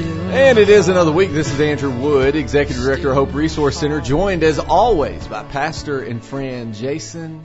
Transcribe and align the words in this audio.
And 0.00 0.58
it 0.58 0.68
is 0.68 0.86
another 0.88 1.10
week. 1.10 1.32
This 1.32 1.52
is 1.52 1.60
Andrew 1.60 1.90
Wood, 1.90 2.36
Executive 2.36 2.82
Director 2.82 3.10
of 3.10 3.16
Hope 3.16 3.34
Resource 3.34 3.78
Center, 3.78 4.00
joined 4.00 4.44
as 4.44 4.60
always 4.60 5.26
by 5.26 5.42
pastor 5.42 6.00
and 6.00 6.22
friend 6.24 6.72
Jason 6.72 7.42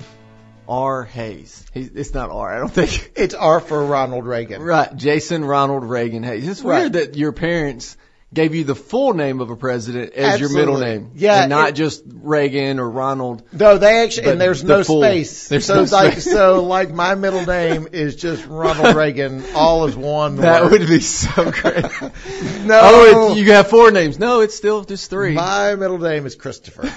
R. 0.68 1.04
Hayes. 1.04 1.66
He, 1.74 1.82
it's 1.82 2.14
not 2.14 2.30
R, 2.30 2.56
I 2.56 2.60
don't 2.60 2.72
think. 2.72 3.12
It's 3.16 3.34
R 3.34 3.60
for 3.60 3.84
Ronald 3.84 4.26
Reagan. 4.26 4.62
Right, 4.62 4.96
Jason 4.96 5.44
Ronald 5.44 5.84
Reagan 5.84 6.22
Hayes. 6.22 6.48
It's 6.48 6.62
Right. 6.62 6.82
weird 6.82 6.94
that 6.94 7.16
your 7.18 7.32
parents 7.32 7.98
gave 8.34 8.56
you 8.56 8.64
the 8.64 8.74
full 8.76 9.14
name 9.14 9.42
of 9.42 9.50
a 9.52 9.56
president 9.56 10.14
as 10.14 10.40
your 10.40 10.50
middle 10.52 10.80
name. 10.80 11.12
Yeah, 11.16 11.42
And 11.42 11.50
not 11.50 11.70
it- 11.70 11.76
just 11.76 12.04
Reagan 12.08 12.80
or 12.80 12.90
Ronald. 12.90 13.44
No, 13.52 13.78
they 13.78 14.04
actually, 14.04 14.32
and 14.32 14.42
there's 14.42 14.62
the 14.64 14.78
no 14.80 14.84
full- 14.84 15.02
space. 15.02 15.48
there's 15.50 15.66
so 15.66 15.76
no 15.76 15.82
like, 15.84 16.14
space. 16.14 16.32
so 16.32 16.64
like 16.64 16.92
my 16.92 17.16
middle 17.16 17.46
name 17.46 17.88
is 17.92 18.16
just 18.16 18.46
Ronald 18.48 18.96
Reagan, 19.04 19.44
all 19.56 19.86
as 19.86 19.96
one 19.96 20.38
That 20.38 20.64
word. 20.64 20.72
would 20.72 20.88
be 20.88 21.00
so 21.00 21.52
great. 21.52 21.86
Oh, 21.96 22.66
no, 22.66 22.80
Oh, 22.84 23.36
you 23.36 23.52
have 23.52 23.70
four 23.70 23.92
names. 23.92 24.18
No, 24.18 24.40
it's 24.40 24.56
still 24.56 24.84
just 24.84 25.10
three. 25.10 25.34
my 25.34 25.76
middle 25.76 25.98
name 26.00 26.26
is 26.26 26.36
Christopher, 26.36 26.90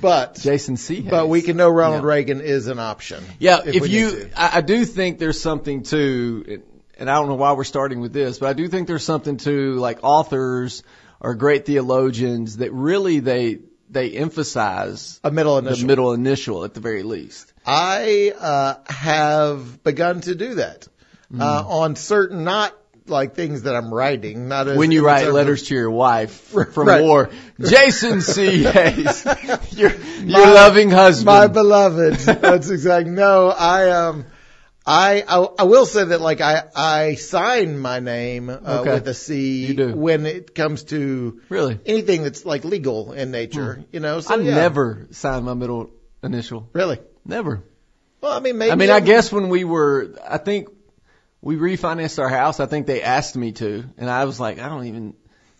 but 0.00 0.34
Jason 0.40 0.76
C. 0.76 0.96
Hayes. 0.96 1.10
but 1.10 1.28
we 1.28 1.40
can 1.42 1.56
know 1.56 1.68
Ronald 1.70 2.02
Yeah. 2.02 2.08
Reagan 2.08 2.40
is 2.40 2.66
an 2.68 2.78
option. 2.78 3.24
Yeah, 3.38 3.60
if 3.64 3.76
if, 3.76 3.88
you. 3.88 4.30
I, 4.36 4.58
I 4.58 4.60
do 4.60 4.84
think 4.84 5.18
there's 5.18 5.40
something 5.40 5.82
to, 5.84 6.62
and 6.98 7.10
I 7.10 7.14
don't 7.14 7.28
know 7.28 7.34
why 7.34 7.52
we're 7.52 7.64
starting 7.64 8.00
with 8.00 8.12
this, 8.12 8.38
but 8.38 8.48
I 8.48 8.52
do 8.52 8.68
think 8.68 8.86
there's 8.88 9.04
something 9.04 9.36
to 9.38 9.74
like 9.76 9.98
authors 10.02 10.82
or 11.20 11.34
great 11.34 11.66
theologians 11.66 12.58
that 12.58 12.72
really 12.72 13.20
they 13.20 13.58
they 13.90 14.10
emphasize 14.12 15.20
A 15.24 15.30
middle 15.30 15.58
initial. 15.58 15.78
the 15.80 15.86
middle 15.86 16.12
initial 16.12 16.64
at 16.64 16.74
the 16.74 16.80
very 16.80 17.02
least. 17.02 17.52
I 17.66 18.32
uh, 18.38 18.74
have 18.92 19.82
begun 19.84 20.20
to 20.22 20.34
do 20.34 20.54
that 20.56 20.88
uh, 21.38 21.62
Mm. 21.64 21.70
on 21.70 21.96
certain, 21.96 22.44
not 22.44 22.72
like 23.06 23.34
things 23.34 23.62
that 23.62 23.74
I'm 23.74 23.92
writing, 23.92 24.48
not 24.48 24.66
as 24.68 24.76
When 24.78 24.90
you 24.90 25.04
write 25.04 25.20
terms 25.20 25.28
of- 25.28 25.34
letters 25.34 25.62
to 25.64 25.74
your 25.74 25.90
wife 25.90 26.30
from 26.72 26.88
Right. 26.88 27.02
war, 27.02 27.30
Jason 27.60 28.20
C. 28.20 28.62
Hayes, 28.64 29.24
your 29.72 29.90
your 30.22 30.46
My- 30.46 30.52
loving 30.52 30.90
husband. 30.90 31.26
My 31.26 31.46
beloved. 31.46 32.14
That's 32.16 32.70
exactly. 32.70 33.12
No, 33.12 33.48
I 33.50 33.90
um, 33.90 34.24
I, 34.86 35.24
I 35.26 35.38
I 35.60 35.62
will 35.64 35.86
say 35.86 36.04
that 36.04 36.20
like 36.20 36.40
I 36.42 36.62
I 36.76 37.14
sign 37.14 37.78
my 37.78 38.00
name 38.00 38.50
uh, 38.50 38.58
Okay. 38.80 38.92
with 38.94 39.08
a 39.08 39.14
C 39.14 39.74
when 39.92 40.26
it 40.26 40.54
comes 40.54 40.84
to 40.84 41.40
really, 41.48 41.78
anything 41.86 42.22
that's 42.22 42.44
like 42.44 42.64
legal 42.66 43.12
in 43.12 43.30
nature. 43.30 43.82
You 43.92 44.00
know, 44.00 44.20
so 44.20 44.34
I 44.34 44.38
yeah. 44.42 44.54
never 44.54 45.06
sign 45.12 45.44
my 45.44 45.54
middle 45.54 45.90
initial. 46.22 46.68
really. 46.74 46.98
Never. 47.24 47.62
Well, 48.20 48.32
I 48.32 48.40
mean, 48.40 48.58
maybe. 48.58 48.72
I 48.72 48.74
mean, 48.74 48.90
I 48.90 48.94
I'm- 48.96 49.04
guess 49.04 49.32
when 49.32 49.48
we 49.48 49.64
were, 49.64 50.14
I 50.26 50.36
think 50.38 50.68
we 51.40 51.56
refinanced 51.56 52.18
our 52.18 52.28
house. 52.28 52.60
I 52.60 52.66
think 52.66 52.86
they 52.86 53.00
asked 53.02 53.36
me 53.36 53.52
to, 53.52 53.84
and 53.96 54.10
I 54.10 54.24
was 54.26 54.38
like, 54.40 54.58
I 54.58 54.68
don't 54.68 54.86
even, 54.86 55.14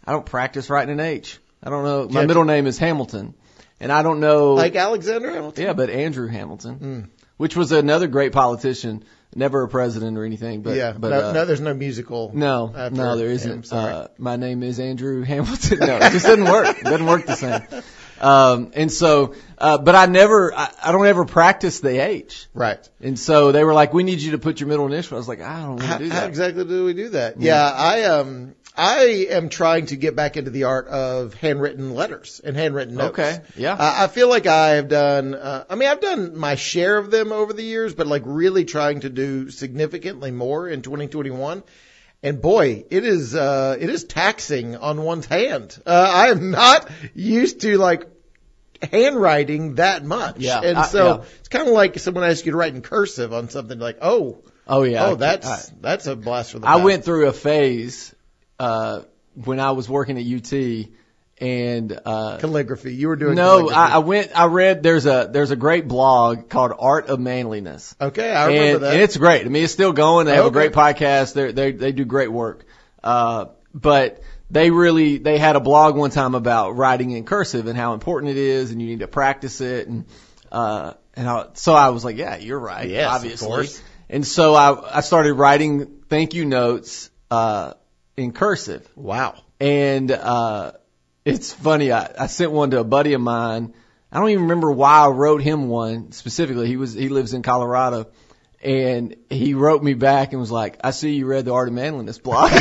I 0.05 0.13
don't 0.13 0.25
practice 0.27 0.69
writing 0.71 0.93
an 0.93 1.01
H. 1.01 1.39
I 1.63 1.71
don't 1.71 1.85
know. 1.85 2.09
My 2.11 2.21
Yeah. 2.21 2.27
middle 2.27 2.45
name 2.45 2.67
is 2.67 2.77
Hamilton, 2.79 3.33
and 3.81 3.91
I 3.91 4.03
don't 4.03 4.21
know. 4.21 4.53
like 4.55 4.77
Alexander 4.77 5.31
Hamilton. 5.31 5.65
yeah, 5.65 5.73
but 5.73 5.89
Andrew 5.89 6.27
Hamilton, 6.29 6.79
Mm. 6.79 7.24
Which 7.37 7.57
was 7.57 7.73
another 7.73 8.07
great 8.07 8.33
politician, 8.33 9.05
never 9.35 9.63
a 9.63 9.69
president 9.69 10.17
or 10.17 10.25
anything, 10.25 10.63
but 10.63 10.77
yeah. 10.77 10.93
but 10.93 11.11
no, 11.11 11.29
uh, 11.29 11.33
no, 11.33 11.45
there's 11.45 11.61
no 11.61 11.75
musical. 11.75 12.31
no, 12.35 12.73
after 12.75 12.97
no, 12.97 13.17
there 13.17 13.29
isn't. 13.29 13.73
Uh, 13.73 14.09
my 14.19 14.37
name 14.37 14.63
is 14.63 14.79
Andrew 14.81 15.23
Hamilton. 15.23 15.79
No, 15.81 15.97
it 15.97 16.13
just 16.13 16.27
doesn't 16.27 16.45
work. 16.45 16.79
It 16.79 16.85
doesn't 16.85 17.07
work 17.07 17.27
the 17.27 17.37
same. 17.37 17.83
Um, 18.21 18.71
and 18.75 18.91
so, 18.93 19.35
uh, 19.59 19.79
but 19.79 19.95
I 19.95 20.07
never, 20.07 20.55
I, 20.55 20.71
I 20.85 20.93
don't 20.93 21.07
ever 21.07 21.25
practice 21.25 21.81
the 21.81 21.99
H. 21.99 22.47
right. 22.55 22.89
And 23.01 23.19
so 23.19 23.53
they 23.53 23.65
were 23.65 23.75
like, 23.75 23.93
"We 23.93 24.05
need 24.05 24.21
you 24.21 24.33
to 24.33 24.39
put 24.39 24.61
your 24.61 24.69
middle 24.69 24.87
initial." 24.87 25.17
I 25.17 25.19
was 25.19 25.29
like, 25.29 25.41
"I 25.41 25.63
don't 25.63 25.77
want 25.77 25.83
to 25.83 25.99
do 25.99 26.09
that. 26.09 26.21
how 26.23 26.27
exactly 26.27 26.65
do 26.65 26.85
we 26.85 26.95
do 26.95 27.09
that? 27.11 27.41
Yeah, 27.41 27.69
I 27.69 28.05
um 28.05 28.55
I 28.77 29.27
am 29.31 29.51
trying 29.51 29.87
to 29.87 29.97
get 29.97 30.17
back 30.17 30.37
into 30.37 30.51
the 30.51 30.65
art 30.65 30.89
of 30.89 31.35
handwritten 31.35 31.95
letters 31.95 32.41
and 32.43 32.57
handwritten 32.57 32.97
notes. 32.97 33.19
Okay, 33.19 33.41
yeah. 33.57 33.75
Uh, 33.75 33.95
I 33.99 34.07
feel 34.09 34.29
like 34.29 34.47
I 34.47 34.71
have 34.71 34.89
done. 34.89 35.35
Uh, 35.35 35.65
I 35.71 35.77
mean, 35.77 35.89
I've 35.89 36.01
done 36.01 36.37
my 36.37 36.57
share 36.57 36.99
of 36.99 37.11
them 37.11 37.31
over 37.31 37.53
the 37.53 37.63
years, 37.63 37.95
but 37.95 38.09
like 38.09 38.23
really 38.25 38.65
trying 38.65 39.01
to 39.01 39.11
do 39.11 39.51
significantly 39.51 40.33
more 40.33 40.69
in 40.69 40.83
2021. 40.83 41.63
And 42.25 42.41
boy, 42.43 42.85
it 42.91 43.05
is 43.05 43.35
uh, 43.35 43.77
it 43.79 43.91
is 43.91 44.05
taxing 44.05 44.77
on 44.77 45.03
one's 45.03 45.27
hand. 45.27 45.81
Uh, 45.87 46.13
I 46.13 46.29
am 46.31 46.51
not 46.51 46.91
used 47.15 47.61
to 47.61 47.79
like 47.79 48.07
handwriting 48.83 49.77
that 49.77 50.05
much. 50.05 50.39
Yeah, 50.39 50.61
and 50.63 50.79
I- 50.79 50.87
so 50.87 51.07
yeah. 51.07 51.25
it's 51.39 51.49
kind 51.49 51.69
of 51.69 51.75
like 51.75 51.99
someone 52.01 52.25
asks 52.25 52.45
you 52.45 52.53
to 52.53 52.59
write 52.59 52.75
in 52.75 52.83
cursive 52.83 53.33
on 53.33 53.51
something 53.51 53.79
like, 53.79 53.99
oh, 54.03 54.43
oh 54.67 54.83
yeah. 54.83 55.07
oh, 55.07 55.15
that's 55.15 55.47
I, 55.47 55.75
that's 55.81 56.07
a 56.09 56.17
blast 56.17 56.51
for 56.53 56.59
the. 56.59 56.67
I 56.67 56.73
past. 56.73 56.85
went 56.85 57.05
through 57.05 57.29
a 57.29 57.33
phase 57.33 58.13
uh, 58.59 59.03
when 59.35 59.61
I 59.61 59.73
was 59.73 59.89
working 59.89 60.19
at 60.19 60.25
UT, 60.25 60.89
and 61.39 62.01
uh, 62.05 62.39
calligraphy. 62.39 62.95
You 62.95 63.09
were 63.09 63.17
doing 63.17 63.35
no. 63.35 63.71
I, 63.71 63.95
I 63.95 63.99
went. 63.99 64.39
I 64.39 64.47
read. 64.47 64.83
There's 64.83 65.07
a 65.07 65.29
there's 65.31 65.51
a 65.51 65.57
great 65.57 65.89
blog 65.89 66.49
called 66.49 66.73
Art 66.79 67.07
of 67.09 67.19
Manliness. 67.21 67.97
okay, 68.01 68.31
I 68.31 68.47
remember 68.47 68.75
and, 68.75 68.83
that. 68.85 68.93
and 68.95 69.03
it's 69.03 69.17
great. 69.17 69.45
I 69.45 69.49
mean, 69.49 69.65
it's 69.65 69.73
still 69.73 69.93
going. 69.93 70.27
They 70.27 70.35
have 70.37 70.47
a 70.47 70.51
great 70.51 70.73
podcast. 70.73 71.35
They 71.35 71.53
they 71.53 71.73
they 71.73 71.93
do 71.93 72.05
great 72.05 72.31
work. 72.31 72.65
Uh, 73.03 73.47
but 73.73 74.23
they 74.51 74.71
really 74.71 75.19
they 75.19 75.39
had 75.39 75.57
a 75.57 75.61
blog 75.61 75.97
one 75.97 76.11
time 76.11 76.35
about 76.35 76.77
writing 76.77 77.11
in 77.11 77.25
cursive 77.25 77.67
and 77.67 77.77
how 77.77 77.95
important 77.95 78.31
it 78.31 78.39
is, 78.39 78.71
and 78.71 78.81
you 78.81 78.89
need 78.89 79.01
to 79.01 79.09
practice 79.09 79.61
it. 79.61 79.89
And 79.89 80.07
uh, 80.53 80.95
and 81.15 81.29
I, 81.29 81.49
so 81.55 81.75
I 81.75 81.89
was 81.91 82.05
like, 82.05 82.17
yeah, 82.17 82.37
you're 82.37 82.59
right. 82.59 82.89
Yes, 82.89 83.07
of 83.07 83.13
obviously. 83.13 83.49
course. 83.49 83.83
And 84.09 84.27
so 84.27 84.55
I 84.55 84.99
I 84.99 85.01
started 85.01 85.35
writing 85.35 86.03
thank 86.09 86.35
you 86.35 86.45
notes 86.45 87.11
uh, 87.31 87.75
in 88.17 88.33
cursive. 88.33 88.89
wow. 88.97 89.35
And 89.61 90.11
uh, 90.11 90.73
it's 91.25 91.53
funny. 91.53 91.93
I, 91.93 92.11
I 92.19 92.27
sent 92.27 92.51
one 92.53 92.71
to 92.73 92.81
a 92.81 92.85
buddy 92.85 93.15
of 93.15 93.21
mine. 93.21 93.73
I 94.13 94.19
don't 94.19 94.31
even 94.31 94.43
remember 94.45 94.71
why 94.71 94.99
I 95.07 95.09
wrote 95.09 95.43
him 95.43 95.69
one 95.69 96.13
specifically. 96.13 96.67
He 96.67 96.77
was 96.77 96.93
he 96.93 97.09
lives 97.09 97.35
in 97.35 97.43
Colorado, 97.43 98.09
and 98.63 99.17
he 99.31 99.55
wrote 99.55 99.83
me 99.83 99.95
back 99.95 100.33
and 100.33 100.41
was 100.41 100.51
like, 100.51 100.79
"I 100.85 100.91
see 100.91 101.15
you 101.15 101.27
read 101.27 101.45
the 101.47 101.53
Art 101.55 101.69
of 101.69 101.75
Manliness 101.75 102.19
blog." 102.19 102.51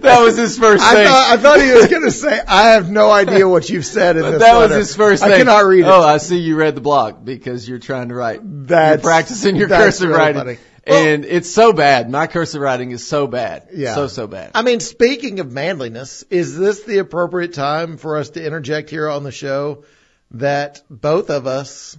that 0.00 0.18
was 0.20 0.36
his 0.36 0.58
first 0.58 0.82
I 0.82 0.94
thing. 0.94 1.06
thought, 1.06 1.32
I 1.32 1.36
thought 1.36 1.60
he 1.60 1.70
was 1.72 1.86
going 1.86 2.02
to 2.02 2.10
say, 2.10 2.40
I 2.46 2.70
have 2.70 2.90
no 2.90 3.10
idea 3.10 3.48
what 3.48 3.68
you've 3.68 3.86
said 3.86 4.16
in 4.16 4.22
But 4.24 4.30
this 4.32 4.40
that 4.40 4.56
was 4.58 4.74
his 4.74 4.96
first 4.96 5.22
I 5.22 5.28
thing. 5.28 5.38
cannot 5.38 5.64
read 5.64 5.80
it. 5.80 5.88
Oh, 5.88 6.02
I 6.02 6.18
see 6.18 6.38
you 6.38 6.56
read 6.56 6.74
the 6.74 6.80
blog 6.80 7.24
because 7.24 7.68
you're 7.68 7.78
trying 7.78 8.08
to 8.08 8.14
write. 8.14 8.40
That's- 8.42 8.96
you're 9.02 9.02
practicing 9.10 9.56
your 9.56 9.68
cursive 9.68 10.08
really 10.08 10.18
writing, 10.18 10.40
funny. 10.40 10.58
Well- 10.86 11.06
and 11.06 11.24
it's 11.24 11.50
so 11.50 11.72
bad. 11.72 12.08
My 12.10 12.26
cursive 12.26 12.60
writing 12.60 12.90
is 12.92 13.06
so 13.06 13.26
bad. 13.26 13.68
Yeah. 13.74 13.94
so 13.94 14.06
so 14.06 14.26
bad. 14.26 14.52
I 14.54 14.62
mean, 14.62 14.80
speaking 14.80 15.40
of 15.40 15.50
manliness, 15.50 16.24
is 16.30 16.56
this 16.56 16.82
the 16.84 16.98
appropriate 16.98 17.54
time 17.54 17.96
for 17.96 18.16
us 18.16 18.30
to 18.30 18.44
interject 18.44 18.90
here 18.90 19.08
on 19.08 19.24
the 19.24 19.32
show 19.32 19.84
that 20.32 20.82
both 20.90 21.30
of 21.30 21.46
us 21.46 21.98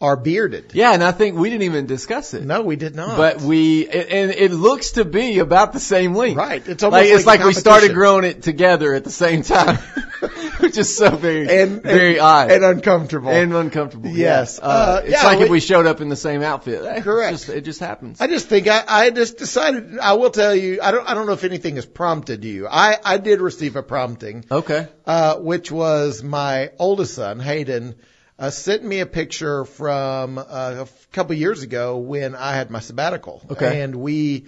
are 0.00 0.16
bearded? 0.16 0.72
yeah, 0.74 0.92
and 0.94 1.04
I 1.04 1.12
think 1.12 1.36
we 1.36 1.48
didn't 1.48 1.62
even 1.62 1.86
discuss 1.86 2.34
it. 2.34 2.44
No, 2.44 2.62
we 2.62 2.76
did 2.76 2.96
not. 2.96 3.16
But 3.16 3.40
we, 3.40 3.86
and 3.88 4.30
it 4.32 4.50
looks 4.50 4.92
to 4.92 5.04
be 5.04 5.38
about 5.38 5.72
the 5.72 5.80
same 5.80 6.14
length. 6.14 6.36
Right. 6.36 6.66
It's 6.66 6.82
almost 6.82 7.04
like, 7.04 7.12
it's 7.14 7.26
like 7.26 7.40
like 7.40 7.46
we 7.46 7.52
started 7.52 7.94
growing 7.94 8.24
it 8.24 8.42
together 8.42 8.94
at 8.94 9.04
the 9.04 9.10
same 9.10 9.42
time, 9.42 9.78
which 10.72 10.78
is 10.78 10.96
so 10.96 11.10
very, 11.10 11.48
and, 11.48 11.82
very 11.82 12.12
and, 12.16 12.20
odd 12.20 12.50
and 12.50 12.64
uncomfortable. 12.64 13.28
and 13.30 13.52
uncomfortable. 13.54 14.08
Yes. 14.10 14.58
Yeah. 14.60 14.68
Uh, 14.68 14.72
Uh, 14.72 15.00
it's 15.04 15.12
yeah, 15.12 15.24
like 15.26 15.38
we- 15.38 15.44
if 15.44 15.50
we 15.50 15.60
showed 15.60 15.86
up 15.86 16.00
in 16.00 16.08
the 16.08 16.16
same 16.16 16.42
outfit. 16.42 17.02
Correct. 17.02 17.32
Just, 17.32 17.48
it 17.50 17.64
just 17.64 17.80
happens. 17.80 18.20
I 18.20 18.26
just 18.26 18.48
think 18.48 18.68
I, 18.68 18.82
I 18.88 19.10
just 19.10 19.36
decided 19.38 19.98
I 19.98 20.14
will 20.14 20.30
tell 20.30 20.54
you 20.54 20.80
I 20.82 20.90
don't 20.90 21.08
I 21.08 21.14
don't 21.14 21.26
know 21.26 21.32
if 21.34 21.44
anything 21.44 21.76
has 21.76 21.84
prompted 21.86 22.44
you. 22.44 22.66
I 22.68 22.96
I 23.04 23.18
did 23.18 23.40
receive 23.40 23.76
a 23.76 23.82
prompting 23.82 24.44
okay. 24.50 24.88
uh, 25.06 25.36
which 25.36 25.70
was 25.70 26.22
my 26.22 26.70
oldest 26.78 27.14
son, 27.14 27.38
Hayden, 27.40 27.94
uh, 28.38 28.50
sent 28.50 28.82
me 28.82 29.00
a 29.00 29.06
picture 29.06 29.64
from 29.66 30.38
uh, 30.38 30.42
a 30.86 30.88
couple 31.12 31.36
years 31.36 31.62
ago 31.62 31.98
when 31.98 32.34
I 32.34 32.54
had 32.54 32.70
my 32.70 32.80
sabbatical. 32.80 33.42
Okay. 33.50 33.82
And 33.82 33.96
we 33.96 34.46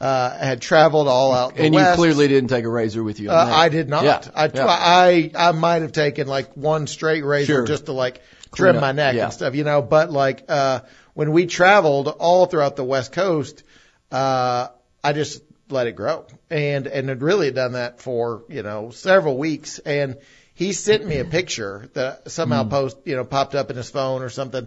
uh, 0.00 0.36
had 0.38 0.60
traveled 0.60 1.08
all 1.08 1.32
out. 1.32 1.54
The 1.56 1.62
And 1.62 1.74
you 1.74 1.84
clearly 1.94 2.28
didn't 2.28 2.50
take 2.50 2.64
a 2.64 2.68
razor 2.68 3.02
with 3.02 3.18
you. 3.20 3.30
Uh, 3.30 3.44
that. 3.46 3.52
I 3.54 3.68
did 3.70 3.88
not. 3.88 4.04
Yeah. 4.04 4.20
I, 4.34 4.50
yeah. 4.52 4.66
I 4.68 5.30
I 5.34 5.52
might 5.52 5.82
have 5.82 5.92
taken 5.92 6.26
like 6.26 6.52
one 6.54 6.86
straight 6.86 7.24
razor 7.24 7.46
Sure. 7.54 7.64
just 7.66 7.86
to 7.86 7.92
like 7.92 8.20
Clean 8.50 8.66
trim 8.72 8.76
up. 8.76 8.80
my 8.82 8.92
neck 8.92 9.14
Yeah. 9.14 9.24
and 9.24 9.32
stuff, 9.32 9.54
you 9.54 9.64
know. 9.64 9.80
But 9.82 10.10
like 10.10 10.44
uh, 10.48 10.80
when 11.14 11.32
we 11.32 11.46
traveled 11.46 12.08
all 12.08 12.46
throughout 12.46 12.76
the 12.76 12.84
West 12.84 13.12
Coast, 13.12 13.62
uh, 14.12 14.68
I 15.02 15.12
just 15.12 15.42
let 15.70 15.86
it 15.86 15.92
grow, 15.96 16.26
and 16.50 16.86
and 16.86 17.08
had 17.08 17.22
really 17.22 17.50
done 17.50 17.72
that 17.72 18.00
for 18.00 18.44
you 18.48 18.62
know 18.62 18.90
several 18.90 19.36
weeks. 19.38 19.78
And 19.78 20.18
he 20.54 20.72
sent 20.72 21.06
me 21.06 21.18
a 21.18 21.24
picture 21.24 21.88
that 21.94 22.30
somehow 22.30 22.64
Hmm. 22.64 22.70
post 22.70 22.96
you 23.04 23.16
know 23.16 23.24
popped 23.24 23.54
up 23.54 23.70
in 23.70 23.76
his 23.76 23.88
phone 23.90 24.22
or 24.22 24.28
something, 24.28 24.66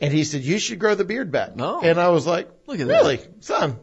and 0.00 0.12
he 0.12 0.24
said 0.24 0.42
you 0.42 0.58
should 0.58 0.78
grow 0.78 0.94
the 0.94 1.04
beard 1.04 1.32
back. 1.32 1.52
Oh. 1.58 1.80
And 1.82 1.98
I 1.98 2.10
was 2.10 2.26
like, 2.26 2.48
Look 2.66 2.78
at 2.80 2.86
that. 2.88 2.92
really, 3.02 3.20
son. 3.40 3.78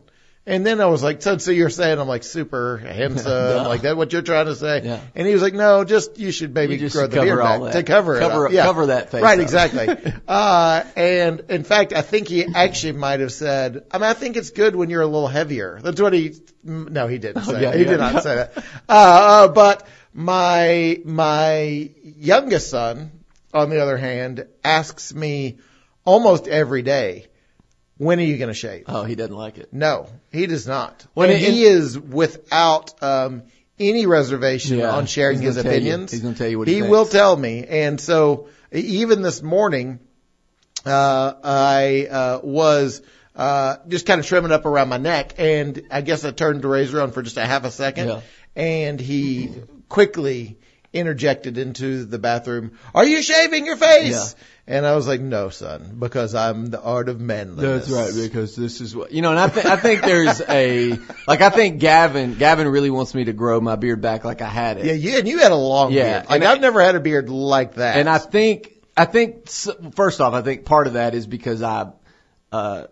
And 0.46 0.66
then 0.66 0.82
I 0.82 0.88
was 0.88 1.02
like, 1.02 1.22
so, 1.22 1.38
so 1.38 1.52
you're 1.52 1.70
saying 1.70 1.98
I'm 2.00 2.08
like 2.10 2.24
super 2.24 2.78
handsome, 2.78 3.32
No. 3.64 3.64
like 3.70 3.84
that? 3.84 3.96
What 3.96 4.12
you're 4.12 4.22
trying 4.22 4.48
to 4.48 4.56
say? 4.56 4.82
Yeah. 4.84 5.00
And 5.16 5.26
he 5.26 5.32
was 5.32 5.42
like, 5.42 5.54
no, 5.54 5.86
just 5.86 6.20
you 6.20 6.32
should 6.32 6.54
maybe 6.54 6.76
You 6.76 6.90
grow 6.90 7.08
the 7.08 7.22
beard 7.22 7.40
back 7.40 7.62
that. 7.62 7.72
to 7.74 7.84
cover, 7.84 8.20
Cover- 8.20 8.46
it. 8.46 8.50
Up. 8.50 8.54
Yeah. 8.54 8.64
cover 8.66 8.86
that 8.88 9.10
face 9.10 9.24
Right, 9.24 9.40
up. 9.40 9.44
exactly. 9.44 10.14
uh, 10.28 10.84
and 10.98 11.40
in 11.50 11.64
fact, 11.64 11.94
I 11.94 12.02
think 12.02 12.28
he 12.28 12.46
actually 12.54 12.92
might 12.92 13.22
have 13.22 13.32
said, 13.32 13.86
I 13.90 14.00
mean, 14.00 14.10
I 14.10 14.14
think 14.14 14.36
it's 14.36 14.50
good 14.50 14.76
when 14.76 14.90
you're 14.90 15.02
a 15.02 15.08
little 15.08 15.30
heavier. 15.30 15.80
That's 15.82 16.02
what 16.02 16.12
he. 16.12 16.34
No, 16.66 17.08
he 17.08 17.20
didn't 17.20 17.44
say. 17.44 17.52
Oh, 17.56 17.60
yeah, 17.60 17.72
that. 17.72 17.78
He 17.78 17.84
yeah. 17.86 17.90
did 17.92 18.00
not 18.00 18.24
say 18.24 18.36
that. 18.36 18.54
Uh, 18.90 19.46
uh, 19.46 19.48
but 19.48 19.88
my 20.14 21.00
my 21.06 21.90
youngest 22.04 22.70
son, 22.70 23.12
on 23.54 23.70
the 23.70 23.82
other 23.82 23.98
hand, 23.98 24.46
asks 24.64 25.14
me 25.14 25.60
almost 26.06 26.48
every 26.50 26.82
day, 26.82 27.28
when 28.04 28.20
are 28.20 28.24
you 28.24 28.38
going 28.38 28.50
to 28.50 28.54
shave? 28.54 28.86
Oh, 28.88 29.04
he 29.04 29.16
doesn't 29.16 29.36
like 29.36 29.58
it. 29.58 29.74
No, 29.74 30.08
he 30.32 30.46
does 30.48 30.68
not. 30.68 31.06
When 31.14 31.30
it- 31.30 31.40
he 31.40 31.64
is 31.64 31.98
without 32.00 33.02
um, 33.04 33.44
any 33.80 34.06
reservation 34.06 34.78
Yeah, 34.80 34.92
on 34.96 35.06
sharing 35.06 35.42
his 35.42 35.56
gonna 35.56 35.70
you. 35.70 35.76
opinions. 35.76 36.12
He's 36.12 36.22
gonna 36.22 36.36
tell 36.36 36.48
you 36.48 36.60
what 36.60 36.68
he 36.68 36.76
he 36.76 36.80
thinks. 36.82 36.92
will 36.92 37.06
tell 37.06 37.36
me. 37.36 37.66
And 37.68 38.00
so 38.00 38.48
even 38.72 39.22
this 39.22 39.42
morning, 39.42 40.00
uh, 40.86 41.34
I 41.44 42.08
uh, 42.10 42.40
was 42.44 43.02
uh, 43.36 43.78
just 43.88 44.06
kind 44.06 44.20
of 44.20 44.26
trimming 44.28 44.52
up 44.52 44.66
around 44.66 44.90
my 44.90 44.98
neck, 44.98 45.34
and 45.38 45.82
I 45.90 46.02
guess 46.02 46.24
I 46.26 46.32
turned 46.32 46.62
the 46.62 46.68
razor 46.68 47.02
on 47.02 47.12
for 47.12 47.22
just 47.24 47.38
a 47.38 47.46
half 47.46 47.64
a 47.66 47.72
second, 47.72 48.08
Yeah. 48.10 48.22
and 48.56 49.00
he 49.00 49.52
quickly 49.90 50.58
interjected 50.94 51.58
into 51.58 52.06
the 52.06 52.20
bathroom, 52.20 52.78
"Are 52.94 53.06
you 53.06 53.22
shaving 53.22 53.66
your 53.66 53.76
face?" 53.78 54.36
And 54.66 54.86
I 54.86 54.96
was 54.96 55.08
like, 55.08 55.20
"No, 55.20 55.50
son, 55.50 55.98
because 56.00 56.36
I'm 56.36 56.68
the 56.68 56.82
art 56.82 57.10
of 57.10 57.20
manliness." 57.20 57.88
That's 57.88 58.16
right, 58.16 58.30
because 58.30 58.56
this 58.56 58.80
is 58.80 58.96
what 58.96 59.12
you 59.12 59.22
know, 59.22 59.32
and 59.32 59.40
I 59.40 59.48
think 59.50 59.66
I 59.66 59.76
think 59.76 60.04
there's 60.04 60.40
a 60.42 60.98
like 61.28 61.42
I 61.42 61.50
think 61.50 61.80
Gavin 61.80 62.36
Gavin 62.36 62.68
really 62.70 62.90
wants 62.90 63.14
me 63.14 63.26
to 63.26 63.34
grow 63.34 63.60
my 63.60 63.76
beard 63.76 64.00
back 64.02 64.24
like 64.24 64.42
I 64.42 64.48
had 64.48 64.78
it. 64.78 64.86
Yeah, 64.86 64.94
yeah, 64.94 65.18
and 65.20 65.28
you 65.28 65.40
had 65.40 65.52
a 65.52 65.56
long 65.56 65.92
Yeah, 65.92 66.04
beard. 66.20 66.30
Like 66.30 66.36
and 66.36 66.44
I- 66.48 66.52
I've 66.54 66.62
never 66.62 66.82
had 66.82 66.96
a 66.96 67.02
beard 67.02 67.30
like 67.30 67.74
that. 67.76 67.98
And 67.98 68.08
I 68.08 68.20
think, 68.20 68.72
I 68.96 69.04
think, 69.06 69.48
s- 69.48 69.68
first 69.96 70.22
off, 70.22 70.34
I 70.34 70.42
think 70.44 70.64
part 70.64 70.88
of 70.88 70.94
that 70.94 71.14
is 71.16 71.28
because 71.28 71.62
I, 71.62 71.88
uh, 72.54 72.84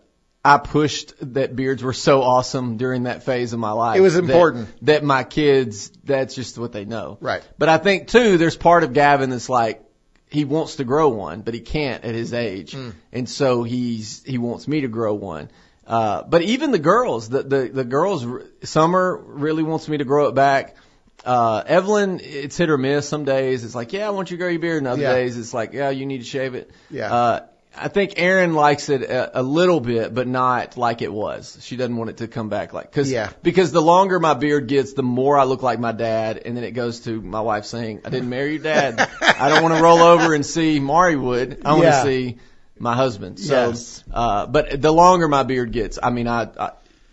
I 0.43 0.57
pushed 0.57 1.13
that 1.33 1.55
beards 1.55 1.83
were 1.83 1.93
so 1.93 2.23
awesome 2.23 2.77
during 2.77 3.03
that 3.03 3.23
phase 3.23 3.53
of 3.53 3.59
my 3.59 3.71
life. 3.71 3.97
It 3.97 4.01
was 4.01 4.15
important. 4.15 4.69
That, 4.85 5.03
my 5.03 5.23
kids, 5.23 5.91
that's 6.03 6.33
just 6.33 6.57
what 6.57 6.71
they 6.71 6.83
know. 6.83 7.19
Right. 7.21 7.43
But 7.59 7.69
I 7.69 7.77
think 7.77 8.07
too, 8.07 8.37
there's 8.37 8.57
part 8.57 8.83
of 8.83 8.93
Gavin 8.93 9.29
that's 9.29 9.49
like, 9.49 9.83
he 10.29 10.45
wants 10.45 10.77
to 10.77 10.83
grow 10.83 11.09
one, 11.09 11.41
but 11.41 11.53
he 11.53 11.59
can't 11.59 12.03
at 12.03 12.15
his 12.15 12.33
age. 12.33 12.71
Hmm. 12.71 12.89
And 13.11 13.29
so 13.29 13.63
he's, 13.63 14.23
he 14.23 14.37
wants 14.37 14.67
me 14.67 14.81
to 14.81 14.87
grow 14.87 15.13
one. 15.13 15.51
Uh, 15.85 16.23
but 16.23 16.41
even 16.41 16.71
the 16.71 16.79
girls, 16.79 17.29
the, 17.29 17.43
the, 17.43 17.69
the 17.71 17.83
girls, 17.83 18.25
Summer 18.63 19.17
really 19.17 19.61
wants 19.61 19.87
me 19.89 19.97
to 19.97 20.05
grow 20.05 20.27
it 20.27 20.35
back. 20.35 20.77
Uh, 21.23 21.61
Evelyn, 21.67 22.19
it's 22.23 22.57
hit 22.57 22.69
or 22.69 22.77
miss. 22.77 23.07
Some 23.07 23.25
days 23.25 23.63
it's 23.63 23.75
like, 23.75 23.93
yeah, 23.93 24.07
I 24.07 24.11
want 24.11 24.31
you 24.31 24.37
to 24.37 24.41
grow 24.41 24.49
your 24.49 24.59
beard. 24.59 24.77
And 24.79 24.87
other 24.87 25.01
Yeah. 25.01 25.13
days 25.13 25.37
it's 25.37 25.53
like, 25.53 25.73
yeah, 25.73 25.89
you 25.89 26.05
need 26.05 26.19
to 26.19 26.23
shave 26.23 26.55
it. 26.55 26.71
Yeah. 26.89 27.13
Uh, 27.13 27.39
I 27.77 27.87
think 27.87 28.13
Erin 28.17 28.53
likes 28.53 28.89
it 28.89 29.01
a, 29.03 29.39
a 29.39 29.43
little 29.43 29.79
bit, 29.79 30.13
but 30.13 30.27
not 30.27 30.75
like 30.77 31.01
it 31.01 31.11
was. 31.11 31.57
She 31.61 31.77
doesn't 31.77 31.95
want 31.95 32.09
it 32.09 32.17
to 32.17 32.27
come 32.27 32.49
back 32.49 32.73
like, 32.73 32.91
cause, 32.91 33.09
Yeah. 33.09 33.31
because 33.43 33.71
the 33.71 33.81
longer 33.81 34.19
my 34.19 34.33
beard 34.33 34.67
gets, 34.67 34.93
the 34.93 35.03
more 35.03 35.37
I 35.39 35.45
look 35.45 35.63
like 35.63 35.79
my 35.79 35.93
dad. 35.93 36.41
And 36.45 36.57
then 36.57 36.65
it 36.65 36.71
goes 36.71 36.99
to 37.01 37.21
my 37.21 37.39
wife 37.41 37.63
saying, 37.65 38.01
I 38.03 38.09
didn't 38.09 38.29
marry 38.29 38.55
your 38.55 38.63
dad. 38.63 38.99
I 39.21 39.47
don't 39.49 39.63
want 39.63 39.75
to 39.75 39.81
roll 39.81 39.99
over 39.99 40.33
and 40.33 40.45
see 40.45 40.79
Mari 40.81 41.15
Wood. 41.15 41.61
I 41.63 41.71
want 41.73 41.83
Yeah. 41.85 42.03
to 42.03 42.05
see 42.05 42.37
my 42.77 42.95
husband. 42.95 43.39
So, 43.39 43.69
Yes. 43.69 44.03
uh, 44.11 44.47
but 44.47 44.81
the 44.81 44.91
longer 44.91 45.27
my 45.29 45.43
beard 45.43 45.71
gets, 45.71 45.97
I 46.01 46.09
mean, 46.09 46.27
I, 46.27 46.49
I 46.59 46.71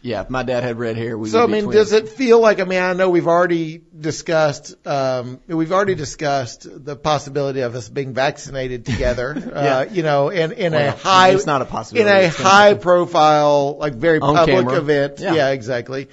yeah, 0.08 0.22
if 0.22 0.31
my 0.31 0.43
dad 0.43 0.64
had 0.64 0.78
red 0.78 0.96
hair, 0.96 1.19
we 1.19 1.28
so 1.28 1.38
I 1.38 1.43
would 1.43 1.49
be 1.49 1.52
mean, 1.52 1.64
twins. 1.64 1.90
does 1.90 1.93
it 1.93 2.08
feel 2.08 2.40
like? 2.40 2.60
I 2.60 2.64
mean, 2.64 2.81
I 2.81 2.94
know 2.94 3.10
we've 3.10 3.26
already 3.26 3.82
discussed. 3.96 4.75
Um, 4.87 5.38
we've 5.46 5.70
already 5.70 5.94
discussed 5.94 6.66
the 6.66 6.96
possibility 6.96 7.60
of 7.60 7.75
us 7.75 7.90
being 7.90 8.14
vaccinated 8.14 8.87
together. 8.87 9.37
uh, 9.55 9.84
you 9.90 10.02
know, 10.02 10.31
in 10.31 10.52
in 10.52 10.72
a 10.72 10.93
high. 10.93 11.31
it's 11.31 11.44
not 11.44 11.60
a 11.60 11.66
possibility. 11.66 12.10
In 12.10 12.25
a 12.25 12.28
high 12.28 12.69
happen. 12.69 12.82
profile, 12.82 13.76
like 13.76 13.94
very 13.94 14.19
On 14.19 14.34
public 14.34 14.56
camera. 14.56 14.78
event. 14.78 15.20
Yeah. 15.20 15.34
Yeah. 15.34 15.50
exactly. 15.50 16.08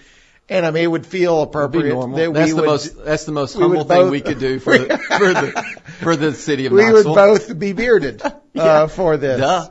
And 0.49 0.65
I 0.65 0.71
mean, 0.71 0.83
it 0.83 0.87
would 0.87 1.05
feel 1.05 1.41
appropriate 1.41 1.95
that 1.95 2.33
That's 2.33 2.47
we 2.47 2.51
the 2.51 2.55
would. 2.57 2.65
most. 2.65 3.05
That's 3.05 3.23
the 3.23 3.31
most 3.31 3.55
humble 3.55 3.85
thing 3.85 4.09
we 4.09 4.19
could 4.19 4.39
do 4.39 4.59
for 4.59 4.77
the 4.77 4.97
for 5.17 5.33
the 5.33 5.79
for 6.01 6.15
the 6.17 6.33
city 6.33 6.65
of 6.65 6.73
we 6.73 6.91
would 6.91 7.05
both 7.05 7.57
be 7.57 7.71
bearded 7.71 8.21
uh, 8.55 8.87
for 8.87 9.15
this. 9.15 9.39
Duh. 9.39 9.69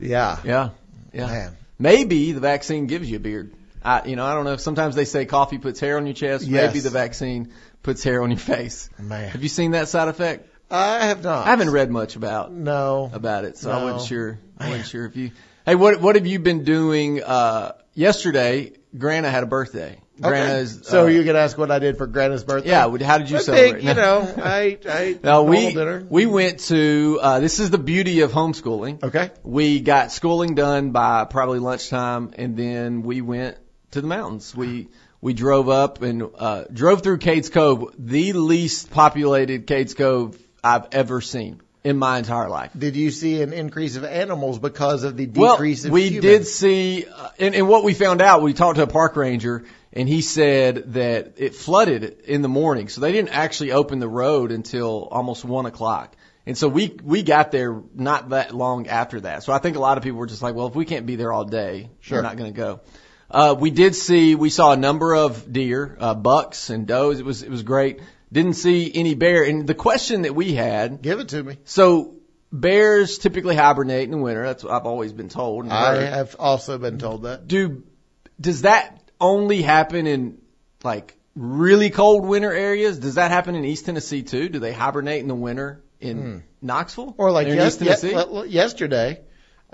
Yeah. 0.00 0.38
Yeah. 0.44 0.70
Yeah. 1.12 1.26
Man. 1.26 1.56
Maybe 1.78 2.32
the 2.32 2.40
vaccine 2.40 2.86
gives 2.86 3.10
you 3.10 3.18
a 3.18 3.20
beard. 3.20 3.52
I, 3.86 4.04
you 4.06 4.16
know, 4.16 4.24
I 4.26 4.34
don't 4.34 4.44
know. 4.44 4.56
Sometimes 4.56 4.94
they 4.96 5.04
say 5.04 5.24
coffee 5.26 5.58
puts 5.58 5.78
hair 5.80 5.96
on 5.96 6.06
your 6.06 6.14
chest. 6.14 6.44
Yes. 6.44 6.68
Maybe 6.74 6.80
the 6.80 6.90
vaccine 6.90 7.52
puts 7.82 8.02
hair 8.02 8.22
on 8.22 8.30
your 8.30 8.38
face. 8.40 8.90
Man. 8.98 9.28
Have 9.30 9.42
you 9.42 9.48
seen 9.48 9.70
that 9.72 9.88
side 9.88 10.08
effect? 10.08 10.48
I 10.70 11.06
have 11.06 11.22
not. 11.22 11.46
I 11.46 11.50
haven't 11.50 11.70
read 11.70 11.90
much 11.90 12.16
about 12.16 12.52
No. 12.52 13.08
about 13.12 13.44
it, 13.44 13.56
so 13.56 13.70
I 13.70 13.84
wasn't 13.84 14.08
sure. 14.08 14.38
I 14.58 14.68
wasn't 14.70 14.88
sure 14.88 15.06
if 15.06 15.14
you. 15.16 15.30
Hey, 15.64 15.76
what 15.76 16.00
what 16.00 16.16
have 16.16 16.26
you 16.26 16.38
been 16.40 16.64
doing? 16.64 17.22
Uh, 17.22 17.72
yesterday, 17.94 18.72
Grana 18.96 19.30
had 19.30 19.42
a 19.44 19.46
birthday. 19.46 20.00
Okay. 20.24 20.64
so 20.64 21.04
uh, 21.04 21.06
you're 21.08 21.24
gonna 21.24 21.40
ask 21.40 21.58
what 21.58 21.70
I 21.70 21.78
did 21.78 21.98
for 21.98 22.06
Greta's 22.06 22.42
birthday? 22.42 22.70
Yeah. 22.70 22.88
How 23.04 23.18
did 23.18 23.28
you 23.30 23.36
I 23.36 23.40
celebrate? 23.40 23.72
think, 23.72 23.84
you 23.84 23.94
know, 23.94 24.34
I, 24.38 24.78
I, 24.88 25.18
No, 25.22 25.42
we 25.42 25.74
dinner. 25.74 26.06
we 26.08 26.24
went 26.26 26.60
to. 26.60 27.18
Uh, 27.20 27.40
this 27.40 27.60
is 27.60 27.70
the 27.70 27.78
beauty 27.78 28.20
of 28.22 28.32
homeschooling. 28.32 29.02
Okay. 29.04 29.30
We 29.44 29.80
got 29.80 30.10
schooling 30.12 30.54
done 30.54 30.90
by 30.90 31.24
probably 31.26 31.58
lunchtime, 31.58 32.32
and 32.36 32.56
then 32.56 33.02
we 33.02 33.20
went 33.20 33.58
to 33.92 34.00
the 34.00 34.06
mountains. 34.06 34.54
We 34.54 34.88
we 35.20 35.32
drove 35.32 35.68
up 35.68 36.02
and 36.02 36.22
uh, 36.38 36.64
drove 36.72 37.02
through 37.02 37.18
Cades 37.18 37.50
Cove, 37.50 37.94
the 37.98 38.32
least 38.34 38.90
populated 38.90 39.66
Cades 39.66 39.96
Cove 39.96 40.38
I've 40.62 40.86
ever 40.92 41.20
seen 41.20 41.60
in 41.84 41.96
my 41.96 42.18
entire 42.18 42.48
life. 42.48 42.72
Did 42.76 42.96
you 42.96 43.10
see 43.10 43.40
an 43.42 43.52
increase 43.52 43.96
of 43.96 44.04
animals 44.04 44.58
because 44.58 45.04
of 45.04 45.16
the 45.16 45.26
Well, 45.26 45.54
decrease 45.54 45.84
of 45.84 45.92
we 45.92 46.08
humans? 46.08 46.22
did 46.22 46.46
see, 46.46 47.06
uh, 47.06 47.28
and, 47.38 47.54
and 47.54 47.68
what 47.68 47.84
we 47.84 47.94
found 47.94 48.20
out, 48.20 48.42
we 48.42 48.52
talked 48.54 48.76
to 48.76 48.82
a 48.82 48.86
park 48.88 49.14
ranger, 49.16 49.64
and 49.92 50.08
he 50.08 50.20
said 50.20 50.92
that 50.94 51.34
it 51.36 51.54
flooded 51.54 52.20
in 52.26 52.42
the 52.42 52.48
morning, 52.48 52.88
so 52.88 53.00
they 53.00 53.12
didn't 53.12 53.30
actually 53.30 53.72
open 53.72 54.00
the 54.00 54.08
road 54.08 54.50
until 54.52 55.08
almost 55.10 55.44
one 55.44 55.64
o'clock. 55.66 56.14
And 56.44 56.56
so 56.58 56.68
we 56.68 56.96
we 57.02 57.22
got 57.24 57.50
there 57.50 57.80
not 57.94 58.28
that 58.28 58.54
long 58.54 58.86
after 58.86 59.20
that. 59.22 59.42
So 59.42 59.52
I 59.52 59.58
think 59.58 59.76
a 59.76 59.80
lot 59.80 59.96
of 59.96 60.04
people 60.04 60.18
were 60.20 60.26
just 60.26 60.42
like, 60.42 60.54
well, 60.54 60.68
if 60.68 60.74
we 60.76 60.84
can't 60.84 61.04
be 61.06 61.16
there 61.16 61.32
all 61.32 61.44
day, 61.44 61.90
Sure. 62.00 62.18
we're 62.18 62.22
not 62.22 62.36
going 62.36 62.52
to 62.52 62.56
go. 62.56 62.80
Uh, 63.30 63.56
we 63.58 63.70
did 63.70 63.94
see, 63.94 64.34
we 64.34 64.50
saw 64.50 64.72
a 64.72 64.76
number 64.76 65.14
of 65.14 65.52
deer, 65.52 65.96
uh, 65.98 66.14
bucks 66.14 66.70
and 66.70 66.86
does. 66.86 67.18
It 67.20 67.24
was 67.26 67.42
it 67.42 67.50
was 67.50 67.62
great. 67.62 68.00
Didn't 68.32 68.54
see 68.54 68.90
any 68.94 69.14
bear. 69.14 69.42
And 69.44 69.66
the 69.66 69.74
question 69.74 70.22
that 70.22 70.34
we 70.34 70.52
had, 70.54 71.02
Give 71.02 71.20
it 71.20 71.28
to 71.28 71.42
me. 71.42 71.58
so 71.64 72.14
bears 72.52 73.18
typically 73.18 73.56
hibernate 73.56 74.04
in 74.04 74.10
the 74.12 74.18
winter. 74.18 74.44
That's 74.44 74.62
what 74.64 74.72
I've 74.72 74.86
always 74.86 75.12
been 75.12 75.28
told. 75.28 75.68
I 75.68 76.02
have 76.04 76.36
also 76.38 76.78
been 76.78 76.98
told 76.98 77.24
that. 77.24 77.46
do 77.48 77.82
does 78.40 78.62
that 78.62 79.00
only 79.20 79.62
happen 79.62 80.06
in 80.06 80.38
like 80.84 81.16
really 81.34 81.90
cold 81.90 82.24
winter 82.26 82.52
areas? 82.52 82.98
Does 82.98 83.16
that 83.16 83.30
happen 83.30 83.54
in 83.56 83.64
East 83.64 83.86
Tennessee 83.86 84.22
too? 84.22 84.48
Do 84.48 84.58
they 84.58 84.72
hibernate 84.72 85.20
in 85.20 85.28
the 85.28 85.34
winter 85.34 85.82
in 86.00 86.44
Knoxville 86.62 87.12
Hmm. 87.12 87.20
Or 87.20 87.30
like 87.32 87.48
yes, 87.48 87.72
East 87.72 87.78
Tennessee? 87.80 88.12
yes, 88.12 88.46
yesterday. 88.48 89.20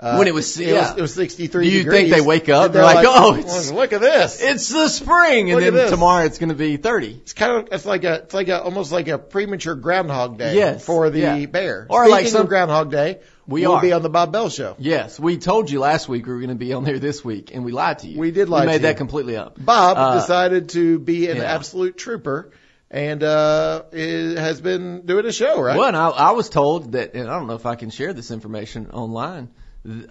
Uh, 0.03 0.17
When 0.17 0.27
it 0.27 0.33
was- 0.33 0.59
it, 0.59 0.67
yeah. 0.67 0.89
was, 0.89 0.97
it 0.97 1.01
was 1.01 1.13
63 1.13 1.63
Do 1.63 1.71
you 1.71 1.83
degrees. 1.83 1.97
think 2.01 2.13
they 2.13 2.19
wake 2.21 2.49
up, 2.49 2.65
and 2.65 2.73
they're 2.75 2.83
like, 2.83 3.05
"Oh, 3.07 3.35
it's- 3.37 3.71
look, 3.71 3.93
at 3.93 4.01
this. 4.01 4.41
it's 4.41 4.67
the 4.67 4.89
spring, 4.89 5.49
and 5.51 5.61
then 5.75 5.89
tomorrow 5.89 6.25
it's 6.25 6.39
going 6.39 6.49
to 6.49 6.55
be 6.55 6.75
thirty. 6.75 7.11
It's 7.21 7.31
kind 7.31 7.53
of 7.55 7.69
it's 7.71 7.85
like 7.85 8.03
a 8.03 8.15
it's 8.15 8.33
like 8.33 8.49
a 8.49 8.61
almost 8.61 8.91
like 8.91 9.07
a 9.07 9.17
premature 9.17 9.75
Groundhog 9.75 10.37
Day 10.37 10.55
Yes, 10.55 10.83
for 10.85 11.09
the 11.09 11.19
yeah. 11.19 11.45
bear. 11.45 11.87
Or 11.89 12.03
Speaking 12.03 12.11
like 12.11 12.27
some- 12.27 12.47
Groundhog 12.47 12.91
Day, 12.91 13.19
We 13.47 13.65
will 13.65 13.79
be 13.79 13.93
on 13.93 14.01
the 14.01 14.09
Bob 14.09 14.33
Bell 14.33 14.49
show. 14.49 14.75
Yes, 14.77 15.17
we 15.19 15.37
told 15.37 15.69
you 15.71 15.79
last 15.79 16.09
week 16.09 16.25
we 16.27 16.33
were 16.33 16.39
going 16.39 16.49
to 16.49 16.55
be 16.55 16.73
on 16.73 16.83
there 16.83 16.99
this 16.99 17.23
week, 17.23 17.51
and 17.53 17.63
we 17.63 17.71
lied 17.71 17.99
to 17.99 18.07
you. 18.07 18.19
We 18.19 18.31
did 18.31 18.49
lie 18.49 18.61
We 18.61 18.67
made 18.67 18.73
you. 18.73 18.79
that 18.87 18.97
completely 18.97 19.37
up. 19.37 19.55
Bob 19.57 19.97
Uh, 19.97 20.19
decided 20.19 20.69
to 20.69 20.99
be 20.99 21.29
an 21.29 21.37
yeah. 21.37 21.43
absolute 21.43 21.97
trooper 21.97 22.51
and 22.91 23.23
uh 23.23 23.83
it 23.91 24.37
has 24.37 24.61
been 24.61 25.05
doing 25.05 25.25
a 25.25 25.31
show, 25.31 25.59
right? 25.61 25.77
Well, 25.77 25.87
and 25.87 25.97
I, 25.97 26.09
I 26.09 26.31
was 26.31 26.49
told 26.49 26.91
that, 26.91 27.15
and 27.15 27.27
I 27.29 27.37
don't 27.39 27.47
know 27.47 27.55
if 27.55 27.65
I 27.65 27.75
can 27.75 27.89
share 27.89 28.13
this 28.13 28.29
information 28.31 28.91
online 28.91 29.49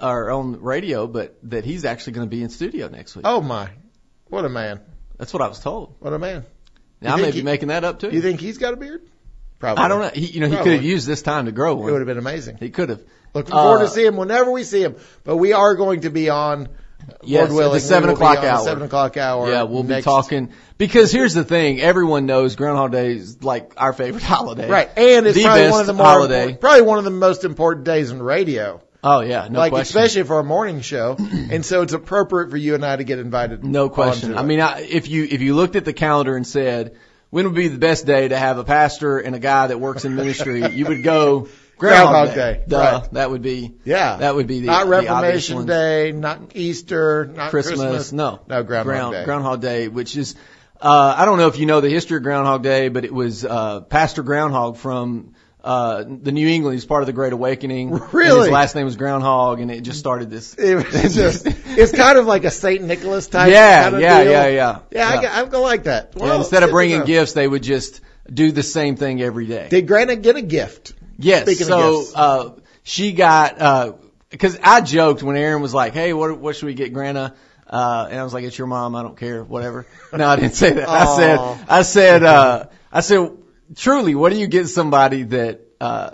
or 0.01 0.31
on 0.31 0.61
radio, 0.61 1.07
but 1.07 1.37
that 1.45 1.65
he's 1.65 1.85
actually 1.85 2.15
going 2.15 2.27
to 2.27 2.31
be 2.31 2.43
in 2.43 2.51
studio 2.51 2.89
next 2.89 3.17
week. 3.17 3.25
Oh 3.27 3.41
my. 3.41 3.71
What 4.29 4.45
a 4.45 4.49
man. 4.49 4.81
That's 5.19 5.33
what 5.33 5.43
I 5.43 5.49
was 5.49 5.61
told. 5.61 5.95
What 6.01 6.13
a 6.13 6.19
man. 6.19 6.45
Now 7.01 7.15
I 7.15 7.21
may 7.21 7.31
be 7.33 7.43
making 7.43 7.69
that 7.69 7.85
up 7.85 7.99
too. 7.99 8.11
You 8.11 8.21
think 8.23 8.41
he's 8.41 8.59
got 8.59 8.75
a 8.75 8.77
beard? 8.77 9.03
Probably. 9.59 9.85
I 9.85 9.89
don't 9.89 10.01
know. 10.01 10.09
He, 10.09 10.27
you 10.27 10.41
know, 10.41 10.49
he 10.49 10.57
could 10.57 10.73
have 10.73 10.83
used 10.85 11.07
this 11.07 11.23
time 11.23 11.47
to 11.47 11.53
grow 11.53 11.75
one. 11.75 11.89
It 11.89 11.93
would 11.93 12.01
have 12.01 12.07
been 12.07 12.19
amazing. 12.19 12.57
He 12.59 12.71
could 12.71 12.89
have. 12.89 13.01
Looking 13.35 13.53
forward 13.53 13.79
Uh, 13.79 13.85
to 13.85 13.89
see 13.89 14.05
him 14.05 14.17
whenever 14.17 14.51
we 14.51 14.63
see 14.65 14.83
him. 14.83 14.97
But 15.25 15.37
we 15.37 15.53
are 15.55 15.75
going 15.75 16.03
to 16.03 16.11
be 16.11 16.29
on 16.29 16.69
Yes, 17.23 17.49
Lord 17.49 17.51
at 17.51 17.55
willing, 17.57 17.75
the 17.75 17.81
seven 17.81 18.11
o'clock 18.11 18.39
hour. 18.39 18.65
Seven 18.65 18.83
o'clock 18.85 19.17
hour. 19.17 19.51
Yeah, 19.51 19.63
we'll 19.65 19.83
be 19.83 20.03
talking 20.03 20.51
because 20.79 21.11
here's 21.11 21.35
the 21.35 21.43
thing: 21.45 21.81
everyone 21.81 22.27
knows 22.27 22.55
Groundhog 22.55 22.93
Day 22.93 23.13
is 23.17 23.43
like 23.43 23.73
our 23.77 23.93
favorite 23.93 24.23
holiday, 24.35 24.69
Right, 24.69 24.89
and 24.97 25.27
it's 25.27 25.37
the 25.37 25.43
probably 25.45 25.71
one 25.71 25.81
of 25.81 25.87
the 25.89 25.95
more 25.95 26.07
holiday. 26.07 26.55
probably 26.55 26.83
one 26.83 26.99
of 26.99 27.05
the 27.05 27.11
most 27.11 27.43
important 27.45 27.85
days 27.87 28.11
in 28.13 28.23
radio. 28.23 28.81
Oh 29.05 29.21
yeah, 29.21 29.49
no 29.51 29.59
like 29.59 29.73
question. 29.73 29.99
especially 29.99 30.23
for 30.23 30.39
a 30.39 30.45
morning 30.45 30.81
show, 30.81 31.17
and 31.19 31.65
so 31.65 31.83
it's 31.83 31.93
appropriate 31.93 32.51
for 32.51 32.57
you 32.57 32.75
and 32.75 32.85
I 32.85 32.97
to 32.97 33.05
get 33.05 33.19
invited. 33.19 33.65
No 33.65 33.89
question. 33.89 34.37
I 34.39 34.43
mean, 34.43 34.61
I, 34.61 34.83
if 34.83 35.09
you 35.09 35.25
if 35.25 35.43
you 35.43 35.55
looked 35.55 35.75
at 35.75 35.85
the 35.85 35.93
calendar 35.93 36.37
and 36.37 36.47
said 36.47 36.97
when 37.31 37.47
would 37.47 37.55
be 37.55 37.69
the 37.69 37.79
best 37.79 38.07
day 38.07 38.29
to 38.29 38.39
have 38.39 38.59
a 38.59 38.65
pastor 38.65 39.19
and 39.19 39.35
a 39.35 39.39
guy 39.39 39.67
that 39.69 39.81
works 39.81 40.05
in 40.05 40.15
ministry, 40.15 40.65
you 40.73 40.87
would 40.87 41.03
go 41.03 41.49
Groundhog, 41.79 42.13
Groundhog 42.13 42.35
Day. 42.35 42.53
Day, 42.53 42.65
Duh, 42.69 42.79
right. 42.79 43.13
that 43.13 43.31
would 43.31 43.43
be 43.43 43.75
yeah, 43.85 44.19
that 44.19 44.35
would 44.37 44.47
be 44.47 44.61
the 44.61 44.67
not 44.67 44.87
Reformation 44.87 45.57
one. 45.57 45.67
Day, 45.67 46.13
not 46.13 46.55
Easter, 46.55 47.27
not 47.27 47.51
Christmas. 47.51 47.81
Christmas. 47.81 48.13
No, 48.13 48.41
no 48.47 48.63
Groundhog 48.63 48.85
Ground, 48.85 49.13
Day. 49.15 49.25
Groundhog 49.25 49.61
Day, 49.61 49.89
which 49.89 50.17
is 50.17 50.37
uh, 50.81 51.15
I 51.17 51.25
don't 51.25 51.39
know 51.39 51.49
if 51.49 51.59
you 51.59 51.67
know 51.67 51.81
the 51.81 51.91
history 51.91 52.19
of 52.19 52.23
Groundhog 52.23 52.63
Day, 52.63 52.89
but 52.89 53.05
it 53.05 53.13
was 53.13 53.45
uh, 53.45 53.81
Pastor 53.81 54.23
Groundhog 54.23 54.77
from 54.77 55.35
uh, 55.65 56.05
the 56.07 56.33
New 56.33 56.49
England. 56.49 56.75
He's 56.75 56.85
part 56.85 57.03
of 57.03 57.07
the 57.07 57.13
Great 57.13 57.33
Awakening. 57.33 57.91
Really? 58.13 58.43
his 58.43 58.51
last 58.51 58.75
name 58.75 58.85
was 58.85 58.97
Groundhog, 58.97 59.61
and 59.61 59.71
it 59.71 59.83
just 59.83 59.99
started 59.99 60.31
this. 60.31 60.55
It 60.59 60.77
was 60.77 61.15
just, 61.15 61.47
it's 61.47 61.93
kind 61.93 62.19
of 62.19 62.27
like 62.27 62.45
a 62.45 62.51
Saint 62.51 62.83
Nicholas 62.83 63.29
type. 63.29 63.51
Yeah, 63.51 63.83
kind 63.85 63.95
of 63.97 64.01
yeah, 64.01 64.23
deal. 64.25 64.33
yeah, 64.33 64.47
yeah, 64.49 64.79
Yeah, 64.91 65.09
I, 65.09 65.41
I'm 65.41 65.49
gonna 65.49 65.63
like 65.63 65.85
that. 65.85 66.13
Yeah, 66.17 66.37
instead 66.37 66.63
of 66.63 66.71
bringing 66.71 67.05
gifts, 67.05 67.33
they 67.33 67.47
would 67.47 67.63
just 67.63 68.01
do 68.33 68.53
the 68.53 68.63
same 68.63 68.97
thing 68.97 69.23
every 69.23 69.47
day. 69.47 69.69
did 69.69 69.87
Greta 69.87 70.17
get 70.17 70.37
a 70.37 70.43
gift? 70.43 70.95
Yes. 71.19 71.43
Speaking 71.43 71.63
of 71.63 71.69
so 71.69 71.99
gifts. 72.01 72.13
uh, 72.17 72.51
she 72.83 73.13
got 73.13 73.61
uh, 73.61 73.93
because 74.31 74.59
I 74.63 74.81
joked 74.81 75.23
when 75.23 75.37
Erin 75.37 75.63
was 75.63 75.75
like, 75.75 75.93
"Hey, 75.93 76.13
what 76.13 76.39
what 76.39 76.57
should 76.57 76.67
we 76.67 76.75
get 76.75 76.93
Grandma?" 76.93 77.31
Uh, 77.69 78.09
and 78.11 78.19
I 78.19 78.25
was 78.25 78.35
like, 78.35 78.45
"It's 78.45 78.59
your 78.59 78.67
mom. 78.67 78.97
I 78.97 79.03
don't 79.03 79.17
care. 79.17 79.45
Whatever." 79.45 79.87
No, 80.13 80.27
I 80.29 80.37
didn't 80.37 80.55
say 80.55 80.73
that. 80.75 80.89
I 80.91 81.17
said, 81.17 81.39
I 81.69 81.83
said, 81.83 82.23
uh, 82.23 82.67
I 82.93 83.01
said, 83.01 83.31
truly, 83.77 84.15
what 84.15 84.33
do 84.33 84.39
you 84.39 84.47
get 84.47 84.69
somebody 84.69 85.25
that 85.25 85.61
uh, 85.81 86.11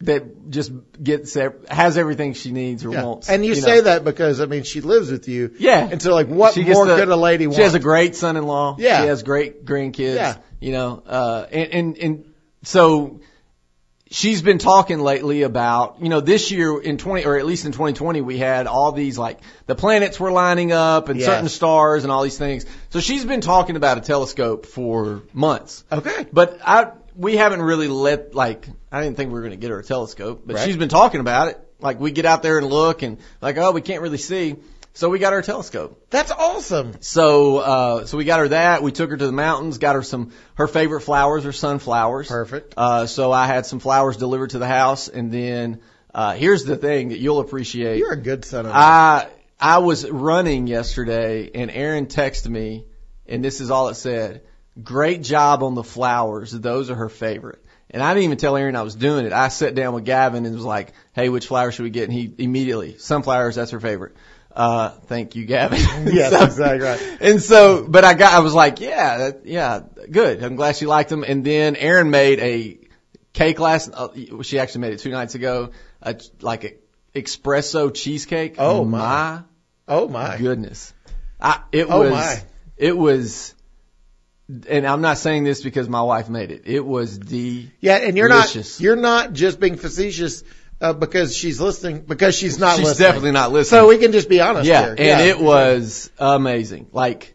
that 0.00 0.50
just 0.50 0.72
gets 1.02 1.34
has 1.68 1.96
everything 1.96 2.34
she 2.34 2.52
needs 2.52 2.84
or 2.84 2.92
Yeah. 2.92 3.04
wants? 3.04 3.28
And 3.28 3.44
you, 3.44 3.54
know? 3.54 3.60
say 3.60 3.80
that 3.82 4.04
because 4.04 4.40
I 4.40 4.46
mean 4.46 4.62
she 4.62 4.80
lives 4.80 5.10
with 5.10 5.28
you. 5.28 5.54
Yeah. 5.58 5.88
And 5.90 6.02
so 6.02 6.12
like, 6.12 6.28
what 6.28 6.54
She 6.54 6.64
more 6.64 6.86
the- 6.86 6.96
could 6.96 7.08
a 7.08 7.16
lady 7.16 7.46
want? 7.46 7.56
She 7.56 7.62
has 7.62 7.74
a 7.74 7.78
great 7.80 8.14
son-in-law. 8.14 8.76
Yeah. 8.78 9.02
She 9.02 9.08
has 9.08 9.22
great 9.22 9.64
grandkids. 9.64 10.16
Yeah. 10.16 10.36
You 10.60 10.72
know, 10.72 11.02
uh, 11.06 11.46
and, 11.50 11.72
and, 11.72 11.98
and 11.98 12.34
so 12.62 13.20
she's 14.10 14.42
been 14.42 14.58
talking 14.58 15.00
lately 15.00 15.42
about, 15.42 15.96
you 16.00 16.08
know, 16.08 16.20
this 16.20 16.50
year 16.50 16.80
in 16.80 16.96
20, 16.98 17.24
or 17.24 17.36
at 17.38 17.46
least 17.46 17.64
in 17.66 17.72
2020, 17.72 18.20
we 18.20 18.38
had 18.38 18.66
all 18.66 18.92
these 18.92 19.18
like 19.18 19.38
the 19.66 19.74
planets 19.74 20.18
were 20.20 20.30
lining 20.30 20.72
up 20.72 21.08
and 21.08 21.18
Yes. 21.18 21.26
certain 21.28 21.48
stars 21.48 22.04
and 22.04 22.12
all 22.12 22.22
these 22.22 22.38
things. 22.38 22.66
So 22.90 23.00
she's 23.00 23.24
been 23.24 23.40
talking 23.40 23.76
about 23.76 23.98
a 23.98 24.00
telescope 24.00 24.66
for 24.66 25.22
months. 25.32 25.84
okay. 25.90 26.26
But 26.32 26.60
I, 26.64 26.92
we 27.16 27.36
haven't 27.36 27.62
really 27.62 27.88
let, 27.88 28.34
like, 28.34 28.66
I 28.92 29.02
didn't 29.02 29.16
think 29.16 29.28
we 29.30 29.34
were 29.34 29.40
going 29.40 29.52
to 29.52 29.56
get 29.56 29.70
her 29.70 29.78
a 29.78 29.84
telescope, 29.84 30.42
but 30.46 30.56
Right. 30.56 30.64
she's 30.66 30.76
been 30.76 30.88
talking 30.90 31.20
about 31.20 31.48
it. 31.48 31.60
Like, 31.80 31.98
we 32.00 32.10
get 32.10 32.24
out 32.26 32.42
there 32.42 32.58
and 32.58 32.66
look 32.68 33.02
and, 33.02 33.18
like, 33.42 33.56
oh, 33.58 33.70
we 33.72 33.80
can't 33.82 34.00
really 34.02 34.18
see. 34.18 34.56
So 34.96 35.10
we 35.10 35.18
got 35.18 35.34
her 35.34 35.42
telescope. 35.42 36.06
That's 36.08 36.30
awesome. 36.30 36.94
So, 37.00 37.58
uh, 37.58 38.06
so 38.06 38.16
we 38.16 38.24
got 38.24 38.40
her 38.40 38.48
that. 38.48 38.82
We 38.82 38.92
took 38.92 39.10
her 39.10 39.16
to 39.18 39.26
the 39.26 39.30
mountains, 39.30 39.76
got 39.76 39.94
her 39.94 40.02
some, 40.02 40.32
her 40.54 40.66
favorite 40.66 41.02
flowers 41.02 41.44
are 41.44 41.52
sunflowers. 41.52 42.28
Perfect. 42.28 42.72
Uh, 42.78 43.04
so 43.04 43.30
I 43.30 43.46
had 43.46 43.66
some 43.66 43.78
flowers 43.78 44.16
delivered 44.16 44.50
to 44.50 44.58
the 44.58 44.66
house 44.66 45.08
and 45.08 45.30
then, 45.30 45.82
uh, 46.14 46.32
here's 46.32 46.64
the 46.64 46.78
thing 46.78 47.10
that 47.10 47.18
you'll 47.18 47.40
appreciate. 47.40 47.98
You're 47.98 48.14
a 48.14 48.16
good 48.16 48.46
son 48.46 48.64
of 48.64 48.72
I, 48.74 49.28
I 49.60 49.78
was 49.78 50.08
running 50.08 50.66
yesterday 50.66 51.50
and 51.54 51.70
Erin 51.70 52.06
texted 52.06 52.48
me 52.48 52.86
and 53.26 53.44
this 53.44 53.60
is 53.60 53.70
all 53.70 53.88
it 53.88 53.96
said. 53.96 54.44
Great 54.82 55.22
job 55.22 55.62
on 55.62 55.74
the 55.74 55.84
flowers. 55.84 56.52
Those 56.52 56.88
are 56.88 56.94
her 56.94 57.10
favorite. 57.10 57.62
And 57.90 58.02
I 58.02 58.14
didn't 58.14 58.24
even 58.24 58.38
tell 58.38 58.56
Erin 58.56 58.76
I 58.76 58.82
was 58.82 58.94
doing 58.94 59.26
it. 59.26 59.34
I 59.34 59.48
sat 59.48 59.74
down 59.74 59.92
with 59.92 60.06
Gavin 60.06 60.46
and 60.46 60.54
was 60.54 60.64
like, 60.64 60.94
Hey, 61.12 61.28
which 61.28 61.48
flower 61.48 61.70
should 61.70 61.82
we 61.82 61.90
get? 61.90 62.04
And 62.04 62.14
he 62.14 62.32
immediately, 62.38 62.96
sunflowers, 62.96 63.56
that's 63.56 63.72
her 63.72 63.80
favorite. 63.80 64.16
Uh, 64.56 64.88
thank 65.06 65.36
you, 65.36 65.44
Gavin. 65.44 65.78
Yes, 66.12 66.32
So- 66.32 66.44
exactly 66.44 66.80
right. 66.80 67.18
and 67.20 67.42
so, 67.42 67.84
but 67.86 68.04
I 68.04 68.14
got, 68.14 68.32
I 68.32 68.38
was 68.40 68.54
like, 68.54 68.80
yeah, 68.80 69.18
that, 69.18 69.46
yeah, 69.46 69.80
good. 70.10 70.42
I'm 70.42 70.56
glad 70.56 70.76
she 70.76 70.86
liked 70.86 71.10
them. 71.10 71.24
And 71.24 71.44
then 71.44 71.76
Erin 71.76 72.10
made 72.10 72.40
a 72.40 72.78
cake 73.34 73.60
last, 73.60 73.90
uh, 73.92 74.08
she 74.42 74.58
actually 74.58 74.80
made 74.80 74.94
it 74.94 75.00
two 75.00 75.10
nights 75.10 75.34
ago, 75.34 75.72
a, 76.00 76.16
like 76.40 76.64
a 76.64 76.74
espresso 77.18 77.92
cheesecake. 77.94 78.54
Oh, 78.58 78.82
my. 78.84 79.42
Oh 79.86 80.08
my. 80.08 80.38
goodness. 80.38 80.94
I, 81.38 81.60
it 81.70 81.86
Oh, 81.90 82.00
was, 82.00 82.10
my. 82.12 82.42
it 82.78 82.96
was, 82.96 83.54
and 84.68 84.86
I'm 84.86 85.02
not 85.02 85.18
saying 85.18 85.44
this 85.44 85.62
because 85.62 85.86
my 85.88 86.00
wife 86.02 86.30
made 86.30 86.50
it. 86.50 86.62
It 86.64 86.80
was 86.84 87.18
the, 87.18 87.66
Yeah, 87.80 87.96
and 87.96 88.16
you're 88.16 88.28
Delicious. 88.28 88.78
not 88.80 88.84
you're 88.84 88.96
not 88.96 89.32
just 89.34 89.60
being 89.60 89.76
facetious 89.76 90.44
uh, 90.80 90.92
because 90.92 91.36
she's 91.36 91.60
listening 91.60 92.02
because 92.02 92.36
she's 92.36 92.58
not 92.58 92.76
she's 92.76 92.86
listening. 92.86 93.06
definitely 93.08 93.30
not 93.32 93.52
listening. 93.52 93.80
So 93.80 93.88
we 93.88 93.98
can 93.98 94.12
just 94.12 94.28
be 94.28 94.40
honest 94.40 94.68
yeah, 94.68 94.94
here. 94.94 94.96
and 94.98 95.20
it 95.26 95.40
was 95.40 96.10
amazing. 96.18 96.88
Like 96.92 97.34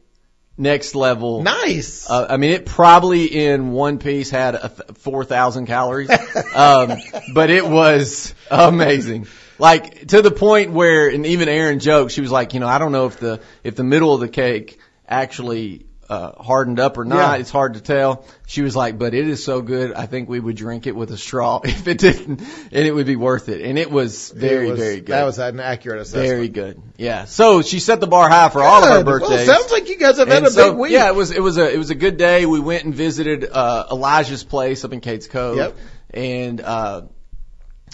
next 0.57 0.95
level. 0.95 1.41
nice. 1.41 2.09
Uh, 2.09 2.27
I 2.29 2.37
mean, 2.37 2.51
it 2.51 2.65
probably 2.65 3.25
in 3.25 3.71
one 3.71 3.97
piece 3.97 4.29
had 4.29 4.55
a 4.55 4.69
th- 4.69 4.97
4,000 4.99 5.65
calories. 5.65 6.09
um, 6.55 6.93
but 7.33 7.49
it 7.49 7.67
was 7.67 8.33
amazing. 8.49 9.27
Like 9.57 10.07
to 10.07 10.21
the 10.21 10.31
point 10.31 10.71
where, 10.71 11.09
and 11.09 11.25
even 11.25 11.49
Erin 11.49 11.79
joked, 11.79 12.11
she 12.11 12.21
was 12.21 12.31
like, 12.31 12.53
you 12.53 12.59
know, 12.59 12.67
I 12.67 12.77
don't 12.79 12.91
know 12.91 13.07
if 13.07 13.17
the, 13.17 13.41
if 13.63 13.75
the 13.75 13.83
middle 13.83 14.13
of 14.13 14.21
the 14.21 14.29
cake 14.29 14.79
actually, 15.07 15.85
uh, 16.11 16.43
hardened 16.43 16.77
up 16.77 16.97
or 16.97 17.05
not. 17.05 17.35
Yeah. 17.35 17.39
It's 17.39 17.49
hard 17.51 17.75
to 17.75 17.79
tell. 17.81 18.25
She 18.45 18.61
was 18.63 18.75
like, 18.75 18.97
but 18.99 19.13
it 19.13 19.29
is 19.29 19.45
so 19.45 19.61
good. 19.61 19.93
I 19.93 20.07
think 20.07 20.27
we 20.27 20.41
would 20.41 20.57
drink 20.57 20.85
it 20.85 20.93
with 20.93 21.09
a 21.11 21.17
straw 21.17 21.61
if 21.63 21.87
it 21.87 21.99
didn't, 21.99 22.41
and 22.41 22.85
it 22.85 22.93
would 22.93 23.05
be 23.05 23.15
worth 23.15 23.47
it. 23.47 23.61
And 23.61 23.79
it 23.79 23.89
was 23.89 24.29
very, 24.31 24.67
It 24.67 24.71
was- 24.71 24.79
very 24.79 24.95
good. 24.97 25.07
That 25.13 25.23
was 25.23 25.39
an 25.39 25.61
accurate 25.61 26.01
assessment. 26.01 26.27
very 26.27 26.47
good. 26.49 26.81
Yeah. 26.97 27.23
So 27.25 27.61
she 27.61 27.79
set 27.79 28.01
the 28.01 28.07
bar 28.07 28.27
high 28.27 28.49
for 28.49 28.61
all 28.61 28.83
of 28.83 28.89
her 28.89 28.97
Good. 29.03 29.05
Well, 29.21 29.29
birthdays. 29.29 29.45
sounds 29.47 29.71
like 29.71 29.87
you 29.87 29.97
guys 29.97 30.17
have 30.17 30.27
had 30.27 30.43
a 30.43 30.51
so, 30.51 30.71
big 30.71 30.79
week. 30.79 30.91
Yeah, 30.91 31.07
it 31.07 31.15
was 31.15 31.31
it 31.31 31.41
was 31.41 31.57
a 31.57 31.73
it 31.73 31.77
was 31.77 31.91
a 31.91 31.95
good 31.95 32.17
day. 32.17 32.45
We 32.45 32.59
went 32.59 32.83
and 32.83 32.93
visited 32.93 33.45
uh, 33.49 33.85
Elijah's 33.89 34.43
place 34.43 34.83
up 34.83 34.91
in 34.91 34.99
Cades 34.99 35.29
Cove, 35.29 35.55
Yep. 35.55 35.77
and 36.13 36.59
uh, 36.59 37.01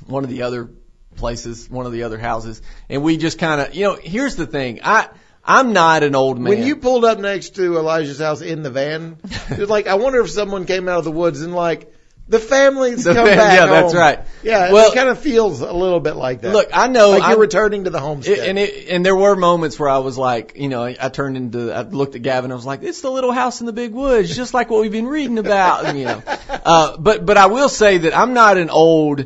one 0.07 0.23
of 0.23 0.31
the 0.31 0.41
other 0.41 0.71
places, 1.17 1.69
one 1.69 1.85
of 1.85 1.91
the 1.91 2.01
other 2.03 2.17
houses, 2.17 2.61
and 2.89 3.03
we 3.03 3.17
just 3.17 3.37
kind 3.37 3.61
of 3.61 3.75
you 3.75 3.83
know. 3.83 3.95
Here's 4.01 4.35
the 4.35 4.47
thing, 4.47 4.79
I 4.83 5.07
I'm 5.47 5.73
not 5.73 6.03
an 6.03 6.13
old 6.15 6.37
man. 6.39 6.49
When 6.49 6.63
you 6.67 6.75
pulled 6.75 7.05
up 7.05 7.19
next 7.19 7.55
to 7.55 7.77
Elijah's 7.77 8.19
house 8.19 8.41
in 8.41 8.63
the 8.63 8.69
van, 8.69 9.17
it 9.49 9.57
was 9.57 9.69
like 9.69 9.87
I 9.87 9.95
wonder 9.95 10.19
if 10.21 10.29
someone 10.29 10.65
came 10.65 10.87
out 10.89 10.99
of 10.99 11.05
the 11.05 11.11
woods 11.11 11.41
and 11.41 11.55
like 11.55 11.93
the 12.29 12.39
family's 12.39 13.05
The 13.05 13.13
come 13.13 13.25
fam- 13.25 13.37
back. 13.37 13.53
yeah, 13.57 13.65
that's 13.67 13.93
right. 13.95 14.19
Yeah, 14.43 14.73
Well- 14.73 14.91
it 14.91 14.95
kind 14.95 15.07
of 15.07 15.17
feels 15.17 15.61
a 15.61 15.71
little 15.71 16.01
bit 16.01 16.17
like 16.17 16.41
that. 16.41 16.51
look, 16.51 16.67
I 16.73 16.87
know 16.87 17.11
like 17.11 17.23
I, 17.23 17.29
you're 17.31 17.39
returning 17.39 17.85
to 17.85 17.89
the 17.89 18.01
homestead. 18.01 18.39
It, 18.39 18.49
and 18.49 18.59
it, 18.59 18.89
and 18.89 19.05
there 19.05 19.15
were 19.15 19.37
moments 19.37 19.79
where 19.79 19.87
I 19.87 19.99
was 19.99 20.17
like, 20.17 20.51
you 20.57 20.67
know, 20.67 20.83
I, 20.83 21.07
turned 21.07 21.37
into, 21.37 21.71
I 21.71 21.83
looked 21.83 22.15
at 22.15 22.23
Gavin, 22.23 22.51
I 22.51 22.55
was 22.55 22.65
like, 22.65 22.83
it's 22.83 22.99
the 22.99 23.09
little 23.09 23.31
house 23.31 23.61
in 23.61 23.65
the 23.65 23.71
big 23.71 23.93
woods, 23.93 24.35
just 24.35 24.53
like 24.53 24.69
what 24.69 24.81
we've 24.81 24.91
been 24.91 25.07
reading 25.07 25.37
about, 25.39 25.95
you 25.95 26.03
know. 26.03 26.21
Uh, 26.49 26.97
but, 26.97 27.25
but 27.25 27.37
I 27.37 27.45
will 27.45 27.69
say 27.69 27.99
that 27.99 28.17
I'm 28.17 28.33
not 28.33 28.57
an 28.57 28.69
old 28.69 29.25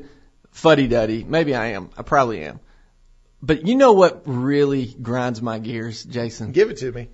fuddy-duddy. 0.51 1.24
Maybe 1.24 1.56
I 1.56 1.68
am. 1.70 1.90
I 1.98 2.04
probably 2.04 2.44
am. 2.44 2.60
But 3.41 3.65
you 3.67 3.75
know 3.75 3.93
what 3.93 4.24
really 4.25 4.86
grinds 4.86 5.41
my 5.41 5.60
gears, 5.60 6.03
Jason? 6.03 6.51
Give 6.51 6.69
it 6.69 6.77
to 6.77 6.91
me. 6.91 7.10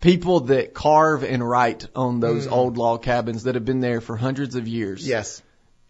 People 0.00 0.40
that 0.40 0.74
carve 0.74 1.24
and 1.24 1.46
write 1.46 1.86
on 1.94 2.20
those 2.20 2.46
mm. 2.46 2.52
old 2.52 2.78
log 2.78 3.02
cabins 3.02 3.44
that 3.44 3.54
have 3.56 3.64
been 3.64 3.80
there 3.80 4.00
for 4.00 4.16
hundreds 4.16 4.54
of 4.54 4.68
years. 4.68 5.06
Yes, 5.06 5.42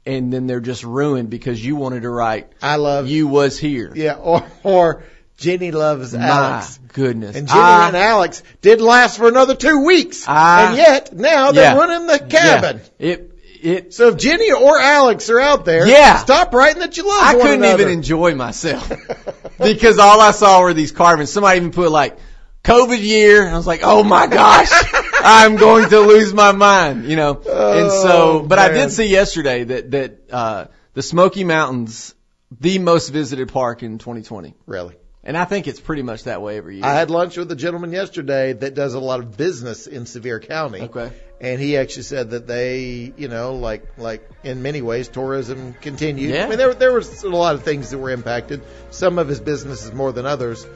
And 0.06 0.32
then 0.32 0.46
they're 0.46 0.60
just 0.60 0.82
ruined 0.82 1.28
because 1.28 1.62
you 1.64 1.76
wanted 1.76 2.02
to 2.02 2.10
write, 2.10 2.48
I 2.62 2.76
love. 2.76 3.06
you 3.08 3.26
was 3.28 3.58
here. 3.58 3.92
Yeah, 3.94 4.14
or 4.14 4.44
or 4.62 5.04
Jenny 5.36 5.70
loves 5.70 6.14
My 6.14 6.26
Alex. 6.26 6.80
goodness. 6.94 7.36
And 7.36 7.46
Jenny 7.46 7.60
I- 7.60 7.88
and 7.88 7.96
Alex 7.96 8.42
did 8.62 8.80
last 8.80 9.18
for 9.18 9.28
another 9.28 9.54
two 9.54 9.84
weeks, 9.84 10.26
I- 10.26 10.68
and 10.68 10.76
yet 10.78 11.12
now 11.14 11.52
they're 11.52 11.74
Yeah. 11.74 11.78
running 11.78 12.06
the 12.06 12.18
cabin. 12.18 12.80
Yeah. 12.98 13.08
It 13.12 13.37
it 13.62 13.94
So 13.94 14.08
if 14.08 14.16
Jenny 14.16 14.52
or 14.52 14.78
Alex 14.80 15.28
are 15.30 15.40
out 15.40 15.64
there, 15.64 15.86
Yeah. 15.86 16.16
stop 16.18 16.52
writing 16.54 16.80
that 16.80 16.96
you 16.96 17.06
love 17.06 17.22
I 17.22 17.34
couldn't 17.34 17.64
another. 17.64 17.82
even 17.82 17.92
enjoy 17.92 18.34
myself 18.34 18.88
because 19.58 19.98
all 19.98 20.20
I 20.20 20.30
saw 20.32 20.60
were 20.62 20.74
these 20.74 20.92
carvings. 20.92 21.30
Somebody 21.32 21.58
even 21.58 21.70
put 21.72 21.90
like 21.90 22.18
COVID 22.64 23.00
year, 23.02 23.42
and 23.44 23.54
I 23.54 23.56
was 23.56 23.66
like, 23.66 23.80
oh 23.82 24.02
my 24.04 24.26
gosh, 24.26 24.68
I'm 25.20 25.56
going 25.56 25.88
to 25.90 26.00
lose 26.00 26.34
my 26.34 26.52
mind, 26.52 27.04
you 27.06 27.16
know. 27.16 27.34
and 27.36 27.90
so, 27.90 28.40
Oh, 28.40 28.44
but 28.46 28.58
I 28.58 28.68
did 28.70 28.90
see 28.92 29.06
yesterday 29.06 29.64
that 29.64 29.90
that 29.92 30.18
uh 30.30 30.64
the 30.94 31.02
Smoky 31.02 31.44
Mountains, 31.44 32.14
the 32.60 32.78
most 32.78 33.08
visited 33.10 33.48
park 33.52 33.82
in 33.82 33.98
2020, 33.98 34.54
Really. 34.66 34.96
and 35.22 35.36
I 35.36 35.44
think 35.44 35.68
it's 35.68 35.80
pretty 35.80 36.02
much 36.02 36.24
that 36.24 36.42
way 36.42 36.56
every 36.58 36.76
year. 36.76 36.84
I 36.84 36.94
had 36.94 37.08
lunch 37.10 37.36
with 37.36 37.50
a 37.52 37.56
gentleman 37.56 37.92
yesterday 37.92 38.52
that 38.54 38.74
does 38.74 38.94
a 38.94 39.00
lot 39.00 39.20
of 39.20 39.36
business 39.36 39.86
in 39.86 40.04
Sevier 40.06 40.40
County. 40.40 40.82
Okay. 40.82 41.10
And 41.40 41.60
he 41.60 41.76
actually 41.76 42.02
said 42.02 42.30
that 42.30 42.48
they, 42.48 43.12
you 43.16 43.28
know, 43.28 43.54
like 43.54 43.86
like 43.96 44.28
in 44.42 44.62
many 44.62 44.82
ways, 44.82 45.08
tourism 45.08 45.74
continued. 45.74 46.30
Yeah. 46.30 46.46
I 46.46 46.48
mean, 46.48 46.58
there 46.58 46.74
there 46.74 46.92
was 46.92 47.22
a 47.22 47.28
lot 47.28 47.54
of 47.54 47.62
things 47.62 47.90
that 47.90 47.98
were 47.98 48.10
impacted. 48.10 48.62
Some 48.90 49.18
of 49.18 49.28
his 49.28 49.40
businesses 49.40 49.92
more 49.92 50.12
than 50.12 50.26
others. 50.26 50.66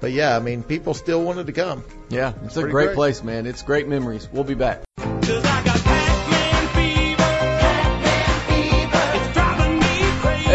But 0.00 0.12
yeah, 0.12 0.36
I 0.36 0.40
mean, 0.40 0.62
people 0.62 0.94
still 0.94 1.22
wanted 1.22 1.46
to 1.46 1.52
come. 1.52 1.82
yeah, 2.08 2.34
it's 2.44 2.56
a 2.56 2.62
great 2.62 2.72
great. 2.72 2.94
place, 2.94 3.22
man. 3.22 3.46
It's 3.46 3.62
great 3.62 3.88
memories. 3.88 4.28
We'll 4.30 4.44
be 4.44 4.54
back. 4.54 4.84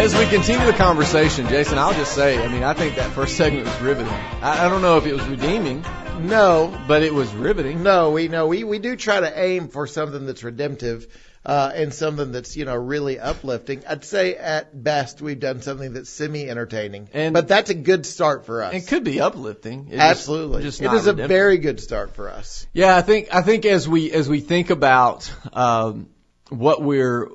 As 0.02 0.16
we 0.16 0.26
continue 0.26 0.66
the 0.66 0.72
conversation, 0.72 1.46
Jason, 1.46 1.78
I'll 1.78 1.94
just 1.94 2.12
say, 2.12 2.42
I 2.44 2.48
mean, 2.48 2.64
I 2.64 2.74
think 2.74 2.96
that 2.96 3.12
first 3.12 3.36
segment 3.36 3.66
was 3.66 3.80
riveting. 3.80 4.12
I, 4.12 4.66
I 4.66 4.68
don't 4.68 4.82
know 4.82 4.96
if 4.96 5.06
it 5.06 5.12
was 5.14 5.24
redeeming, 5.26 5.84
No, 6.18 6.76
but 6.88 7.04
it 7.04 7.14
was 7.14 7.32
riveting. 7.32 7.84
no, 7.84 8.10
we 8.10 8.26
know 8.26 8.48
we 8.48 8.64
we 8.64 8.80
do 8.80 8.96
try 8.96 9.20
to 9.20 9.32
aim 9.40 9.68
for 9.68 9.86
something 9.86 10.26
that's 10.26 10.42
redemptive. 10.42 11.06
Uh, 11.44 11.72
and 11.74 11.92
something 11.92 12.30
that's 12.30 12.56
you 12.56 12.64
know 12.64 12.76
really 12.76 13.18
uplifting. 13.18 13.82
I'd 13.88 14.04
say 14.04 14.36
at 14.36 14.80
best 14.80 15.20
we've 15.20 15.40
done 15.40 15.60
something 15.60 15.92
that's 15.92 16.08
semi-entertaining, 16.08 17.08
And- 17.12 17.34
but 17.34 17.48
that's 17.48 17.68
a 17.68 17.74
good 17.74 18.06
start 18.06 18.46
for 18.46 18.62
us. 18.62 18.74
It 18.74 18.86
could 18.86 19.02
be 19.02 19.20
uplifting. 19.20 19.88
It 19.90 19.98
Absolutely, 19.98 20.62
just 20.62 20.80
it 20.80 20.92
is 20.92 21.08
a 21.08 21.12
very 21.14 21.58
good 21.58 21.80
start 21.80 22.14
for 22.14 22.30
us. 22.30 22.64
Yeah, 22.72 22.96
I 22.96 23.02
think 23.02 23.34
I 23.34 23.42
think 23.42 23.66
as 23.66 23.88
we 23.88 24.12
as 24.12 24.28
we 24.28 24.38
think 24.38 24.70
about 24.70 25.32
um, 25.52 26.10
what 26.48 26.80
we're, 26.80 27.28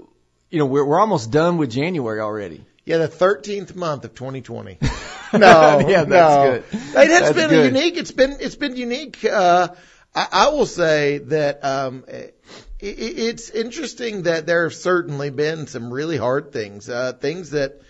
you 0.49 0.59
know, 0.59 0.65
we're 0.65 0.85
we're 0.85 0.99
almost 0.99 1.31
done 1.31 1.57
with 1.57 1.71
January 1.71 2.19
already. 2.19 2.65
Yeah, 2.85 2.99
the 2.99 3.07
13th 3.09 3.75
month 3.75 4.05
of 4.05 4.13
2020. 4.15 4.79
No, 5.33 5.79
Yeah, 5.89 6.05
that's 6.05 6.07
no. 6.07 6.51
good. 6.51 6.63
It 6.71 7.09
has 7.09 7.19
That's 7.19 7.33
been 7.33 7.49
good. 7.49 7.73
unique. 7.75 7.97
It's 7.97 8.13
been 8.13 8.37
it's 8.39 8.55
been 8.55 8.77
unique. 8.77 9.25
Uh, 9.25 9.67
I, 10.15 10.27
I 10.31 10.49
will 10.51 10.65
say 10.65 11.17
that 11.17 11.65
um, 11.65 12.05
it, 12.07 12.33
it's 12.79 13.49
interesting 13.49 14.21
that 14.23 14.45
there 14.45 14.63
have 14.63 14.73
certainly 14.73 15.29
been 15.29 15.67
some 15.67 15.91
really 15.91 16.15
hard 16.15 16.53
things, 16.53 16.87
uh, 16.89 17.11
things 17.11 17.49
that 17.49 17.81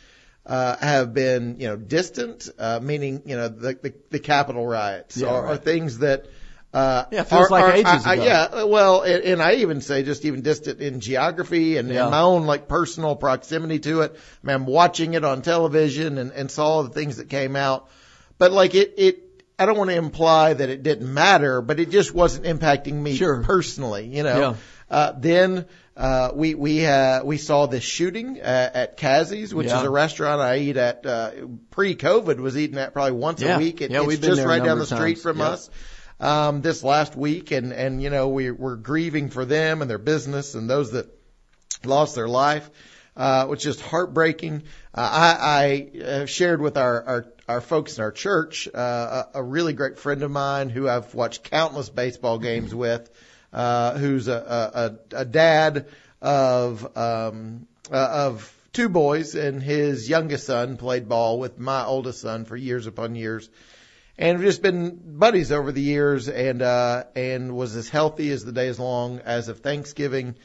uh, 0.47 0.77
have 0.77 1.13
been 1.13 1.59
you 1.59 1.67
know 1.67 1.75
distant, 1.75 2.49
uh, 2.57 2.79
meaning 2.81 3.21
you 3.27 3.35
know 3.35 3.49
the 3.49 3.73
the, 3.75 3.93
the 4.09 4.19
Capitol 4.19 4.65
riots, 4.65 5.15
Yeah, 5.17 5.27
or 5.29 5.43
right. 5.43 5.63
things 5.63 5.99
that. 5.99 6.25
Uh, 6.74 7.05
Yeah, 7.12 7.24
feels 7.24 7.45
are- 7.47 7.50
like 7.50 7.63
are- 7.63 7.71
ages 7.74 8.05
I- 8.05 8.13
ago. 8.15 8.24
yeah, 8.25 8.63
well, 8.65 9.01
and, 9.01 9.24
and 9.24 9.41
I 9.41 9.55
even 9.55 9.81
say 9.81 10.03
just 10.03 10.25
even 10.25 10.41
distant 10.41 10.79
in 10.81 11.00
geography 11.00 11.77
and, 11.77 11.89
Yeah. 11.89 12.03
and 12.03 12.12
my 12.12 12.19
own 12.19 12.45
like 12.45 12.67
personal 12.67 13.15
proximity 13.15 13.79
to 13.79 14.01
it. 14.01 14.15
I 14.43 14.47
mean, 14.47 14.55
I'm 14.55 14.65
watching 14.65 15.13
it 15.13 15.24
on 15.24 15.41
television 15.41 16.17
and, 16.17 16.31
and 16.31 16.51
saw 16.51 16.83
the 16.83 16.89
things 16.89 17.17
that 17.17 17.29
came 17.29 17.55
out, 17.55 17.88
but 18.38 18.51
like 18.51 18.75
it, 18.75 18.93
it, 18.97 19.24
I 19.57 19.65
don't 19.65 19.77
want 19.77 19.89
to 19.89 19.95
imply 19.95 20.53
that 20.53 20.69
it 20.69 20.83
didn't 20.83 21.12
matter, 21.12 21.62
but 21.62 21.79
it 21.79 21.89
just 21.89 22.13
wasn't 22.13 22.45
impacting 22.45 22.93
me 22.93 23.15
Sure. 23.15 23.41
personally, 23.43 24.05
you 24.05 24.24
know. 24.24 24.39
Yeah. 24.39 24.53
Uh, 24.89 25.13
then 25.17 25.65
uh, 25.95 26.29
we 26.36 26.53
we 26.53 26.86
uh, 26.86 27.24
we 27.24 27.38
saw 27.38 27.65
this 27.65 27.83
shooting 27.83 28.39
uh, 28.39 28.69
at 28.74 28.97
Cazzy's, 28.97 29.53
which 29.55 29.67
Yeah. 29.67 29.79
is 29.79 29.83
a 29.83 29.89
restaurant 29.89 30.41
I 30.41 30.57
eat 30.59 30.77
at. 30.77 31.05
Uh, 31.05 31.31
pre-COVID, 31.71 32.38
was 32.38 32.55
eating 32.57 32.77
at 32.77 32.93
probably 32.93 33.13
once 33.13 33.41
Yeah. 33.41 33.55
a 33.55 33.59
week. 33.59 33.81
It, 33.81 33.89
Yeah, 33.91 34.00
it's 34.00 34.07
we've 34.07 34.21
been 34.21 34.29
just 34.31 34.39
there 34.41 34.47
right 34.47 34.63
down 34.63 34.77
the 34.77 34.83
of 34.83 34.89
street 34.89 35.13
times. 35.15 35.21
from 35.24 35.39
Yeah. 35.39 35.45
us. 35.45 35.69
Um, 36.19 36.62
this 36.62 36.83
last 36.83 37.15
week, 37.15 37.51
and 37.51 37.71
and 37.71 38.01
you 38.01 38.09
know 38.09 38.29
we 38.29 38.50
we're 38.50 38.75
grieving 38.75 39.29
for 39.29 39.45
them 39.45 39.81
and 39.81 39.89
their 39.89 40.00
business 40.00 40.55
and 40.55 40.67
those 40.67 40.91
that 40.91 41.07
lost 41.86 42.15
their 42.15 42.27
life, 42.27 42.69
uh, 43.15 43.45
which 43.47 43.65
is 43.65 43.79
heartbreaking. 43.81 44.63
Uh, 44.93 45.09
I, 45.12 45.97
I 46.00 46.00
uh, 46.00 46.25
shared 46.25 46.62
with 46.62 46.77
our, 46.77 47.03
our, 47.03 47.25
our 47.47 47.62
folks 47.62 47.97
in 47.97 48.03
our 48.03 48.12
church, 48.12 48.67
uh, 48.74 49.24
a, 49.33 49.39
a 49.39 49.43
really 49.43 49.74
great 49.74 50.00
friend 50.00 50.24
of 50.24 50.31
mine 50.31 50.69
who 50.69 50.88
I've 50.88 51.13
watched 51.13 51.43
countless 51.43 51.89
baseball 51.89 52.39
games 52.39 52.74
with, 52.74 53.09
uh, 53.53 53.97
who's 53.97 54.27
a, 54.27 55.00
a, 55.12 55.17
a 55.17 55.25
dad 55.25 55.88
of, 56.21 56.97
um, 56.97 57.67
uh, 57.91 57.95
of 57.95 58.53
two 58.74 58.89
boys 58.89 59.36
and 59.36 59.62
his 59.62 60.09
youngest 60.09 60.45
son 60.45 60.77
played 60.77 61.09
ball 61.09 61.39
with 61.39 61.57
my 61.57 61.83
oldest 61.83 62.21
son 62.21 62.45
for 62.45 62.55
years 62.55 62.88
upon 62.88 63.15
years 63.15 63.50
and 64.17 64.38
we've 64.39 64.47
just 64.47 64.62
been 64.62 65.00
buddies 65.17 65.51
over 65.51 65.71
the 65.71 65.81
years 65.81 66.27
and 66.29 66.62
uh 66.62 67.03
and 67.15 67.55
was 67.55 67.75
as 67.75 67.89
healthy 67.89 68.31
as 68.31 68.43
the 68.43 68.51
day 68.51 68.67
is 68.67 68.79
long 68.79 69.19
as 69.19 69.47
of 69.50 69.59
Thanksgiving. 69.59 70.36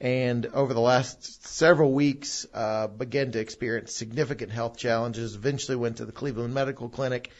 And 0.00 0.46
over 0.46 0.74
the 0.74 0.80
last 0.80 1.46
several 1.46 1.92
weeks 1.92 2.46
uh 2.54 2.86
began 2.86 3.32
to 3.32 3.40
experience 3.40 3.94
significant 3.94 4.52
health 4.52 4.76
challenges. 4.76 5.34
Eventually 5.34 5.76
went 5.76 5.96
to 5.98 6.04
the 6.04 6.12
Cleveland 6.12 6.54
Medical 6.54 6.88
Clinic 6.88 7.30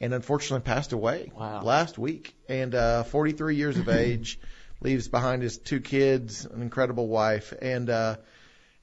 and 0.00 0.14
unfortunately 0.14 0.64
passed 0.64 0.92
away 0.92 1.32
Wow. 1.34 1.62
last 1.62 1.98
week. 1.98 2.34
And 2.48 2.74
uh 2.74 3.02
43 3.04 3.56
years 3.56 3.78
of 3.78 3.88
age 4.04 4.38
leaves 4.80 5.08
behind 5.08 5.42
his 5.42 5.58
two 5.58 5.80
kids 5.80 6.44
an 6.44 6.62
incredible 6.62 7.08
wife. 7.08 7.52
And 7.60 7.90
uh 7.90 8.16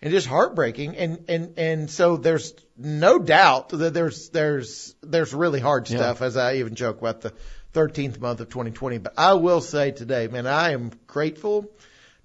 and 0.02 0.12
just 0.12 0.28
heartbreaking. 0.28 0.96
And 0.98 1.26
and 1.28 1.54
and 1.58 1.90
so 1.92 2.18
there's 2.18 2.54
no 2.78 3.20
doubt 3.20 3.70
that 3.70 3.94
there's 3.94 4.30
there's 4.30 4.96
there's 5.02 5.34
really 5.34 5.60
hard 5.60 5.90
Yeah. 5.90 5.98
stuff 5.98 6.22
as 6.22 6.38
I 6.38 6.56
even 6.56 6.76
joke 6.76 7.00
about 7.02 7.22
the 7.22 7.34
13th 7.74 8.20
month 8.20 8.42
of 8.42 8.50
2020 8.50 8.98
but 8.98 9.14
I 9.18 9.34
will 9.36 9.62
say 9.62 9.92
today 9.92 10.28
man 10.28 10.46
I 10.46 10.72
am 10.72 10.92
grateful 11.08 11.72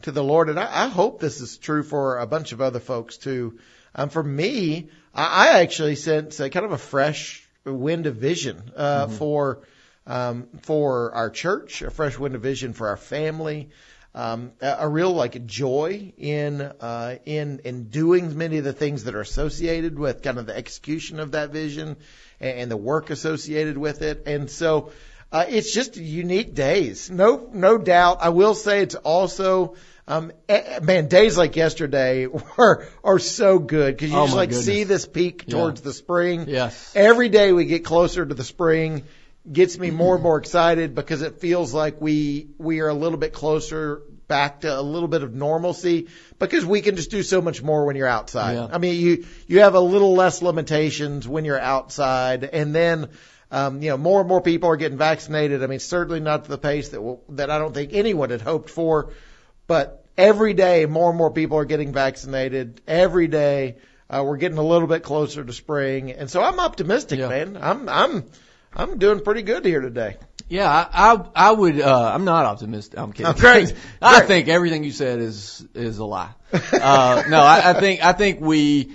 to 0.03 0.11
the 0.11 0.25
Lord. 0.25 0.49
And 0.49 0.59
I, 0.59 0.87
I 0.87 0.89
hope 0.89 1.21
this 1.21 1.41
is 1.41 1.57
true 1.59 1.83
for 1.85 2.19
a 2.19 2.27
bunch 2.27 2.53
of 2.53 2.61
other 2.61 2.81
folks 2.81 3.17
too. 3.17 3.59
Um 3.95 4.09
for 4.09 4.23
me 4.23 4.89
I, 5.15 5.25
I 5.25 5.61
actually 5.63 5.95
sense 5.97 6.41
a 6.41 6.51
kind 6.51 6.67
of 6.67 6.73
a 6.73 6.79
fresh 6.79 7.47
wind 7.65 8.07
of 8.07 8.17
vision 8.17 8.73
uh 8.77 9.07
for 9.09 9.61
um 10.07 10.49
for 10.63 11.13
our 11.15 11.31
church 11.31 11.83
a 11.83 11.91
fresh 11.91 12.19
wind 12.19 12.35
of 12.35 12.43
vision 12.43 12.73
for 12.73 12.89
our 12.89 12.97
family 12.97 13.71
um, 14.17 14.53
a, 14.63 14.77
a 14.81 14.89
real 14.89 15.13
like 15.13 15.47
joy 15.47 16.13
in 16.17 16.61
uh, 16.63 17.17
in 17.27 17.61
in 17.65 17.85
doing 17.91 18.37
many 18.37 18.57
of 18.59 18.65
the 18.65 18.73
things 18.73 19.05
that 19.05 19.15
are 19.15 19.21
associated 19.21 19.99
with 19.99 20.23
kind 20.23 20.39
of 20.39 20.47
the 20.47 20.57
execution 20.57 21.21
of 21.21 21.33
that 21.33 21.51
vision 21.51 21.97
and, 22.41 22.59
and 22.61 22.71
the 22.71 22.77
work 22.79 23.11
associated 23.11 23.77
with 23.79 24.01
it. 24.03 24.23
And 24.27 24.51
so 24.51 24.91
uh, 25.31 25.45
it's 25.49 25.73
just 25.73 25.97
unique 25.99 26.55
days, 26.55 27.11
no 27.11 27.51
no 27.53 27.79
doubt. 27.79 28.19
I 28.23 28.31
will 28.31 28.55
say 28.55 28.81
it's 28.83 28.95
also. 28.97 29.77
Um, 30.09 30.31
man, 30.83 31.09
days 31.09 31.37
like 31.37 31.57
yesterday 31.57 32.27
were 32.57 32.87
are 33.03 33.19
so 33.19 33.59
good 33.59 33.97
because 33.97 34.13
you 34.13 34.17
Oh, 34.17 34.27
just 34.27 34.37
like 34.37 34.51
goodness. 34.51 34.65
see 34.65 34.85
this 34.85 35.05
peak 35.05 35.43
Yeah. 35.49 35.57
towards 35.57 35.81
the 35.81 35.93
spring. 35.93 36.45
Yes. 36.49 36.93
Every 36.95 37.29
day 37.29 37.53
we 37.53 37.65
get 37.65 37.85
closer 37.85 38.25
to 38.25 38.33
the 38.33 38.45
spring 38.45 39.03
gets 39.53 39.79
me 39.79 39.91
more 39.91 40.15
and 40.15 40.23
more 40.23 40.39
excited 40.39 40.95
because 40.95 41.23
it 41.23 41.41
feels 41.41 41.73
like 41.73 42.01
we 42.01 42.49
we 42.59 42.81
are 42.81 42.89
a 42.89 42.95
little 42.95 43.19
bit 43.19 43.33
closer 43.33 44.03
back 44.29 44.63
to 44.63 44.81
a 44.81 44.83
little 44.83 45.09
bit 45.09 45.23
of 45.23 45.33
normalcy 45.33 46.09
because 46.39 46.65
we 46.67 46.81
can 46.81 46.97
just 46.97 47.11
do 47.13 47.23
so 47.23 47.41
much 47.41 47.63
more 47.63 47.85
when 47.85 47.95
you're 47.95 48.09
outside. 48.09 48.55
Yeah. 48.55 48.69
I 48.71 48.79
mean, 48.79 49.01
you 49.01 49.25
you 49.47 49.61
have 49.61 49.75
a 49.75 49.81
little 49.81 50.15
less 50.15 50.43
limitations 50.43 51.29
when 51.29 51.45
you're 51.45 51.61
outside, 51.61 52.45
and 52.45 52.75
then. 52.75 53.09
Um, 53.49 53.81
you 53.81 53.91
know, 53.91 53.97
more 53.97 54.19
and 54.19 54.29
more 54.29 54.41
people 54.41 54.69
are 54.71 54.77
getting 54.77 54.99
vaccinated. 54.99 55.63
I 55.63 55.69
mean, 55.69 55.79
certainly 55.79 56.19
not 56.19 56.43
to 56.47 56.51
the 56.51 56.59
pace 56.59 56.89
that 56.89 57.01
will, 57.01 57.23
that 57.29 57.49
I 57.49 57.59
don't 57.59 57.73
think 57.73 57.93
anyone 57.93 58.31
had 58.31 58.41
hoped 58.41 58.71
for, 58.71 59.13
but 59.69 60.05
every 60.19 60.53
day 60.53 60.85
more 60.87 61.11
and 61.11 61.17
more 61.17 61.31
people 61.31 61.57
are 61.59 61.65
getting 61.65 61.93
vaccinated. 61.93 62.81
Every 62.89 63.29
day 63.29 63.77
uh, 64.11 64.25
we're 64.27 64.37
getting 64.39 64.59
a 64.59 64.65
little 64.65 64.89
bit 64.89 65.05
closer 65.05 65.45
to 65.45 65.53
spring, 65.53 66.11
and 66.11 66.29
so 66.29 66.43
I'm 66.43 66.59
optimistic, 66.59 67.21
Yeah. 67.21 67.29
man. 67.29 67.57
I'm 67.61 67.89
I'm 67.89 68.25
I'm 68.77 68.99
doing 68.99 69.21
pretty 69.21 69.43
good 69.43 69.65
here 69.65 69.81
today. 69.81 70.17
Yeah, 70.49 70.71
I 70.71 71.13
I, 71.13 71.25
I 71.35 71.53
would. 71.53 71.81
Uh, 71.81 72.13
I'm 72.15 72.25
not 72.25 72.45
optimistic. 72.45 72.99
I'm 72.99 73.13
kidding. 73.13 73.33
Oh, 73.33 73.33
great. 73.39 73.75
I 74.01 74.19
Great. 74.19 74.29
think 74.29 74.49
everything 74.49 74.85
you 74.85 74.93
said 74.93 75.19
is 75.19 75.67
is 75.75 75.99
a 75.99 76.05
lie. 76.05 76.31
Uh, 76.53 77.25
no, 77.29 77.41
I, 77.41 77.71
I 77.71 77.81
think 77.81 78.05
I 78.05 78.13
think 78.13 78.41
we. 78.41 78.93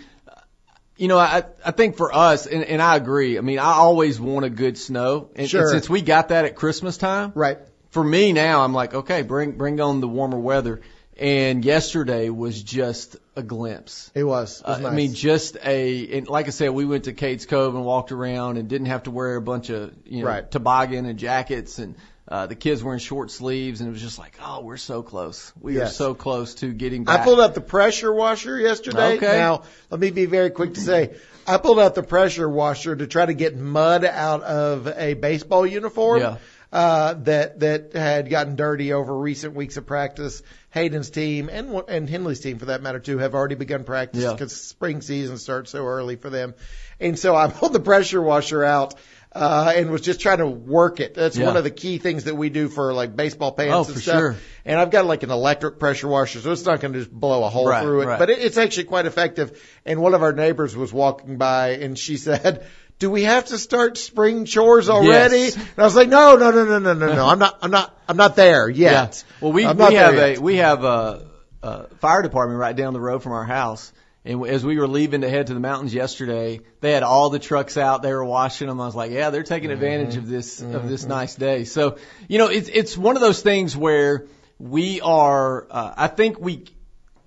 You 0.98 1.08
know, 1.08 1.18
I 1.18 1.44
I 1.66 1.72
think 1.72 1.98
for 1.98 2.14
us, 2.16 2.46
and, 2.46 2.64
and 2.64 2.82
I 2.82 2.96
agree. 2.96 3.38
I 3.38 3.42
mean, 3.42 3.58
I 3.60 3.74
always 3.74 4.20
want 4.20 4.46
a 4.46 4.50
good 4.52 4.78
snow, 4.78 5.32
and, 5.36 5.50
Sure. 5.50 5.62
and 5.62 5.70
since 5.72 5.90
we 5.90 6.02
got 6.02 6.30
that 6.30 6.46
at 6.46 6.56
Christmas 6.56 6.96
time, 6.98 7.32
Right. 7.34 7.58
for 7.90 8.04
me 8.04 8.34
now, 8.34 8.64
I'm 8.64 8.74
like, 8.74 8.94
okay, 8.94 9.24
bring 9.24 9.54
bring 9.54 9.82
on 9.82 10.00
the 10.00 10.08
warmer 10.08 10.40
weather. 10.40 10.82
And 11.18 11.66
yesterday 11.66 12.30
was 12.30 12.62
just 12.62 13.18
a 13.36 13.44
glimpse. 13.44 14.12
It 14.14 14.24
was. 14.24 14.60
It 14.62 14.68
was 14.68 14.78
Uh, 14.80 14.82
nice. 14.82 14.92
I 14.92 14.96
mean, 14.96 15.14
just 15.14 15.58
a, 15.64 16.18
and 16.18 16.28
like 16.28 16.48
I 16.48 16.52
said, 16.52 16.70
we 16.72 16.86
went 16.86 17.06
to 17.06 17.14
Cades 17.14 17.48
Cove 17.48 17.76
and 17.76 17.86
walked 17.86 18.12
around 18.12 18.58
and 18.58 18.68
didn't 18.68 18.88
have 18.88 19.04
to 19.04 19.12
wear 19.12 19.36
a 19.36 19.42
bunch 19.42 19.70
of, 19.70 19.92
you 20.06 20.22
know, 20.22 20.28
Right. 20.28 20.50
toboggan 20.52 21.06
and 21.06 21.18
jackets 21.18 21.80
and, 21.80 21.96
uh, 22.28 22.46
the 22.48 22.56
kids 22.56 22.82
were 22.84 22.94
in 22.94 23.00
short 23.00 23.30
sleeves 23.32 23.82
and 23.82 23.90
it 23.90 23.92
was 23.92 24.02
just 24.02 24.18
like, 24.20 24.38
oh, 24.46 24.62
we're 24.62 24.78
so 24.78 25.02
close. 25.02 25.52
We 25.60 25.80
are 25.82 25.88
so 25.88 26.14
close 26.14 26.56
to 26.56 26.72
getting 26.72 27.04
back. 27.04 27.22
I 27.22 27.24
pulled 27.26 27.42
out 27.42 27.56
the 27.56 27.62
pressure 27.62 28.14
washer 28.14 28.58
yesterday. 28.60 29.18
Okay. 29.18 29.38
Now, 29.38 29.64
let 29.90 30.00
me 30.00 30.12
be 30.12 30.26
very 30.28 30.50
quick 30.50 30.76
to 30.76 30.80
say, 30.80 31.16
I 31.48 31.58
pulled 31.58 31.80
out 31.80 31.96
the 31.96 32.04
pressure 32.04 32.48
washer 32.48 32.96
to 32.96 33.08
try 33.08 33.26
to 33.26 33.34
get 33.34 33.58
mud 33.58 34.06
out 34.06 34.44
of 34.44 34.88
a 34.88 35.14
baseball 35.16 35.66
uniform. 35.66 36.22
Yeah. 36.22 36.38
Uh, 36.72 37.16
that, 37.16 37.60
that 37.60 37.92
had 37.94 38.30
gotten 38.30 38.56
dirty 38.56 38.94
over 38.94 39.14
recent 39.18 39.54
weeks 39.56 39.76
of 39.76 39.86
practice. 39.86 40.42
Hayden's 40.70 41.10
team 41.10 41.50
and, 41.52 41.84
and 41.90 42.10
Henley's 42.10 42.40
team 42.40 42.60
for 42.60 42.66
that 42.68 42.82
matter 42.82 43.00
too 43.00 43.18
have 43.18 43.36
already 43.36 43.56
begun 43.56 43.84
practice 43.84 44.24
Yeah. 44.24 44.32
because 44.32 44.56
spring 44.56 45.02
season 45.02 45.38
starts 45.38 45.72
so 45.72 45.86
early 45.86 46.16
for 46.16 46.30
them. 46.30 46.54
And 46.98 47.20
so 47.20 47.36
I 47.36 47.50
pulled 47.50 47.74
the 47.74 47.82
pressure 47.82 48.22
washer 48.22 48.64
out. 48.64 48.96
Uh, 49.34 49.72
and 49.78 49.90
was 49.90 50.02
just 50.02 50.20
trying 50.20 50.40
to 50.40 50.46
work 50.48 51.00
it. 51.00 51.14
That's 51.14 51.38
Yeah. 51.38 51.46
one 51.46 51.56
of 51.56 51.64
the 51.64 51.70
key 51.72 52.00
things 52.00 52.26
that 52.26 52.36
we 52.36 52.50
do 52.50 52.68
for 52.68 52.92
like 52.94 53.16
baseball 53.16 53.54
pants 53.54 53.74
Oh, 53.74 53.84
and 53.86 53.94
for 53.94 54.02
stuff. 54.02 54.20
sure. 54.20 54.36
And 54.66 54.78
I've 54.78 54.92
got 54.92 55.06
like 55.06 55.24
an 55.24 55.32
electric 55.32 55.80
pressure 55.80 56.10
washer, 56.10 56.40
so 56.42 56.52
it's 56.52 56.66
not 56.66 56.82
going 56.82 56.92
to 56.92 57.00
just 57.00 57.12
blow 57.12 57.46
a 57.46 57.50
hole 57.50 57.66
Right, 57.66 57.82
through 57.82 58.02
it. 58.02 58.06
right. 58.08 58.20
But 58.20 58.30
it, 58.30 58.40
it's 58.40 58.58
actually 58.58 58.84
quite 58.86 59.06
effective. 59.06 59.58
And 59.86 60.02
one 60.02 60.14
of 60.16 60.22
our 60.22 60.34
neighbors 60.34 60.76
was 60.76 60.92
walking 60.92 61.38
by 61.38 61.70
and 61.76 61.98
she 61.98 62.18
said, 62.28 62.68
do 63.02 63.10
we 63.10 63.24
have 63.24 63.46
to 63.46 63.58
start 63.58 63.98
spring 63.98 64.46
chores 64.46 64.88
already? 64.88 65.40
Yes. 65.40 65.56
And 65.56 65.80
I 65.80 65.84
was 65.84 65.96
like, 65.96 66.08
no, 66.08 66.36
no, 66.38 66.52
no, 66.52 66.66
no, 66.66 66.78
no, 66.78 66.94
no, 66.94 67.16
no. 67.16 67.26
I'm 67.26 67.40
not, 67.40 67.58
I'm 67.64 67.72
not, 67.72 68.00
I'm 68.08 68.16
not 68.16 68.36
there 68.36 68.70
yet. 68.70 69.24
Well, 69.42 69.52
we 69.52 69.66
we 69.66 69.96
have 69.96 70.14
yet. 70.14 70.38
a 70.38 70.40
we 70.40 70.58
have 70.58 70.84
a, 70.84 71.26
a 71.64 71.88
fire 71.96 72.22
department 72.22 72.60
right 72.60 72.76
down 72.76 72.94
the 72.94 73.02
road 73.02 73.24
from 73.24 73.32
our 73.32 73.44
house, 73.44 73.92
And 74.24 74.46
as 74.46 74.64
we 74.64 74.78
were 74.78 74.88
leaving 74.88 75.22
to 75.22 75.30
head 75.30 75.48
to 75.48 75.56
the 75.56 75.60
mountains 75.60 75.96
yesterday, 75.96 76.60
they 76.80 76.92
had 76.92 77.02
all 77.02 77.32
the 77.32 77.40
trucks 77.40 77.76
out. 77.76 78.04
They 78.04 78.14
were 78.14 78.24
washing 78.24 78.68
them. 78.68 78.80
I 78.80 78.86
was 78.86 78.96
like, 78.96 79.12
yeah, 79.12 79.32
they're 79.32 79.42
taking 79.42 79.72
advantage 79.72 80.16
of 80.16 80.28
this 80.28 80.62
of 80.62 80.88
this 80.88 81.06
nice 81.06 81.34
day. 81.34 81.64
So, 81.64 81.98
you 82.28 82.38
know, 82.38 82.48
it's 82.48 82.70
it's 82.70 82.96
one 82.96 83.16
of 83.16 83.22
those 83.22 83.42
things 83.42 83.76
where 83.76 84.28
we 84.60 85.02
are. 85.02 85.66
Uh, 85.72 85.94
I 85.98 86.08
think 86.08 86.40
we, 86.40 86.66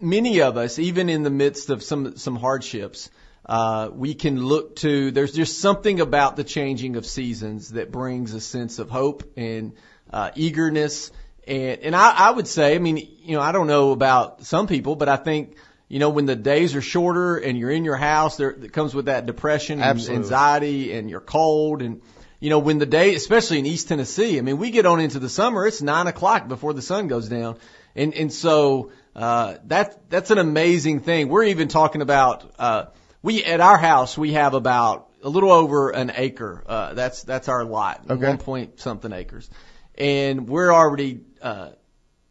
many 0.00 0.40
of 0.42 0.56
us, 0.56 0.78
even 0.78 1.08
in 1.08 1.24
the 1.24 1.30
midst 1.30 1.68
of 1.70 1.82
some 1.82 2.16
some 2.16 2.36
hardships, 2.36 3.10
uh, 3.46 3.90
we 3.92 4.14
can 4.14 4.42
look 4.44 4.76
to. 4.76 5.10
There's 5.10 5.32
just 5.32 5.60
something 5.60 6.00
about 6.00 6.36
the 6.36 6.44
changing 6.44 6.96
of 6.96 7.06
seasons 7.06 7.70
that 7.70 7.90
brings 7.90 8.34
a 8.34 8.40
sense 8.40 8.78
of 8.78 8.90
hope 8.90 9.22
and 9.36 9.72
uh, 10.12 10.30
eagerness. 10.34 11.10
And 11.46 11.80
and 11.80 11.96
I, 11.96 12.10
I 12.10 12.30
would 12.30 12.48
say, 12.48 12.74
I 12.74 12.78
mean, 12.78 12.96
you 12.96 13.36
know, 13.36 13.42
I 13.42 13.52
don't 13.52 13.66
know 13.66 13.92
about 13.92 14.44
some 14.44 14.66
people, 14.66 14.96
but 14.96 15.08
I 15.08 15.16
think 15.16 15.56
you 15.88 15.98
know, 15.98 16.08
when 16.08 16.26
the 16.26 16.34
days 16.34 16.74
are 16.74 16.80
shorter 16.80 17.36
and 17.36 17.58
you're 17.58 17.70
in 17.70 17.84
your 17.84 17.96
house, 17.96 18.38
there 18.38 18.50
it 18.50 18.72
comes 18.72 18.94
with 18.94 19.04
that 19.04 19.26
depression 19.26 19.80
and 19.80 19.90
Absolutely. 19.90 20.24
anxiety 20.24 20.92
and 20.92 21.10
you're 21.10 21.20
cold 21.20 21.82
and 21.82 22.00
you 22.44 22.50
know, 22.50 22.58
when 22.58 22.78
the 22.78 22.84
day, 22.84 23.14
especially 23.14 23.58
in 23.58 23.64
East 23.64 23.88
Tennessee, 23.88 24.36
I 24.36 24.42
mean, 24.42 24.58
we 24.58 24.70
get 24.70 24.84
on 24.84 25.00
into 25.00 25.18
the 25.18 25.30
summer, 25.30 25.66
it's 25.66 25.80
nine 25.80 26.08
o'clock 26.08 26.46
before 26.46 26.74
the 26.74 26.82
sun 26.82 27.08
goes 27.08 27.26
down. 27.26 27.56
And, 27.96 28.12
and 28.12 28.30
so, 28.30 28.92
uh, 29.16 29.54
that, 29.64 30.10
that's 30.10 30.30
an 30.30 30.36
amazing 30.36 31.00
thing. 31.00 31.30
We're 31.30 31.44
even 31.44 31.68
talking 31.68 32.02
about, 32.02 32.52
uh, 32.58 32.84
we, 33.24 33.42
at 33.42 33.62
our 33.62 33.78
house, 33.78 34.18
we 34.18 34.34
have 34.34 34.52
about 34.52 35.08
a 35.22 35.30
little 35.30 35.50
over 35.50 35.88
an 35.88 36.12
acre. 36.14 36.62
Uh, 36.66 36.92
that's, 36.92 37.22
that's 37.22 37.48
our 37.48 37.64
lot. 37.64 38.04
Okay. 38.10 38.28
One 38.28 38.36
point 38.36 38.80
something 38.80 39.10
acres. 39.14 39.48
And 39.94 40.46
we're 40.46 40.70
already, 40.70 41.20
uh, 41.40 41.70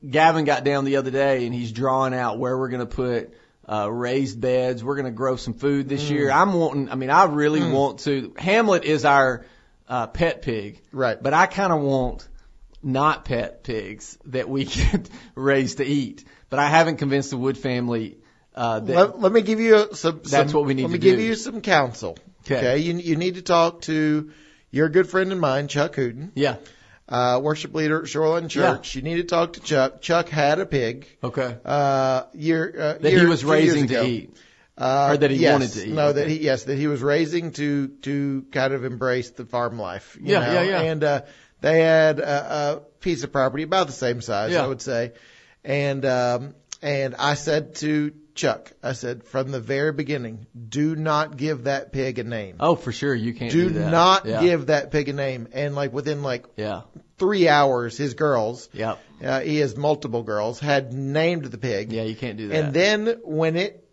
Gavin 0.08 0.46
got 0.46 0.64
down 0.64 0.86
the 0.86 0.98
other 0.98 1.10
day 1.10 1.48
and 1.48 1.56
he's 1.56 1.72
drawing 1.72 2.14
out 2.14 2.38
where 2.38 2.56
we're 2.56 2.70
going 2.70 2.88
to 2.88 2.96
put 2.96 3.34
uh, 3.68 3.92
raised 3.92 4.40
beds. 4.40 4.84
We're 4.84 4.94
going 4.94 5.08
to 5.08 5.12
grow 5.12 5.36
some 5.36 5.56
food 5.56 5.90
this 5.90 6.12
year. 6.12 6.30
Mm. 6.30 6.36
I'm 6.36 6.54
wanting, 6.54 6.90
I 6.92 6.96
mean, 6.96 7.10
I 7.10 7.24
really 7.24 7.68
want 7.72 8.02
to. 8.02 8.32
Hamlet 8.38 8.84
is 8.84 9.04
our 9.04 9.48
uh, 9.88 10.06
pet 10.06 10.44
pig, 10.44 10.80
Right. 10.92 11.18
But 11.20 11.34
I 11.34 11.48
kind 11.48 11.74
of 11.74 11.82
want 11.82 12.28
not 12.84 13.26
pet 13.26 13.64
pigs 13.64 14.20
that 14.26 14.48
we 14.48 14.66
can 14.66 15.08
raise 15.34 15.76
to 15.76 15.86
eat. 15.86 16.24
But 16.52 16.60
I 16.60 16.70
haven't 16.70 16.98
convinced 16.98 17.32
the 17.32 17.38
Wood 17.38 17.58
family 17.58 18.20
uh, 18.56 18.80
that 18.80 18.96
Let, 18.96 19.20
let 19.20 19.32
me 19.32 19.42
give 19.42 19.60
you 19.60 19.88
some. 19.94 20.18
That's 20.24 20.32
some- 20.32 20.60
what 20.60 20.66
we 20.66 20.74
need 20.74 20.84
Let 20.84 20.92
me 20.92 20.98
to 21.00 21.04
give 21.04 21.20
you 21.20 21.36
some 21.36 21.62
counsel. 21.62 22.18
'Kay. 22.46 22.58
Okay. 22.58 22.78
You 22.80 22.94
you 22.96 23.16
need 23.16 23.36
to 23.36 23.42
talk 23.42 23.82
to 23.84 24.32
your 24.72 24.90
good 24.90 25.08
friend 25.10 25.32
and 25.32 25.40
mine, 25.40 25.68
Chuck 25.68 25.96
Hooten, 25.96 26.32
yeah, 26.36 26.56
uh, 27.08 27.40
worship 27.42 27.74
leader 27.74 28.02
at 28.02 28.10
Shoreline 28.10 28.50
Church. 28.50 28.96
Yeah. 28.96 29.00
You 29.00 29.04
need 29.04 29.16
to 29.22 29.24
talk 29.24 29.54
to 29.54 29.60
Chuck. 29.62 30.02
Chuck 30.02 30.28
had 30.30 30.60
a 30.60 30.66
pig. 30.66 31.08
okay, 31.24 31.58
Uh, 31.64 32.24
year, 32.34 32.74
uh, 32.78 32.94
that 33.02 33.12
year- 33.12 33.22
he 33.22 33.26
was 33.28 33.46
raising 33.46 33.88
to 33.88 34.06
eat. 34.06 34.36
Uh, 34.76 35.10
Or 35.12 35.18
that 35.18 35.30
he 35.30 35.38
yes, 35.38 35.52
wanted 35.52 35.72
to 35.74 35.88
eat, 35.88 35.94
No, 35.94 36.08
okay. 36.08 36.20
that 36.22 36.28
he 36.28 36.40
yes 36.40 36.64
that 36.64 36.78
he 36.78 36.88
was 36.88 37.02
raising 37.02 37.52
to 37.54 37.90
to 38.02 38.44
kind 38.52 38.74
of 38.74 38.84
embrace 38.84 39.30
the 39.30 39.46
farm 39.46 39.78
life. 39.80 40.18
you 40.20 40.32
Yeah, 40.34 40.40
know? 40.40 40.54
yeah, 40.54 40.62
yeah. 40.64 40.82
And 40.82 41.04
uh, 41.04 41.22
they 41.62 41.80
had 41.82 42.20
a, 42.20 42.54
a 42.76 42.80
piece 43.00 43.24
of 43.24 43.32
property 43.32 43.62
about 43.64 43.86
the 43.88 43.94
same 43.94 44.20
size, 44.20 44.52
Yeah. 44.52 44.64
I 44.64 44.68
would 44.68 44.82
say. 44.82 45.12
And 45.64 46.04
um, 46.06 46.56
and 46.82 47.14
I 47.16 47.36
said 47.36 47.76
to 47.76 48.12
Chuck, 48.36 48.72
I 48.82 48.94
said 48.94 49.24
from 49.24 49.52
the 49.52 49.60
very 49.60 49.92
beginning, 49.92 50.48
do 50.70 50.96
not 50.96 51.38
give 51.38 51.66
that 51.66 51.92
pig 51.92 52.18
a 52.20 52.24
name. 52.24 52.56
Oh, 52.60 52.76
for 52.76 52.92
sure, 52.92 53.14
you 53.14 53.34
can't 53.34 53.52
do, 53.52 53.70
that. 53.70 53.86
do 53.86 53.92
not 53.92 54.26
yeah. 54.26 54.42
give 54.42 54.68
that 54.68 54.92
pig 54.92 55.10
a 55.10 55.14
name. 55.14 55.48
And 55.54 55.76
like 55.76 55.94
within 55.94 56.24
like 56.24 56.46
Yeah, 56.58 56.82
three 57.18 57.48
hours, 57.48 57.96
his 57.98 58.16
girls, 58.16 58.70
yep, 58.74 59.00
uh, 59.24 59.42
he 59.42 59.58
has 59.58 59.78
multiple 59.78 60.24
girls, 60.24 60.60
had 60.60 60.94
named 60.94 61.46
the 61.46 61.58
pig. 61.58 61.92
yeah, 61.94 62.04
you 62.04 62.16
can't 62.16 62.38
do 62.38 62.48
that. 62.48 62.56
And 62.64 62.74
then 62.74 63.20
when 63.24 63.56
it 63.56 63.88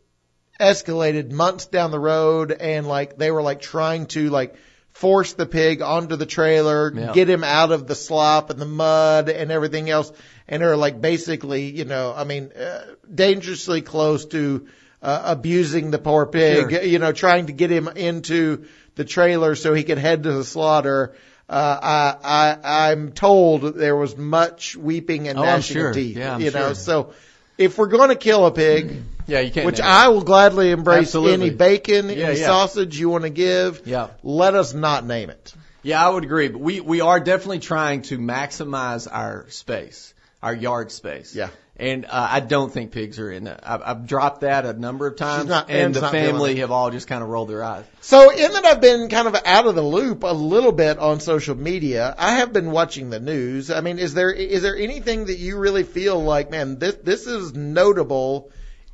escalated 0.59 1.31
months 1.31 1.67
down 1.67 1.91
the 1.91 1.99
road 1.99 2.53
and 2.53 2.87
like 2.87 3.17
they 3.17 3.31
were 3.31 3.43
like 3.43 3.61
trying 3.61 4.07
to 4.07 4.29
like 4.31 4.55
force 4.93 5.33
the 5.35 5.47
pig 5.47 5.83
onto 5.83 6.17
the 6.17 6.27
trailer, 6.27 6.93
Yeah. 6.95 7.13
get 7.13 7.29
him 7.29 7.45
out 7.45 7.73
of 7.73 7.87
the 7.87 7.95
slop 7.95 8.51
and 8.51 8.61
the 8.61 8.67
mud 8.67 9.29
and 9.29 9.51
everything 9.51 9.89
else. 9.89 10.13
And 10.49 10.63
they're 10.63 10.77
like 10.77 11.01
basically, 11.01 11.71
you 11.71 11.85
know, 11.85 12.13
I 12.17 12.25
mean, 12.25 12.51
uh, 12.53 12.81
dangerously 13.13 13.83
close 13.83 14.27
to 14.27 14.67
uh, 15.03 15.23
abusing 15.25 15.91
the 15.91 15.99
poor 15.99 16.27
pig, 16.27 16.71
Sure. 16.71 16.83
you 16.83 16.99
know, 16.99 17.13
trying 17.13 17.47
to 17.47 17.53
get 17.53 17.71
him 17.71 17.89
into 17.89 18.65
the 18.97 19.05
trailer 19.05 19.55
so 19.55 19.73
he 19.73 19.83
could 19.85 19.97
head 19.99 20.25
to 20.25 20.33
the 20.33 20.45
slaughter. 20.45 21.15
Uh, 21.49 21.79
I, 21.83 22.57
I, 22.63 22.91
I'm 22.93 23.13
told 23.13 23.63
there 23.77 23.97
was 23.97 24.17
much 24.17 24.77
weeping 24.77 25.27
and 25.29 25.39
Oh, 25.39 25.43
gnashing 25.43 25.75
sure. 25.79 25.89
of 25.89 25.95
teeth. 25.95 26.17
Yeah, 26.19 26.35
I'm 26.35 26.41
you 26.43 26.51
know, 26.51 26.75
so 26.75 27.13
if 27.57 27.79
we're 27.79 27.87
going 27.89 28.11
to 28.11 28.15
kill 28.17 28.45
a 28.47 28.51
pig, 28.51 29.03
yeah, 29.31 29.41
you 29.41 29.51
can't. 29.51 29.67
which 29.67 29.79
name 29.79 29.87
it. 29.87 29.91
I 29.91 30.09
will 30.09 30.23
gladly 30.23 30.71
embrace 30.71 31.09
Absolutely. 31.09 31.47
any 31.47 31.51
bacon, 31.51 32.09
Yeah, 32.09 32.27
any 32.29 32.41
yeah. 32.41 32.47
sausage 32.47 32.99
you 32.99 33.09
want 33.09 33.25
to 33.25 33.31
give. 33.31 33.83
Yeah. 33.87 34.09
Let 34.23 34.55
us 34.55 34.75
not 34.75 35.07
name 35.07 35.31
it. 35.31 35.55
Yeah, 35.83 36.05
I 36.07 36.11
would 36.11 36.25
agree. 36.25 36.49
But 36.49 36.61
we, 36.61 36.81
we 36.81 37.01
are 37.01 37.21
definitely 37.21 37.61
trying 37.61 38.03
to 38.03 38.19
maximize 38.19 39.09
our 39.11 39.47
space, 39.49 40.13
our 40.43 40.55
yard 40.55 40.93
space. 40.93 41.35
Yeah. 41.35 41.49
And 41.77 42.05
uh, 42.05 42.09
I 42.13 42.41
don't 42.41 42.71
think 42.71 42.93
pigs 42.93 43.19
are 43.19 43.33
in 43.33 43.47
it. 43.47 43.59
I've, 43.63 43.81
I've 43.83 44.07
dropped 44.07 44.43
that 44.43 44.67
a 44.67 44.75
number 44.75 45.07
of 45.07 45.17
times, 45.17 45.47
not- 45.49 45.71
and 45.71 45.95
the 45.95 46.07
family 46.07 46.57
have 46.57 46.71
all 46.71 46.91
just 46.91 47.09
kind 47.09 47.23
of 47.23 47.31
rolled 47.31 47.49
their 47.49 47.65
eyes. 47.65 47.87
So 48.03 48.31
in 48.31 48.53
that 48.53 48.67
I've 48.67 48.83
been 48.83 49.09
kind 49.09 49.27
of 49.27 49.35
out 49.47 49.67
of 49.67 49.75
the 49.75 49.81
loop 49.83 50.23
a 50.23 50.35
little 50.35 50.73
bit 50.73 50.99
on 50.99 51.21
social 51.21 51.55
media, 51.55 52.15
I 52.19 52.33
have 52.33 52.53
been 52.53 52.71
watching 52.71 53.09
the 53.09 53.19
news. 53.19 53.71
I 53.71 53.81
mean, 53.81 53.99
is 53.99 54.13
there 54.13 54.31
is 54.31 54.61
there 54.61 54.77
anything 54.77 55.25
that 55.27 55.39
you 55.39 55.57
really 55.57 55.85
feel 55.85 56.23
like, 56.23 56.51
man, 56.51 56.79
this 56.79 56.97
this 56.97 57.27
is 57.27 57.55
notable 57.55 58.51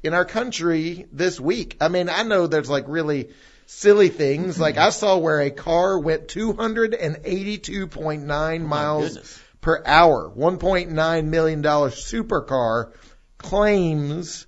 in 0.06 0.14
our 0.14 0.24
country 0.24 1.06
this 1.12 1.38
week? 1.38 1.76
I 1.80 1.88
mean, 1.88 2.08
I 2.08 2.22
know 2.22 2.46
there's 2.46 2.70
like 2.70 2.86
really 2.88 3.28
silly 3.66 4.08
things. 4.08 4.54
Mm-hmm. 4.54 4.62
Like 4.62 4.78
I 4.78 4.88
saw 4.90 5.18
where 5.18 5.40
a 5.40 5.50
car 5.50 5.98
went 5.98 6.28
282.9 6.28 8.64
miles 8.64 9.42
per 9.60 9.82
hour. 9.84 10.32
1.9 10.34 11.24
million 11.26 11.60
dollar 11.60 11.90
supercar 11.90 12.92
claims 13.36 14.46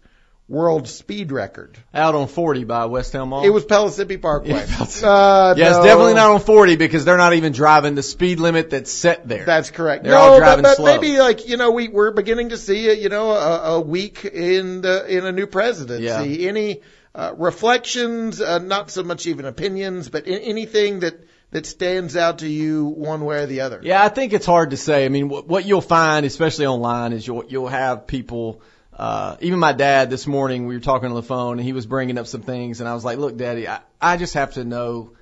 world 0.49 0.89
speed 0.89 1.31
record. 1.31 1.77
Out 1.93 2.15
on 2.15 2.27
40 2.27 2.65
by 2.65 2.87
West 2.87 3.15
Elm 3.15 3.29
Mall. 3.29 3.45
It 3.45 3.51
was 3.51 3.65
Pellissippi 3.65 4.17
Parkway. 4.17 4.67
Yeah, 4.79 5.09
uh, 5.09 5.55
yeah, 5.57 5.69
it's 5.69 5.79
no. 5.79 5.85
definitely 5.85 6.15
not 6.15 6.31
on 6.31 6.41
40 6.41 6.77
because 6.77 7.05
they're 7.05 7.17
not 7.17 7.35
even 7.35 7.53
driving 7.53 7.95
the 7.95 8.03
speed 8.03 8.41
limit 8.41 8.71
that's 8.71 8.91
set 8.91 9.29
there. 9.29 9.45
That's 9.45 9.71
correct. 9.71 10.05
They're 10.05 10.13
no, 10.13 10.41
but, 10.41 10.63
but 10.63 10.83
maybe 10.83 11.19
like 11.19 11.49
you 11.49 11.57
know 11.57 11.71
we 11.73 11.89
we're 11.89 12.13
beginning 12.13 12.51
to 12.51 12.57
see 12.57 12.89
a, 12.89 12.95
you 12.95 13.09
know 13.09 13.31
a, 13.31 13.61
a 13.75 13.81
week 13.81 14.25
in 14.25 14.81
the 14.81 15.07
in 15.07 15.27
a 15.27 15.33
new 15.33 15.47
presidency. 15.47 16.05
Yeah. 16.05 16.49
Any 16.49 16.81
uh, 17.15 17.35
reflections? 17.37 18.41
Uh, 18.41 18.59
not 18.59 18.91
so 18.91 19.03
much 19.03 19.27
even 19.27 19.45
opinions, 19.45 20.09
but 20.09 20.27
in, 20.27 20.39
anything 20.39 21.01
that 21.01 21.21
that 21.51 21.67
stands 21.67 22.17
out 22.17 22.39
to 22.39 22.49
you 22.49 22.87
one 22.87 23.25
way 23.25 23.43
or 23.43 23.47
the 23.47 23.63
other. 23.63 23.81
Yeah, 23.83 24.03
I 24.03 24.09
think 24.09 24.33
it's 24.33 24.47
hard 24.47 24.71
to 24.71 24.77
say. 24.77 25.05
I 25.05 25.09
mean, 25.09 25.29
what, 25.29 25.47
what 25.47 25.65
you'll 25.65 25.81
find, 25.81 26.27
especially 26.27 26.67
online, 26.67 27.13
is 27.13 27.27
you'll 27.27 27.45
you'll 27.49 27.69
have 27.69 28.07
people. 28.07 28.63
Uh, 28.99 29.37
even 29.41 29.61
my 29.61 29.73
dad 29.73 30.11
this 30.11 30.27
morning, 30.27 30.67
we 30.67 30.75
were 30.75 30.81
talking 30.81 31.09
on 31.09 31.15
the 31.15 31.23
phone, 31.23 31.59
and 31.59 31.65
he 31.65 31.73
was 31.73 31.87
bringing 31.87 32.19
up 32.19 32.27
some 32.27 32.43
things, 32.43 32.81
and 32.81 32.89
I 32.89 32.95
was 32.95 33.05
like, 33.05 33.19
"Look, 33.19 33.37
Daddy, 33.37 33.69
I, 33.69 33.81
I 34.01 34.17
just 34.17 34.35
have 34.35 34.55
to 34.55 34.65
know." 34.65 35.13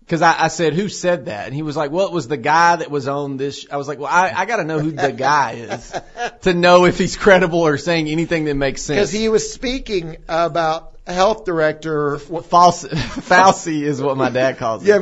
Because 0.00 0.20
I, 0.20 0.44
I 0.44 0.48
said, 0.48 0.74
"Who 0.74 0.88
said 0.88 1.26
that?" 1.26 1.46
And 1.46 1.54
he 1.54 1.62
was 1.62 1.76
like, 1.76 1.92
"Well, 1.92 2.08
it 2.08 2.12
was 2.12 2.26
the 2.26 2.36
guy 2.36 2.74
that 2.74 2.90
was 2.90 3.06
on 3.06 3.36
this." 3.36 3.66
I 3.70 3.76
was 3.76 3.86
like, 3.86 4.00
"Well, 4.00 4.10
I, 4.10 4.32
I 4.34 4.46
got 4.46 4.56
to 4.56 4.64
know 4.64 4.80
who 4.80 4.90
the 4.90 5.12
guy 5.12 5.52
is 5.52 5.94
to 6.42 6.54
know 6.54 6.86
if 6.86 6.98
he's 6.98 7.16
credible 7.16 7.60
or 7.60 7.78
saying 7.78 8.08
anything 8.08 8.46
that 8.46 8.56
makes 8.56 8.82
sense." 8.82 8.98
Because 8.98 9.12
he 9.12 9.28
was 9.28 9.52
speaking 9.52 10.16
about 10.28 10.96
health 11.06 11.44
director. 11.44 12.18
False, 12.18 12.84
Fauci 12.84 13.82
is 13.82 14.02
what 14.02 14.16
my 14.16 14.30
dad 14.30 14.58
calls 14.58 14.82
it. 14.84 14.88
Yeah, 14.88 14.98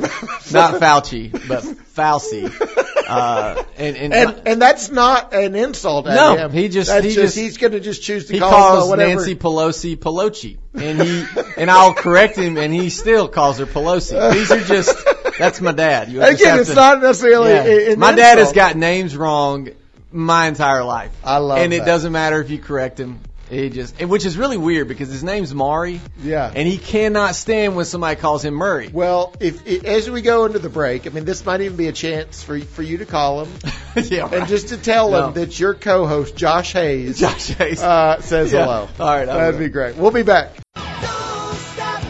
not 0.52 0.80
Fauci, 0.80 1.32
but 1.48 1.64
Fauci. 1.64 2.84
Uh, 3.08 3.62
and 3.76 3.96
and, 3.96 4.14
and 4.14 4.42
and 4.46 4.62
that's 4.62 4.90
not 4.90 5.32
an 5.32 5.54
insult 5.54 6.06
at 6.06 6.14
No, 6.14 6.36
him. 6.36 6.52
he 6.52 6.68
just- 6.68 6.88
that's 6.90 7.04
he 7.04 7.12
just, 7.14 7.34
just- 7.34 7.36
he's 7.36 7.56
going 7.56 7.72
to 7.72 7.80
just 7.80 8.02
choose 8.02 8.26
to 8.26 8.34
he 8.34 8.38
call 8.38 8.50
calls 8.50 8.88
whatever. 8.88 9.14
Nancy 9.16 9.34
Pelosi 9.34 9.96
Pelosi, 9.96 10.58
and 10.74 11.00
he 11.02 11.24
and 11.56 11.70
I'll 11.70 11.94
correct 11.94 12.36
him, 12.36 12.56
and 12.58 12.72
he 12.72 12.90
still 12.90 13.28
calls 13.28 13.58
her 13.58 13.66
Pelosi. 13.66 14.32
These 14.32 14.50
are 14.50 14.60
just 14.60 14.96
that's 15.38 15.60
my 15.60 15.72
dad. 15.72 16.10
You 16.10 16.22
Again, 16.22 16.58
it's 16.58 16.68
to- 16.70 16.74
not 16.76 17.00
necessarily. 17.00 17.52
yeah. 17.88 17.94
my 17.96 18.12
dad 18.12 18.38
has 18.38 18.52
got 18.52 18.76
names 18.76 19.16
wrong 19.16 19.68
my 20.10 20.46
entire 20.48 20.84
life. 20.84 21.12
I 21.24 21.38
love 21.38 21.58
and 21.58 21.72
it 21.72 21.78
that. 21.80 21.86
doesn't 21.86 22.12
matter 22.12 22.40
if 22.40 22.50
you 22.50 22.58
correct 22.58 22.98
him. 22.98 23.20
He 23.50 23.70
just, 23.70 23.98
which 24.02 24.26
is 24.26 24.36
really 24.36 24.58
weird 24.58 24.88
because 24.88 25.08
his 25.08 25.24
name's 25.24 25.54
Mari, 25.54 26.02
Yeah. 26.22 26.52
and 26.54 26.68
he 26.68 26.76
cannot 26.76 27.34
stand 27.34 27.76
when 27.76 27.86
somebody 27.86 28.16
calls 28.20 28.44
him 28.44 28.52
Murray. 28.54 28.90
Well, 28.92 29.34
if, 29.40 29.66
if 29.66 29.84
as 29.84 30.10
we 30.10 30.20
go 30.20 30.44
into 30.44 30.58
the 30.58 30.68
break, 30.68 31.06
I 31.06 31.10
mean, 31.10 31.24
this 31.24 31.46
might 31.46 31.62
even 31.62 31.76
be 31.78 31.88
a 31.88 31.92
chance 31.92 32.42
for 32.42 32.60
for 32.60 32.82
you 32.82 32.98
to 32.98 33.06
call 33.06 33.44
him 33.44 33.52
yeah, 34.04 34.28
and 34.30 34.46
just 34.48 34.68
to 34.68 34.76
tell 34.76 35.10
No. 35.10 35.28
him 35.28 35.34
that 35.34 35.58
your 35.58 35.72
co-host 35.72 36.36
Josh 36.36 36.74
Hayes 36.74 37.18
Josh 37.20 37.48
Hayes. 37.48 37.82
uh, 37.82 38.20
says 38.20 38.52
Yeah. 38.52 38.64
hello. 38.64 38.88
All 39.00 39.06
right, 39.16 39.24
that'd 39.24 39.54
will. 39.54 39.60
be 39.66 39.70
great. 39.70 39.96
We'll 39.96 40.10
be 40.10 40.22
back. 40.24 40.50
Don't 40.74 41.56
stop 41.56 42.02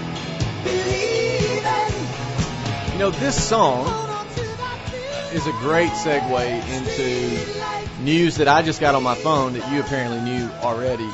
believing. 0.65 1.63
you 2.93 2.99
know, 2.99 3.11
this 3.11 3.49
song 3.49 3.85
Hold 3.87 4.11
on 4.11 4.27
to 4.29 4.35
that 4.41 4.89
feeling. 4.91 5.37
is 5.37 5.47
a 5.47 5.53
great 5.63 5.91
segue 5.91 6.69
into 6.77 8.03
news 8.03 8.37
that 8.39 8.49
I 8.49 8.63
just 8.63 8.81
got 8.81 8.95
on 8.95 9.03
my 9.03 9.15
phone 9.15 9.53
that 9.55 9.71
you 9.73 9.81
apparently 9.81 10.21
knew 10.21 10.49
already. 10.63 11.09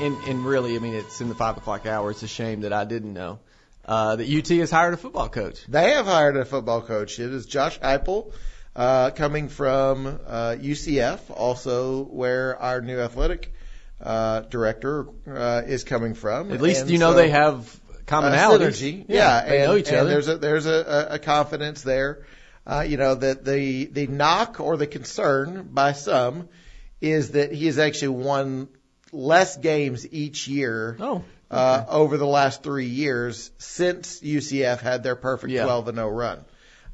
And, 0.00 0.16
and 0.24 0.44
really, 0.44 0.76
I 0.76 0.78
mean, 0.78 0.94
it's 0.94 1.20
in 1.20 1.28
the 1.28 1.34
five 1.34 1.56
o'clock 1.56 1.86
hour. 1.86 2.10
It's 2.10 2.22
a 2.22 2.28
shame 2.28 2.62
that 2.62 2.72
I 2.72 2.84
didn't 2.84 3.12
know 3.12 3.40
uh, 3.84 4.16
that 4.16 4.28
UT 4.28 4.48
has 4.58 4.70
hired 4.70 4.94
a 4.94 4.96
football 4.96 5.28
coach. 5.28 5.64
They 5.66 5.90
have 5.92 6.06
hired 6.06 6.36
a 6.36 6.44
football 6.44 6.82
coach. 6.82 7.18
It 7.18 7.32
is 7.32 7.46
Josh 7.46 7.78
Heupel, 7.80 8.32
uh, 8.76 9.10
coming 9.10 9.48
from 9.48 10.06
uh, 10.06 10.56
UCF, 10.60 11.18
also 11.30 12.02
where 12.04 12.56
our 12.56 12.80
new 12.80 13.00
athletic 13.00 13.52
uh, 14.00 14.40
director 14.40 15.06
uh, 15.26 15.62
is 15.66 15.84
coming 15.84 16.14
from. 16.14 16.52
At 16.52 16.60
least 16.60 16.82
And 16.82 16.90
you 16.90 16.98
know 16.98 17.10
so- 17.10 17.16
they 17.16 17.30
have 17.30 17.80
commonalities. 18.06 18.32
Uh, 18.32 18.58
synergy. 18.58 19.04
Yeah, 19.08 19.44
they 19.44 19.58
and, 19.58 19.70
know 19.70 19.76
each 19.76 19.88
and 19.88 19.96
other. 19.98 20.10
there's 20.10 20.28
a 20.28 20.36
there's 20.36 20.66
a, 20.66 21.08
a, 21.10 21.14
a 21.14 21.18
confidence 21.18 21.82
there. 21.82 22.24
Uh, 22.66 22.84
you 22.86 22.96
know 22.96 23.14
that 23.14 23.44
the 23.44 23.86
the 23.86 24.06
knock 24.06 24.60
or 24.60 24.76
the 24.76 24.86
concern 24.86 25.68
by 25.72 25.92
some 25.92 26.48
is 27.00 27.32
that 27.32 27.52
he 27.52 27.66
has 27.66 27.78
actually 27.78 28.08
won 28.08 28.68
less 29.12 29.56
games 29.56 30.06
each 30.12 30.46
year 30.48 30.96
oh, 31.00 31.22
uh, 31.50 31.84
over 31.88 32.16
the 32.16 32.26
last 32.26 32.62
three 32.62 32.86
years 32.86 33.50
since 33.58 34.20
UCF 34.20 34.80
had 34.80 35.02
their 35.02 35.16
perfect 35.16 35.52
Yeah. 35.52 35.64
12 35.64 35.88
and 35.88 35.96
0 35.96 36.08
run, 36.10 36.44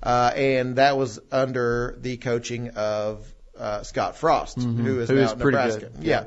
uh, 0.03 0.33
and 0.35 0.77
that 0.77 0.97
was 0.97 1.19
under 1.31 1.97
the 2.01 2.17
coaching 2.17 2.71
of 2.71 3.27
uh, 3.59 3.83
Scott 3.83 4.17
Frost, 4.17 4.57
who 4.63 5.01
is 5.01 5.09
Mm-hmm. 5.09 5.13
Who 5.13 5.21
now 5.21 5.27
is 5.33 5.37
Nebraska. 5.37 5.81
good. 5.95 6.05
Yeah. 6.05 6.25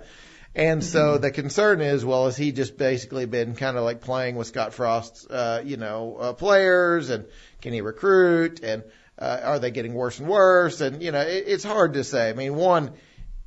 And 0.55 0.83
so 0.83 1.19
the 1.19 1.29
concern 1.31 1.79
is, 1.79 2.03
well, 2.03 2.25
has 2.25 2.35
he 2.35 2.51
just 2.51 2.75
basically 2.75 3.25
been 3.27 3.55
kind 3.55 3.77
of 3.77 3.83
like 3.83 4.01
playing 4.01 4.35
with 4.35 4.47
Scott 4.47 4.73
Frost's, 4.73 5.25
uh, 5.27 5.61
you 5.63 5.77
know, 5.77 6.17
uh, 6.19 6.33
players, 6.33 7.11
and 7.11 7.25
can 7.61 7.71
he 7.71 7.81
recruit, 7.81 8.59
and 8.61 8.83
uh, 9.19 9.39
are 9.43 9.59
they 9.59 9.69
getting 9.69 9.93
worse 9.93 10.19
and 10.19 10.27
worse? 10.27 10.81
And 10.81 11.03
you 11.03 11.11
know, 11.11 11.21
it, 11.21 11.43
it's 11.47 11.63
hard 11.63 11.93
to 11.93 12.03
say. 12.03 12.29
I 12.29 12.33
mean, 12.33 12.55
one, 12.55 12.91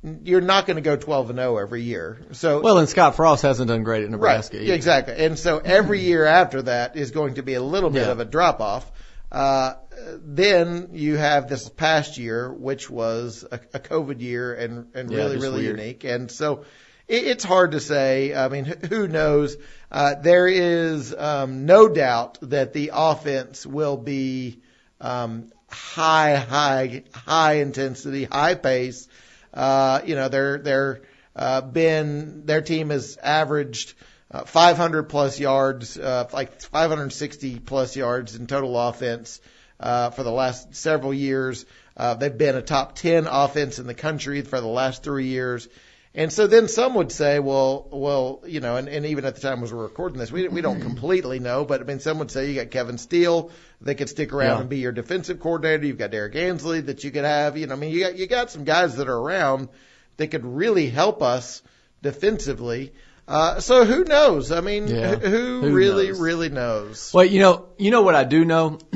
you're 0.03 0.41
not 0.41 0.65
going 0.65 0.75
to 0.75 0.81
go 0.81 0.95
12 0.97 1.29
and 1.29 1.39
0 1.39 1.57
every 1.57 1.81
year, 1.81 2.19
so 2.31 2.59
well, 2.61 2.77
and 2.77 2.89
Scott 2.89 3.15
Frost 3.15 3.41
hasn't 3.43 3.69
done 3.69 3.83
great 3.83 4.03
at 4.03 4.09
Nebraska. 4.09 4.57
Right. 4.57 4.63
either. 4.65 4.73
Exactly. 4.73 5.15
And 5.25 5.39
so 5.39 5.59
every 5.59 6.01
year 6.01 6.25
after 6.25 6.61
that 6.63 6.95
is 6.97 7.11
going 7.11 7.35
to 7.35 7.43
be 7.43 7.53
a 7.53 7.61
little 7.63 7.89
bit 7.89 8.05
Yeah. 8.05 8.11
of 8.11 8.19
a 8.19 8.25
drop 8.25 8.59
off. 8.61 8.91
Uh, 9.31 9.75
then 10.21 10.89
you 10.93 11.15
have 11.15 11.47
this 11.47 11.69
past 11.69 12.17
year, 12.17 12.51
which 12.51 12.89
was 12.89 13.45
a, 13.49 13.55
a 13.73 13.79
COVID 13.79 14.19
year 14.21 14.53
and, 14.53 14.87
and 14.93 15.09
Yeah, 15.09 15.17
really, 15.19 15.37
really 15.37 15.63
weird. 15.63 15.79
unique. 15.79 16.03
And 16.03 16.29
so 16.29 16.65
it, 17.07 17.23
it's 17.23 17.43
hard 17.43 17.71
to 17.71 17.79
say. 17.79 18.35
I 18.35 18.49
mean, 18.49 18.65
who 18.65 19.07
knows? 19.07 19.55
Uh, 19.91 20.15
there 20.15 20.47
is 20.47 21.15
um, 21.17 21.65
no 21.65 21.87
doubt 21.87 22.39
that 22.41 22.73
the 22.73 22.91
offense 22.93 23.65
will 23.65 23.97
be 23.97 24.59
um, 24.99 25.51
high, 25.69 26.35
high, 26.35 27.03
high 27.13 27.53
intensity, 27.53 28.25
high 28.25 28.55
pace. 28.55 29.07
Uh, 29.53 30.01
you 30.05 30.15
know, 30.15 30.29
they're 30.29 30.57
they're 30.57 31.01
uh, 31.35 31.61
been 31.61 32.45
their 32.45 32.61
team 32.61 32.89
has 32.89 33.17
averaged 33.17 33.93
uh, 34.31 34.43
500 34.45 35.03
plus 35.03 35.39
yards, 35.39 35.97
uh, 35.97 36.27
like 36.33 36.61
560 36.61 37.59
plus 37.59 37.95
yards 37.95 38.35
in 38.35 38.47
total 38.47 38.79
offense 38.79 39.39
uh, 39.79 40.09
for 40.09 40.23
the 40.23 40.31
last 40.31 40.75
several 40.75 41.13
years. 41.13 41.65
Uh, 41.95 42.15
they've 42.15 42.35
been 42.35 42.55
a 42.55 42.61
top 42.61 42.95
10 42.95 43.27
offense 43.27 43.77
in 43.77 43.85
the 43.85 43.93
country 43.93 44.41
for 44.41 44.59
the 44.59 44.67
last 44.67 45.03
three 45.03 45.27
years. 45.27 45.67
And 46.15 46.31
so 46.31 46.45
then 46.45 46.67
some 46.67 46.93
would 46.93 47.11
say, 47.11 47.39
well, 47.39 47.87
well, 47.91 48.43
you 48.45 48.59
know, 48.59 48.75
and, 48.75 48.87
and 48.87 49.03
even 49.07 49.25
at 49.25 49.33
the 49.33 49.41
time 49.41 49.63
as 49.63 49.73
we're 49.73 49.81
recording 49.81 50.19
this, 50.19 50.31
we 50.31 50.47
we 50.47 50.61
don't 50.61 50.79
completely 50.79 51.39
know, 51.39 51.65
but 51.65 51.81
I 51.81 51.85
mean, 51.85 51.99
some 51.99 52.19
would 52.19 52.29
say 52.29 52.49
you 52.51 52.55
got 52.61 52.69
Kevin 52.69 52.99
Steele 52.99 53.49
that 53.81 53.95
could 53.95 54.09
stick 54.09 54.31
around 54.31 54.55
Yeah. 54.57 54.61
and 54.61 54.69
be 54.69 54.77
your 54.77 54.91
defensive 54.91 55.39
coordinator. 55.39 55.85
You've 55.87 55.97
got 55.97 56.11
Derrick 56.11 56.35
Ansley 56.35 56.81
that 56.81 57.03
you 57.03 57.09
could 57.09 57.25
have. 57.25 57.57
You 57.57 57.65
know, 57.65 57.73
I 57.73 57.77
mean, 57.77 57.91
you 57.91 58.01
got 58.01 58.15
you 58.15 58.27
got 58.27 58.51
some 58.51 58.63
guys 58.63 58.97
that 58.97 59.09
are 59.09 59.17
around 59.17 59.69
that 60.17 60.27
could 60.27 60.45
really 60.45 60.87
help 60.87 61.23
us 61.23 61.63
defensively. 62.03 62.93
Uh, 63.27 63.59
so 63.59 63.83
who 63.85 64.03
knows? 64.03 64.51
I 64.51 64.61
mean, 64.61 64.87
Yeah. 64.87 65.15
who, 65.15 65.27
who 65.29 65.61
Who 65.61 65.73
really, 65.73 66.07
knows? 66.09 66.19
really 66.19 66.49
knows? 66.49 67.11
Well, 67.13 67.25
you 67.25 67.39
know, 67.39 67.69
you 67.79 67.89
know 67.89 68.01
what 68.03 68.13
I 68.15 68.23
do 68.23 68.45
know 68.45 68.77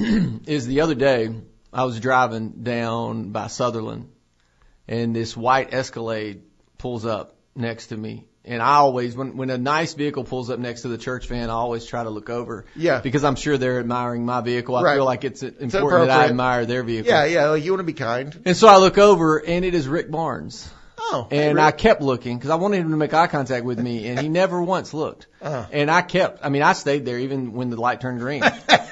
is 0.45 0.67
the 0.67 0.81
other 0.81 0.95
day 0.95 1.33
I 1.73 1.85
was 1.85 1.99
driving 1.99 2.63
down 2.63 3.31
by 3.31 3.47
Sutherland, 3.47 4.09
and 4.87 5.15
this 5.15 5.35
white 5.35 5.73
Escalade 5.73 6.43
pulls 6.77 7.05
up 7.05 7.35
next 7.55 7.87
to 7.87 7.97
me. 7.97 8.25
And 8.45 8.61
I 8.61 8.75
always, 8.75 9.13
when 9.15 9.35
when 9.35 9.49
a 9.49 9.57
nice 9.57 9.93
vehicle 9.93 10.23
pulls 10.23 10.49
up 10.49 10.57
next 10.57 10.83
to 10.83 10.87
the 10.87 10.97
church 10.97 11.27
van, 11.27 11.49
I 11.49 11.53
always 11.53 11.85
try 11.85 12.03
to 12.03 12.09
look 12.09 12.29
over. 12.29 12.65
Yeah. 12.77 13.01
Because 13.01 13.25
I'm 13.25 13.35
sure 13.35 13.57
they're 13.57 13.79
admiring 13.79 14.25
my 14.25 14.39
vehicle. 14.39 14.75
I 14.77 14.83
Right. 14.83 14.95
feel 14.95 15.03
like 15.05 15.25
it's 15.25 15.43
important 15.43 16.07
that 16.07 16.19
I 16.21 16.25
admire 16.27 16.65
their 16.65 16.83
vehicle. 16.83 17.11
Yeah, 17.11 17.25
yeah. 17.25 17.49
Like 17.49 17.63
you 17.65 17.71
want 17.71 17.81
to 17.81 17.83
be 17.85 17.91
kind. 17.93 18.41
And 18.45 18.55
so 18.55 18.69
I 18.69 18.77
look 18.77 18.97
over, 18.97 19.37
and 19.37 19.65
it 19.65 19.75
is 19.75 19.85
Rick 19.87 20.09
Barnes. 20.09 20.69
Oh, 20.99 21.27
And 21.29 21.57
hey, 21.59 21.63
I 21.63 21.71
kept 21.71 22.01
looking 22.01 22.37
because 22.37 22.49
I 22.49 22.55
wanted 22.55 22.77
him 22.79 22.91
to 22.91 22.97
make 22.97 23.13
eye 23.13 23.27
contact 23.27 23.65
with 23.65 23.79
me, 23.79 24.07
and 24.07 24.19
he 24.19 24.29
never 24.29 24.61
once 24.61 24.93
looked. 24.93 25.27
Uh-huh. 25.41 25.65
And 25.71 25.91
I 25.91 26.01
kept, 26.01 26.39
I 26.43 26.49
mean, 26.49 26.63
I 26.63 26.73
stayed 26.73 27.05
there 27.05 27.19
even 27.19 27.53
when 27.53 27.69
the 27.69 27.79
light 27.79 28.01
turned 28.01 28.19
green. 28.19 28.41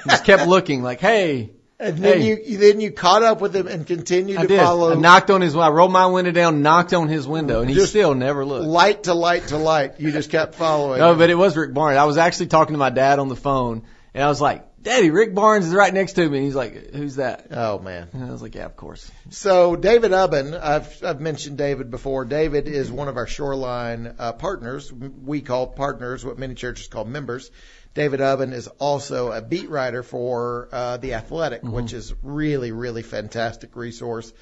Just 0.08 0.24
kept 0.24 0.46
looking 0.46 0.82
like, 0.82 1.00
hey. 1.00 1.50
And 1.78 1.98
then 1.98 2.20
hey. 2.20 2.26
you 2.28 2.38
you- 2.44 2.58
then 2.58 2.80
you 2.80 2.90
caught 2.90 3.22
up 3.22 3.40
with 3.40 3.54
him 3.54 3.66
and 3.66 3.86
continued 3.86 4.38
I 4.38 4.42
to 4.42 4.48
did. 4.48 4.60
follow 4.60 4.92
I 4.92 4.94
knocked 4.94 5.30
on 5.30 5.40
his, 5.40 5.54
window. 5.54 5.66
I 5.66 5.70
rolled 5.70 5.92
my 5.92 6.06
window 6.06 6.32
down, 6.32 6.62
knocked 6.62 6.92
on 6.94 7.08
his 7.08 7.26
window, 7.28 7.60
and 7.60 7.70
he 7.70 7.84
still 7.86 8.14
never 8.14 8.44
looked. 8.44 8.66
light 8.66 9.04
to 9.04 9.14
light 9.14 9.48
to 9.48 9.56
light. 9.58 10.00
You 10.00 10.12
just 10.12 10.30
kept 10.30 10.54
following. 10.54 10.98
No, 10.98 11.12
him. 11.12 11.18
but 11.18 11.30
it 11.30 11.34
was 11.34 11.56
Rick 11.56 11.74
Barnes. 11.74 11.98
I 11.98 12.04
was 12.04 12.16
actually 12.18 12.46
talking 12.46 12.74
to 12.74 12.78
my 12.78 12.90
dad 12.90 13.18
on 13.18 13.28
the 13.28 13.36
phone, 13.36 13.82
and 14.14 14.24
I 14.24 14.28
was 14.28 14.40
like, 14.40 14.64
Daddy, 14.82 15.10
Rick 15.10 15.34
Barnes 15.34 15.66
is 15.66 15.74
right 15.74 15.92
next 15.92 16.12
to 16.12 16.28
me. 16.28 16.36
And 16.38 16.46
he's 16.46 16.54
like, 16.54 16.92
who's 16.94 17.16
that? 17.16 17.48
oh 17.50 17.80
man. 17.80 18.08
And 18.12 18.24
I 18.24 18.30
was 18.30 18.40
like, 18.40 18.54
yeah, 18.54 18.66
of 18.66 18.76
course. 18.76 19.10
So 19.30 19.74
David 19.74 20.12
Ubben, 20.12 20.56
I've 20.58 21.02
I've 21.04 21.20
mentioned 21.20 21.58
David 21.58 21.90
before. 21.90 22.24
David 22.24 22.68
is 22.68 22.90
one 22.90 23.08
of 23.08 23.16
our 23.16 23.26
Shoreline 23.26 24.14
uh, 24.18 24.32
partners. 24.34 24.92
We 24.92 25.40
call 25.40 25.66
partners 25.66 26.24
what 26.24 26.38
many 26.38 26.54
churches 26.54 26.86
call 26.86 27.04
members. 27.04 27.50
David 27.96 28.20
Ubben 28.20 28.52
is 28.52 28.68
also 28.68 29.32
a 29.32 29.40
beat 29.40 29.70
writer 29.70 30.02
for 30.02 30.68
uh, 30.70 30.98
the 30.98 31.14
Athletic, 31.14 31.62
which 31.62 31.94
is 31.94 32.12
really 32.22 32.70
really 32.70 33.02
fantastic 33.02 33.74
resource. 33.74 34.32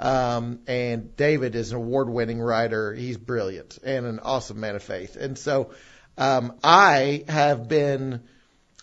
Um, 0.00 0.58
and 0.66 1.14
David 1.14 1.54
is 1.54 1.70
an 1.70 1.76
award-winning 1.76 2.40
writer. 2.40 2.92
He's 2.92 3.16
brilliant 3.16 3.78
and 3.84 4.04
an 4.04 4.18
awesome 4.18 4.58
man 4.58 4.74
of 4.74 4.82
faith. 4.82 5.14
And 5.14 5.38
so 5.38 5.70
um, 6.18 6.54
I 6.64 7.22
have 7.28 7.68
been 7.68 8.24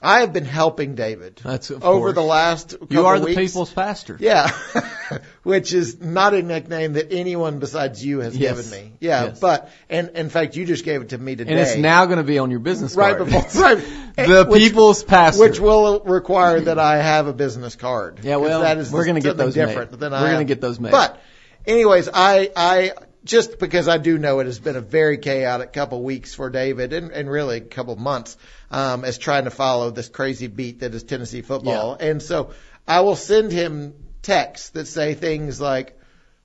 I 0.03 0.21
have 0.21 0.33
been 0.33 0.45
helping 0.45 0.95
David 0.95 1.39
That's 1.43 1.69
over 1.69 1.79
course. 1.79 2.15
the 2.15 2.21
last 2.23 2.71
couple 2.71 2.87
You 2.89 3.05
are 3.05 3.19
the 3.19 3.25
weeks. 3.25 3.37
people's 3.39 3.71
pastor. 3.71 4.17
Yeah. 4.19 4.49
Which 5.43 5.73
is 5.73 5.99
not 6.01 6.33
a 6.33 6.41
nickname 6.41 6.93
that 6.93 7.11
anyone 7.13 7.59
besides 7.59 8.03
you 8.03 8.19
has 8.21 8.35
Yes. 8.35 8.55
given 8.69 8.71
me. 8.85 8.91
Yeah. 8.99 9.25
Yes. 9.25 9.39
But, 9.39 9.69
and 9.89 10.09
in 10.15 10.29
fact, 10.29 10.55
you 10.55 10.65
just 10.65 10.85
gave 10.85 11.01
it 11.01 11.09
to 11.09 11.17
me 11.17 11.35
today. 11.35 11.51
And 11.51 11.59
it's 11.59 11.75
now 11.77 12.05
going 12.05 12.17
to 12.17 12.23
be 12.23 12.39
on 12.39 12.49
your 12.49 12.59
business 12.61 12.95
right 12.95 13.15
card. 13.15 13.29
before, 13.29 13.61
right. 13.61 13.77
the 14.15 14.45
Which- 14.49 14.61
people's 14.63 15.03
pastor. 15.03 15.43
Which 15.43 15.59
will 15.59 15.99
require 15.99 16.61
that 16.61 16.79
I 16.79 16.97
have 16.97 17.27
a 17.27 17.33
business 17.33 17.75
card. 17.75 18.21
Yeah, 18.23 18.37
well, 18.37 18.61
that 18.61 18.77
is 18.79 18.91
we're 18.91 19.05
gonna 19.05 19.19
get 19.19 19.29
something 19.37 19.45
those 19.47 19.55
made. 19.55 19.65
different 19.67 19.99
than 19.99 20.11
We're 20.13 20.17
I 20.17 20.31
gonna 20.31 20.45
get 20.45 20.61
those 20.61 20.79
made. 20.79 20.91
But, 20.91 21.21
anyways, 21.67 22.09
I, 22.13 22.49
I, 22.55 22.91
just 23.23 23.59
because 23.59 23.87
I 23.87 23.97
do 23.97 24.17
know 24.17 24.39
it 24.39 24.45
has 24.45 24.59
been 24.59 24.75
a 24.75 24.81
very 24.81 25.17
chaotic 25.17 25.73
couple 25.73 26.03
weeks 26.03 26.33
for 26.33 26.49
David 26.49 26.93
and, 26.93 27.11
and 27.11 27.29
really 27.29 27.57
a 27.57 27.61
couple 27.61 27.95
months, 27.95 28.37
um, 28.71 29.05
as 29.05 29.17
trying 29.17 29.43
to 29.43 29.51
follow 29.51 29.91
this 29.91 30.09
crazy 30.09 30.47
beat 30.47 30.79
that 30.79 30.93
is 30.93 31.03
Tennessee 31.03 31.41
football. 31.41 31.95
And 31.99 32.21
so 32.21 32.51
I 32.87 33.01
will 33.01 33.15
send 33.15 33.51
him 33.51 33.93
texts 34.21 34.69
that 34.71 34.87
say 34.87 35.13
things 35.13 35.61
like, 35.61 35.97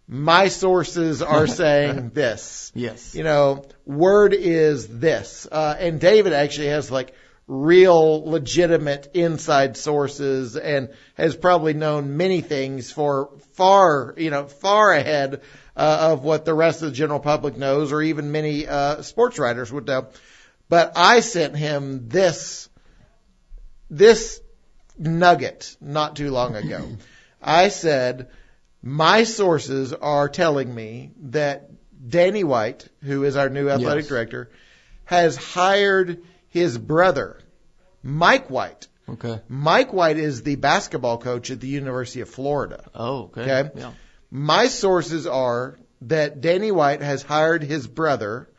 my 0.08 0.48
sources 0.48 1.22
are 1.22 1.46
saying 1.46 2.10
this. 2.10 2.70
Yes. 2.74 3.14
You 3.14 3.24
know, 3.24 3.64
word 3.84 4.34
is 4.34 4.86
this. 4.86 5.46
Uh, 5.50 5.74
and 5.78 5.98
David 5.98 6.32
actually 6.32 6.68
has 6.68 6.90
like 6.90 7.14
real 7.48 8.28
legitimate 8.28 9.10
inside 9.14 9.76
sources 9.76 10.56
and 10.56 10.90
has 11.14 11.36
probably 11.36 11.74
known 11.74 12.16
many 12.16 12.40
things 12.40 12.90
for 12.90 13.30
far, 13.52 14.14
you 14.16 14.30
know, 14.30 14.46
far 14.46 14.92
ahead 14.92 15.42
uh, 15.76 16.08
of 16.12 16.22
what 16.24 16.44
the 16.44 16.54
rest 16.54 16.82
of 16.82 16.90
the 16.90 16.96
general 16.96 17.20
public 17.20 17.56
knows 17.56 17.92
or 17.92 18.02
even 18.02 18.32
many 18.32 18.66
uh, 18.66 19.02
sports 19.02 19.38
writers 19.38 19.72
would 19.72 19.86
know. 19.86 20.08
But 20.68 20.92
I 20.96 21.20
sent 21.20 21.56
him 21.56 22.08
this, 22.08 22.68
this 23.90 24.40
nugget 24.98 25.76
not 25.80 26.16
too 26.16 26.30
long 26.30 26.56
ago. 26.64 26.88
I 27.42 27.68
said, 27.68 28.30
my 28.82 29.24
sources 29.24 29.92
are 29.92 30.28
telling 30.28 30.74
me 30.74 31.12
that 31.22 31.70
Danny 32.08 32.44
White, 32.44 32.88
who 33.02 33.24
is 33.24 33.36
our 33.36 33.48
new 33.48 33.68
athletic 33.68 34.04
Yes. 34.04 34.08
director, 34.08 34.50
has 35.04 35.36
hired 35.36 36.22
his 36.48 36.78
brother, 36.78 37.38
Mike 38.02 38.48
White. 38.48 38.88
Okay. 39.08 39.40
Mike 39.48 39.92
White 39.92 40.16
is 40.16 40.42
the 40.42 40.56
basketball 40.56 41.18
coach 41.18 41.50
at 41.50 41.60
the 41.60 41.68
University 41.68 42.22
of 42.22 42.28
Florida. 42.28 42.82
Oh, 42.94 43.24
okay. 43.24 43.42
Okay. 43.42 43.70
Yeah. 43.76 43.92
My 44.36 44.66
sources 44.66 45.26
are 45.26 45.78
that 46.02 46.42
Danny 46.42 46.70
White 46.70 47.00
has 47.00 47.22
hired 47.22 47.62
his 47.62 47.86
brother 47.86 48.50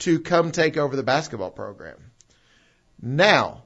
to 0.00 0.18
come 0.18 0.50
take 0.50 0.76
over 0.76 0.96
the 0.96 1.04
basketball 1.04 1.52
program. 1.52 1.96
Now, 3.00 3.62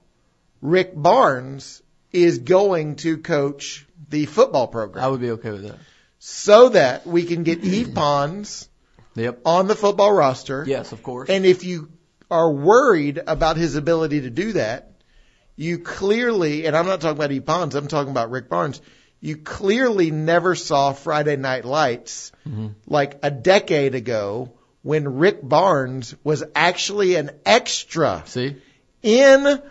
Rick 0.61 0.93
Barnes 0.95 1.81
is 2.13 2.41
going 2.41 2.97
to 2.97 3.17
coach 3.17 3.87
the 4.11 4.27
football 4.27 4.67
program 4.69 5.03
I 5.03 5.09
would 5.09 5.21
be 5.23 5.31
okay 5.31 5.51
with 5.51 5.63
that. 5.63 5.79
so 6.19 6.69
that 6.71 7.07
we 7.07 7.23
can 7.25 7.43
get 7.43 7.65
Yves 7.65 7.89
Pons 7.95 8.69
Yep. 9.15 9.41
on 9.47 9.67
the 9.67 9.75
football 9.75 10.13
roster. 10.13 10.63
Yes, 10.67 10.93
of 10.93 11.03
course. 11.03 11.31
And 11.31 11.47
if 11.47 11.65
you 11.65 11.89
are 12.31 12.53
worried 12.53 13.19
about 13.27 13.57
his 13.57 13.77
ability 13.77 14.21
to 14.23 14.31
do 14.31 14.53
that, 14.53 14.93
you 15.57 15.79
clearly, 15.79 16.67
and 16.67 16.77
I'm 16.77 16.85
not 16.85 17.01
talking 17.01 17.17
about 17.17 17.33
E. 17.33 17.41
Pons, 17.41 17.75
I'm 17.75 17.89
talking 17.89 18.11
about 18.11 18.31
Rick 18.31 18.51
Barnes, 18.51 18.83
you 19.21 19.37
clearly 19.37 20.11
never 20.11 20.55
saw 20.55 20.93
Friday 20.93 21.37
Night 21.37 21.65
Lights 21.65 22.33
mm-hmm. 22.49 22.69
like 22.87 23.19
a 23.23 23.31
decade 23.31 23.95
ago 23.95 24.53
when 24.83 25.19
Rick 25.19 25.41
Barnes 25.43 26.15
was 26.23 26.45
actually 26.55 27.17
an 27.17 27.31
extra 27.45 28.23
See? 28.27 28.57
in 29.03 29.63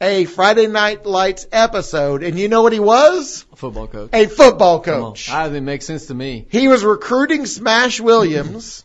a 0.00 0.24
Friday 0.24 0.66
Night 0.66 1.04
Lights 1.04 1.46
episode. 1.50 2.22
And 2.22 2.38
you 2.38 2.48
know 2.48 2.62
what 2.62 2.72
he 2.72 2.80
was? 2.80 3.44
A 3.52 3.56
football 3.56 3.86
coach. 3.86 4.10
A 4.12 4.26
football 4.26 4.80
coach. 4.80 5.28
I 5.30 5.48
it 5.48 5.60
makes 5.60 5.86
sense 5.86 6.06
to 6.06 6.14
me. 6.14 6.46
He 6.50 6.68
was 6.68 6.84
recruiting 6.84 7.46
Smash 7.46 8.00
Williams, 8.00 8.84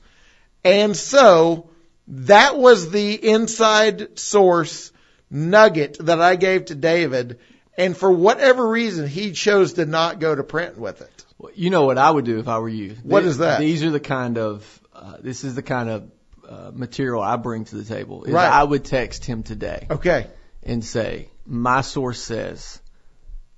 mm-hmm. 0.63 0.83
and 0.83 0.97
so 0.97 1.69
that 2.07 2.57
was 2.57 2.91
the 2.91 3.13
inside 3.13 4.19
source 4.19 4.91
nugget 5.29 5.97
that 5.99 6.21
I 6.21 6.35
gave 6.35 6.65
to 6.65 6.75
David. 6.75 7.39
And 7.77 7.95
for 7.95 8.09
whatever 8.11 8.67
reason, 8.67 9.07
he 9.07 9.31
chose 9.33 9.73
to 9.73 9.85
not 9.85 10.19
go 10.19 10.33
to 10.33 10.43
print 10.43 10.77
with 10.77 11.01
it. 11.01 11.25
Well, 11.37 11.51
You 11.55 11.69
know 11.69 11.85
what 11.85 11.97
I 11.97 12.09
would 12.09 12.25
do 12.25 12.39
if 12.39 12.47
I 12.47 12.59
were 12.59 12.69
you. 12.69 12.95
What 13.03 13.21
Th- 13.21 13.29
is 13.31 13.37
that? 13.39 13.59
These 13.59 13.83
are 13.83 13.89
the 13.91 13.99
kind 13.99 14.37
of, 14.37 14.81
uh, 14.93 15.17
this 15.19 15.43
is 15.43 15.55
the 15.55 15.61
kind 15.63 15.89
of 15.89 16.11
uh, 16.47 16.71
material 16.73 17.21
I 17.21 17.35
bring 17.35 17.65
to 17.65 17.75
the 17.75 17.83
table. 17.83 18.23
Is 18.23 18.31
Right. 18.33 18.49
I 18.49 18.63
would 18.63 18.85
text 18.85 19.25
him 19.25 19.43
today 19.43 19.87
Okay. 19.89 20.27
and 20.63 20.83
say, 20.85 21.29
my 21.45 21.81
source 21.81 22.21
says, 22.21 22.79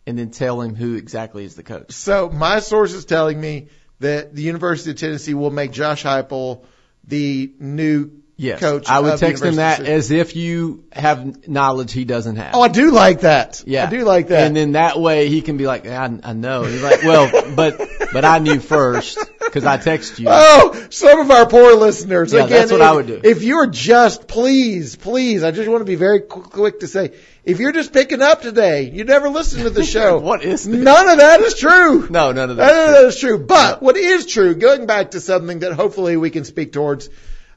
and 0.08 0.18
then 0.18 0.32
tell 0.32 0.62
him 0.62 0.74
who 0.74 0.96
exactly 0.96 1.44
is 1.46 1.56
the 1.56 1.64
coach. 1.64 1.92
So 1.92 2.30
my 2.30 2.60
source 2.60 2.94
is 2.94 3.06
telling 3.06 3.40
me 3.40 3.68
that 4.00 4.34
the 4.34 4.42
University 4.42 4.92
of 4.92 4.98
Tennessee 4.98 5.34
will 5.34 5.52
make 5.52 5.72
Josh 5.72 6.04
Heupel 6.04 6.64
the 7.04 7.54
new 7.60 8.12
Yes. 8.38 8.60
coach. 8.60 8.88
I 8.88 9.00
would 9.00 9.18
text 9.18 9.44
him 9.44 9.56
that 9.56 9.80
as 9.80 10.12
if 10.12 10.36
you 10.36 10.84
have 10.94 11.48
knowledge 11.48 11.92
he 11.92 12.06
doesn't 12.06 12.36
have. 12.36 12.54
Oh, 12.54 12.62
I 12.62 12.68
do 12.68 12.92
like 12.92 13.22
that. 13.22 13.64
Yeah, 13.66 13.88
I 13.88 13.90
do 13.90 14.04
like 14.04 14.28
that. 14.28 14.46
And 14.46 14.56
then 14.56 14.74
that 14.74 15.00
way 15.00 15.28
he 15.28 15.42
can 15.42 15.58
be 15.58 15.66
like, 15.66 15.88
I, 15.88 16.06
I 16.24 16.34
know. 16.34 16.64
He's 16.64 16.84
like, 16.84 17.02
well, 17.04 17.56
but 17.56 17.82
but 18.14 18.26
I 18.26 18.38
knew 18.38 18.60
first 18.60 19.18
because 19.40 19.66
I 19.66 19.78
text 19.78 20.20
you. 20.20 20.28
Oh, 20.30 20.88
some 20.92 21.20
of 21.20 21.32
our 21.32 21.48
poor 21.50 21.74
listeners. 21.74 22.32
Yeah, 22.32 22.46
Again, 22.46 22.60
that's 22.60 22.72
what 22.72 22.82
if, 22.82 22.88
I 22.88 22.92
would 22.94 23.08
do. 23.08 23.22
If 23.24 23.42
you're 23.42 23.66
just, 23.68 24.28
please, 24.28 24.96
please, 24.96 25.44
I 25.44 25.50
just 25.50 25.68
want 25.68 25.82
to 25.82 25.86
be 25.86 25.96
very 25.96 26.22
quick 26.22 26.82
to 26.82 26.88
say, 26.88 27.14
if 27.44 27.60
you're 27.60 27.72
just 27.72 27.92
picking 27.92 28.22
up 28.22 28.42
today, 28.44 28.84
you 28.84 29.04
never 29.04 29.30
listen 29.30 29.64
to 29.64 29.70
the 29.72 29.84
show. 29.96 30.20
What 30.20 30.44
is 30.44 30.64
this? 30.64 30.76
None 30.84 31.10
of 31.10 31.18
that 31.18 31.42
is 31.42 31.56
true. 31.56 32.08
No, 32.12 32.32
none 32.34 32.52
of 32.52 32.58
None 32.58 32.68
that. 32.68 32.88
of 32.88 32.92
that 32.94 33.06
is 33.06 33.20
true. 33.20 33.40
But 33.40 33.82
what 33.82 33.98
is 33.98 34.26
true, 34.28 34.54
going 34.54 34.86
back 34.86 35.12
to 35.12 35.20
something 35.22 35.60
that 35.60 35.74
hopefully 35.74 36.18
we 36.18 36.30
can 36.30 36.44
speak 36.44 36.72
towards, 36.72 37.10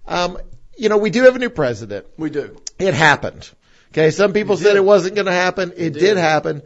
um, 0.07 0.39
you 0.81 0.89
know, 0.89 0.97
we 0.99 1.11
do 1.11 1.25
have 1.25 1.37
a 1.37 1.39
new 1.39 1.51
president. 1.51 2.07
We 2.17 2.31
do. 2.31 2.57
It 2.79 2.95
happened. 2.95 3.49
Okay, 3.93 4.11
some 4.11 4.33
people 4.33 4.57
said 4.57 4.77
it 4.77 4.85
wasn't 4.85 5.15
going 5.15 5.27
to 5.27 5.33
happen. 5.33 5.73
It, 5.77 5.93
did. 5.93 6.01
did 6.01 6.17
happen. 6.17 6.63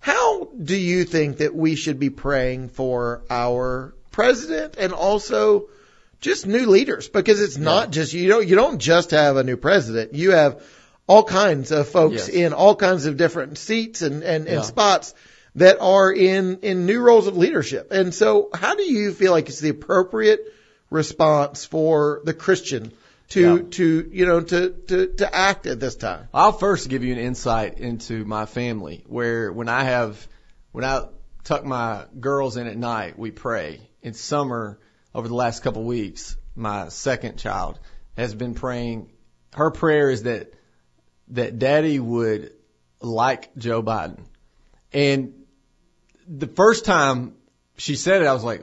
How 0.00 0.44
do 0.44 0.76
you 0.76 1.04
think 1.04 1.38
that 1.38 1.54
we 1.54 1.74
should 1.74 1.98
be 1.98 2.08
praying 2.08 2.70
for 2.70 3.22
our 3.28 3.94
president 4.10 4.76
and 4.78 4.92
also 4.92 5.68
just 6.20 6.46
new 6.46 6.66
leaders? 6.66 7.08
Because 7.08 7.42
it's 7.42 7.58
not 7.58 7.90
just 7.90 8.12
you 8.14 8.28
don't 8.28 8.46
you 8.46 8.56
don't 8.56 8.78
just 8.78 9.10
have 9.10 9.36
a 9.36 9.44
new 9.44 9.56
president. 9.56 10.14
You 10.14 10.30
have 10.30 10.62
all 11.06 11.24
kinds 11.24 11.70
of 11.72 11.88
folks 11.88 12.14
Yes. 12.14 12.28
in 12.28 12.52
all 12.52 12.74
kinds 12.76 13.06
of 13.06 13.16
different 13.16 13.58
seats 13.58 14.02
and 14.02 14.22
and, 14.22 14.46
and 14.46 14.64
spots 14.64 15.14
that 15.56 15.78
are 15.80 16.12
in 16.12 16.60
in 16.62 16.86
new 16.86 17.00
roles 17.00 17.26
of 17.26 17.36
leadership. 17.36 17.90
And 17.90 18.14
so, 18.14 18.48
how 18.54 18.76
do 18.76 18.84
you 18.84 19.12
feel 19.12 19.32
like 19.32 19.48
it's 19.48 19.60
the 19.60 19.70
appropriate 19.70 20.40
response 20.90 21.64
for 21.64 22.20
the 22.24 22.32
Christian 22.34 22.92
to 23.30 23.40
Yeah. 23.40 23.62
to 23.70 24.10
you 24.12 24.26
know 24.26 24.40
to 24.40 24.70
to 24.88 25.06
to 25.14 25.34
act 25.34 25.66
at 25.66 25.80
this 25.80 25.96
time? 25.96 26.28
I'll 26.32 26.52
first 26.52 26.88
give 26.88 27.04
you 27.04 27.12
an 27.12 27.18
insight 27.18 27.78
into 27.78 28.24
my 28.24 28.46
family 28.46 29.04
where 29.06 29.52
when 29.52 29.68
I 29.68 29.84
have, 29.84 30.26
when 30.72 30.84
I 30.84 31.06
tuck 31.44 31.64
my 31.64 32.04
girls 32.18 32.56
in 32.56 32.66
at 32.66 32.76
night, 32.76 33.18
we 33.18 33.30
pray. 33.30 33.80
In 34.02 34.14
summer, 34.14 34.78
over 35.14 35.28
the 35.28 35.34
last 35.34 35.62
couple 35.62 35.82
of 35.82 35.88
weeks, 35.88 36.36
my 36.54 36.88
second 36.88 37.38
child 37.38 37.78
has 38.16 38.34
been 38.34 38.54
praying. 38.54 39.10
Her 39.54 39.70
prayer 39.70 40.10
is 40.10 40.22
that, 40.24 40.52
that 41.28 41.58
daddy 41.58 41.98
would 41.98 42.52
like 43.00 43.54
Joe 43.56 43.82
Biden. 43.82 44.20
And 44.92 45.34
the 46.26 46.46
first 46.46 46.84
time 46.84 47.34
she 47.76 47.94
said 47.96 48.22
it, 48.22 48.26
I 48.26 48.32
was 48.34 48.44
like, 48.44 48.62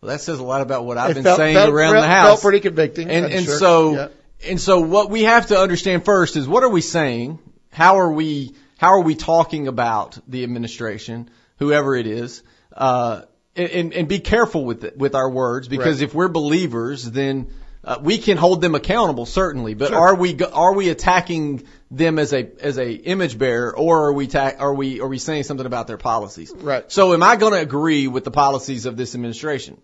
well, 0.00 0.10
that 0.10 0.20
says 0.20 0.38
a 0.38 0.42
lot 0.44 0.60
about 0.60 0.84
what 0.84 0.98
I've 0.98 1.10
It 1.10 1.14
been 1.14 1.24
felt- 1.24 1.36
saying 1.38 1.54
felt- 1.56 1.70
around 1.70 1.92
felt- 1.94 2.04
the 2.04 2.08
house. 2.08 2.26
Felt 2.28 2.40
pretty 2.42 2.60
convicting. 2.60 3.10
And 3.10 3.26
and 3.26 3.44
sure. 3.44 3.58
so 3.58 3.92
Yeah. 3.94 4.08
and 4.48 4.60
so 4.60 4.80
what 4.80 5.10
we 5.10 5.24
have 5.24 5.48
to 5.48 5.58
understand 5.58 6.04
first 6.04 6.36
is 6.36 6.48
what 6.48 6.62
are 6.62 6.68
we 6.70 6.80
saying? 6.80 7.38
How 7.70 7.98
are 7.98 8.10
we 8.12 8.54
how 8.78 8.88
are 8.94 9.00
we 9.02 9.14
talking 9.14 9.68
about 9.68 10.18
the 10.26 10.42
administration, 10.42 11.28
whoever 11.58 11.94
it 11.94 12.06
is? 12.06 12.42
Uh, 12.74 13.22
and, 13.56 13.68
and, 13.70 13.92
and 13.92 14.08
be 14.08 14.20
careful 14.20 14.64
with 14.64 14.84
it, 14.84 14.96
with 14.96 15.14
our 15.14 15.28
words 15.28 15.68
because 15.68 16.00
Right. 16.00 16.08
if 16.08 16.14
we're 16.14 16.28
believers, 16.28 17.04
then 17.04 17.48
uh, 17.82 17.98
we 18.00 18.18
can 18.18 18.36
hold 18.36 18.60
them 18.60 18.74
accountable 18.74 19.26
certainly. 19.26 19.74
But 19.74 19.88
Sure. 19.88 19.98
are 19.98 20.14
we 20.14 20.38
are 20.42 20.74
we 20.74 20.90
attacking 20.90 21.64
them 21.90 22.18
as 22.18 22.32
a 22.32 22.48
as 22.60 22.78
a 22.78 22.92
image 22.92 23.38
bearer, 23.38 23.76
or 23.76 24.08
are 24.08 24.12
we 24.12 24.26
ta- 24.26 24.52
are 24.58 24.74
we 24.74 25.00
are 25.00 25.08
we 25.08 25.18
saying 25.18 25.44
something 25.44 25.66
about 25.66 25.86
their 25.86 25.96
policies? 25.96 26.52
Right. 26.54 26.90
So 26.92 27.12
am 27.14 27.22
I 27.22 27.36
going 27.36 27.54
to 27.54 27.60
agree 27.60 28.06
with 28.06 28.24
the 28.24 28.30
policies 28.30 28.86
of 28.86 28.96
this 28.96 29.14
administration? 29.14 29.80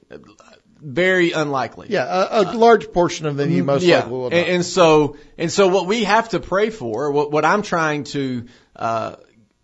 Very 0.78 1.32
unlikely. 1.32 1.86
yeah, 1.88 2.04
a, 2.04 2.42
a 2.42 2.44
large 2.52 2.92
portion 2.92 3.26
of 3.26 3.36
them 3.38 3.50
you 3.50 3.64
most 3.64 3.82
yeah. 3.82 4.00
likely 4.00 4.10
will 4.12 4.30
not. 4.30 4.34
And, 4.34 4.48
and 4.56 4.64
so 4.64 5.16
and 5.38 5.50
so 5.50 5.68
what 5.68 5.86
we 5.86 6.04
have 6.04 6.28
to 6.30 6.40
pray 6.40 6.68
for, 6.68 7.10
what, 7.12 7.32
what 7.32 7.46
I'm 7.46 7.62
trying 7.62 8.04
to 8.04 8.46
uh, 8.76 9.16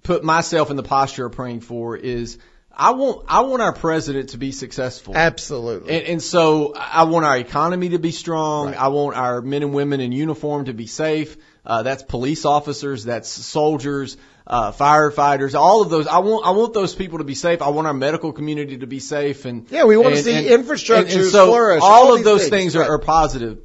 put 0.03 0.25
myself 0.25 0.71
in 0.71 0.77
the 0.77 0.83
posture 0.83 1.27
of 1.27 1.33
praying 1.33 1.61
for 1.61 1.97
is 1.97 2.39
I 2.75 2.93
want 2.93 3.27
I 3.29 3.41
want 3.41 3.63
our 3.63 3.73
president 3.73 4.31
to 4.31 4.39
be 4.39 4.53
successful. 4.53 5.17
Absolutely. 5.17 5.95
And, 5.95 6.07
and 6.07 6.23
so 6.23 6.75
I 6.75 7.05
want 7.05 7.25
our 7.27 7.37
economy 7.37 7.91
to 7.91 7.99
be 7.99 8.13
strong. 8.13 8.67
Right. 8.69 8.81
I 8.81 8.89
want 8.89 9.17
our 9.17 9.43
men 9.43 9.63
and 9.63 9.75
women 9.75 10.01
in 10.01 10.13
uniform 10.13 10.65
to 10.67 10.73
be 10.73 10.87
safe. 10.87 11.37
Uh, 11.65 11.83
that's 11.83 12.03
police 12.03 12.45
officers. 12.45 13.05
That's 13.05 13.29
soldiers, 13.29 14.17
uh, 14.47 14.73
firefighters. 14.73 15.55
All 15.55 15.83
of 15.83 15.91
those. 15.91 16.07
I 16.07 16.19
want. 16.19 16.47
I 16.47 16.51
want 16.51 16.73
those 16.73 16.95
people 16.95 17.19
to 17.19 17.25
be 17.25 17.35
safe. 17.35 17.63
I 17.63 17.69
want 17.69 17.87
our 17.87 17.95
medical 17.95 18.33
community 18.33 18.79
to 18.79 18.87
be 18.87 18.99
safe. 18.99 19.45
And 19.45 19.71
Yeah, 19.71 19.85
we 19.85 19.97
wanna 19.97 20.17
see 20.17 20.35
and- 20.35 20.47
infrastructure 20.47 21.13
and- 21.13 21.23
and 21.23 21.31
so 21.31 21.47
flourish, 21.47 21.83
All, 21.83 22.09
all 22.09 22.15
of 22.15 22.25
those 22.25 22.49
things, 22.49 22.73
things, 22.73 22.77
are, 22.77 22.85
are 22.85 22.99
positive. 22.99 23.59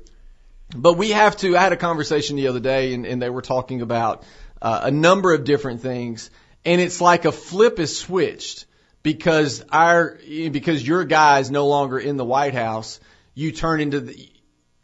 But 0.76 0.94
we 0.94 1.12
have 1.12 1.38
to. 1.38 1.58
I 1.58 1.62
had 1.62 1.72
a 1.74 1.78
conversation 1.78 2.36
the 2.36 2.48
other 2.48 2.60
day, 2.60 2.94
and, 2.94 3.06
and 3.06 3.22
they 3.22 3.30
were 3.30 3.42
talking 3.42 3.82
about 3.82 4.24
uh, 4.62 4.82
a 4.84 4.92
number 4.92 5.34
of 5.34 5.44
different 5.44 5.82
things, 5.82 6.30
and 6.66 6.82
it's 6.82 7.00
like 7.02 7.26
a 7.26 7.32
flip 7.32 7.80
is 7.80 7.98
switched 7.98 8.66
because 9.08 9.64
our 9.72 10.20
because 10.28 10.86
your 10.86 11.06
guy 11.06 11.40
is 11.40 11.50
no 11.50 11.68
longer 11.68 11.98
in 11.98 12.18
the 12.18 12.26
White 12.26 12.54
House. 12.54 13.00
You 13.36 13.54
turn 13.54 13.80
into 13.80 14.02
the 14.02 14.30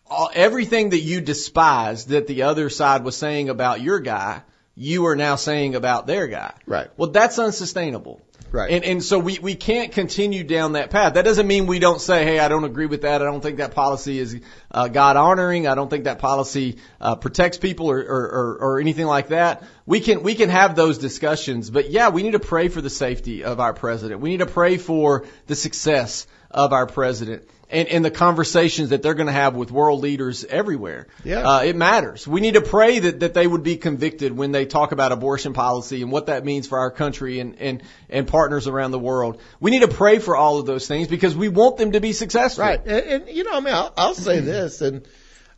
all, 0.09 0.29
everything 0.33 0.91
that 0.91 1.01
you 1.01 1.19
despised 1.19 2.07
that 2.07 2.25
the 2.27 2.43
other 2.43 2.69
side 2.69 3.03
was 3.03 3.17
saying 3.17 3.49
about 3.49 3.81
your 3.81 3.99
guy. 3.99 4.43
You 4.75 5.07
are 5.07 5.17
now 5.17 5.35
saying 5.35 5.75
about 5.75 6.07
their 6.07 6.27
guy. 6.27 6.53
Right. 6.65 6.87
Well, 6.95 7.11
that's 7.11 7.37
unsustainable. 7.37 8.21
Right. 8.53 8.69
And 8.69 8.85
and 8.85 9.03
so 9.03 9.17
we 9.17 9.39
we 9.39 9.55
can't 9.55 9.91
continue 9.91 10.43
down 10.43 10.73
that 10.73 10.91
path. 10.91 11.15
That 11.15 11.25
doesn't 11.25 11.47
mean 11.47 11.65
we 11.65 11.79
don't 11.79 11.99
say, 11.99 12.23
hey, 12.23 12.37
I 12.37 12.49
don't 12.49 12.65
agree 12.65 12.85
with 12.85 13.01
that. 13.01 13.19
I 13.19 13.25
don't 13.25 13.41
think 13.41 13.57
that 13.57 13.73
policy 13.73 14.19
is 14.19 14.39
uh, 14.69 14.89
God 14.89 15.17
honoring. 15.17 15.67
I 15.67 15.73
don't 15.73 15.89
think 15.89 16.03
that 16.03 16.19
policy 16.19 16.77
uh, 17.01 17.15
protects 17.15 17.57
people 17.57 17.89
or, 17.89 17.97
or 17.97 18.29
or 18.29 18.57
or 18.61 18.79
anything 18.79 19.07
like 19.07 19.29
that. 19.29 19.63
We 19.87 20.01
can 20.01 20.21
we 20.21 20.35
can 20.35 20.49
have 20.49 20.75
those 20.75 20.99
discussions, 20.99 21.71
but 21.71 21.89
yeah, 21.89 22.09
we 22.09 22.21
need 22.21 22.33
to 22.33 22.39
pray 22.39 22.67
for 22.67 22.79
the 22.79 22.91
safety 22.91 23.43
of 23.43 23.59
our 23.59 23.73
president. 23.73 24.21
We 24.21 24.29
need 24.29 24.41
to 24.41 24.45
pray 24.45 24.77
for 24.77 25.25
the 25.47 25.55
success 25.55 26.27
of 26.53 26.73
our 26.73 26.85
president. 26.85 27.49
And, 27.69 27.87
and 27.87 28.05
the 28.05 28.11
conversations 28.11 28.89
that 28.89 29.01
they're 29.01 29.15
going 29.15 29.27
to 29.27 29.33
have 29.33 29.55
with 29.55 29.71
world 29.71 30.01
leaders 30.01 30.45
everywhere. 30.45 31.07
Yeah. 31.23 31.39
Uh, 31.39 31.63
it 31.63 31.75
matters. 31.75 32.27
We 32.27 32.39
need 32.39 32.53
to 32.53 32.61
pray 32.61 32.99
that, 32.99 33.21
that 33.21 33.33
they 33.33 33.47
would 33.47 33.63
be 33.63 33.77
convicted 33.77 34.31
when 34.37 34.51
they 34.51 34.67
talk 34.67 34.91
about 34.91 35.11
abortion 35.11 35.53
policy 35.53 36.03
and 36.03 36.11
what 36.11 36.27
that 36.27 36.45
means 36.45 36.67
for 36.67 36.77
our 36.77 36.91
country 36.91 37.39
and, 37.39 37.59
and, 37.59 37.81
and 38.09 38.27
partners 38.27 38.67
around 38.67 38.91
the 38.91 38.99
world. 38.99 39.41
We 39.59 39.71
need 39.71 39.81
to 39.81 39.87
pray 39.87 40.19
for 40.19 40.35
all 40.35 40.59
of 40.59 40.67
those 40.67 40.87
things 40.87 41.07
because 41.07 41.35
we 41.35 41.49
want 41.49 41.77
them 41.77 41.93
to 41.93 41.99
be 41.99 42.13
successful. 42.13 42.63
Right. 42.63 42.79
And, 42.85 43.23
and 43.23 43.29
you 43.29 43.43
know, 43.43 43.53
I 43.53 43.59
mean, 43.59 43.73
I'll, 43.73 43.93
I'll 43.97 44.13
say 44.13 44.39
this, 44.39 44.81
and 44.81 45.07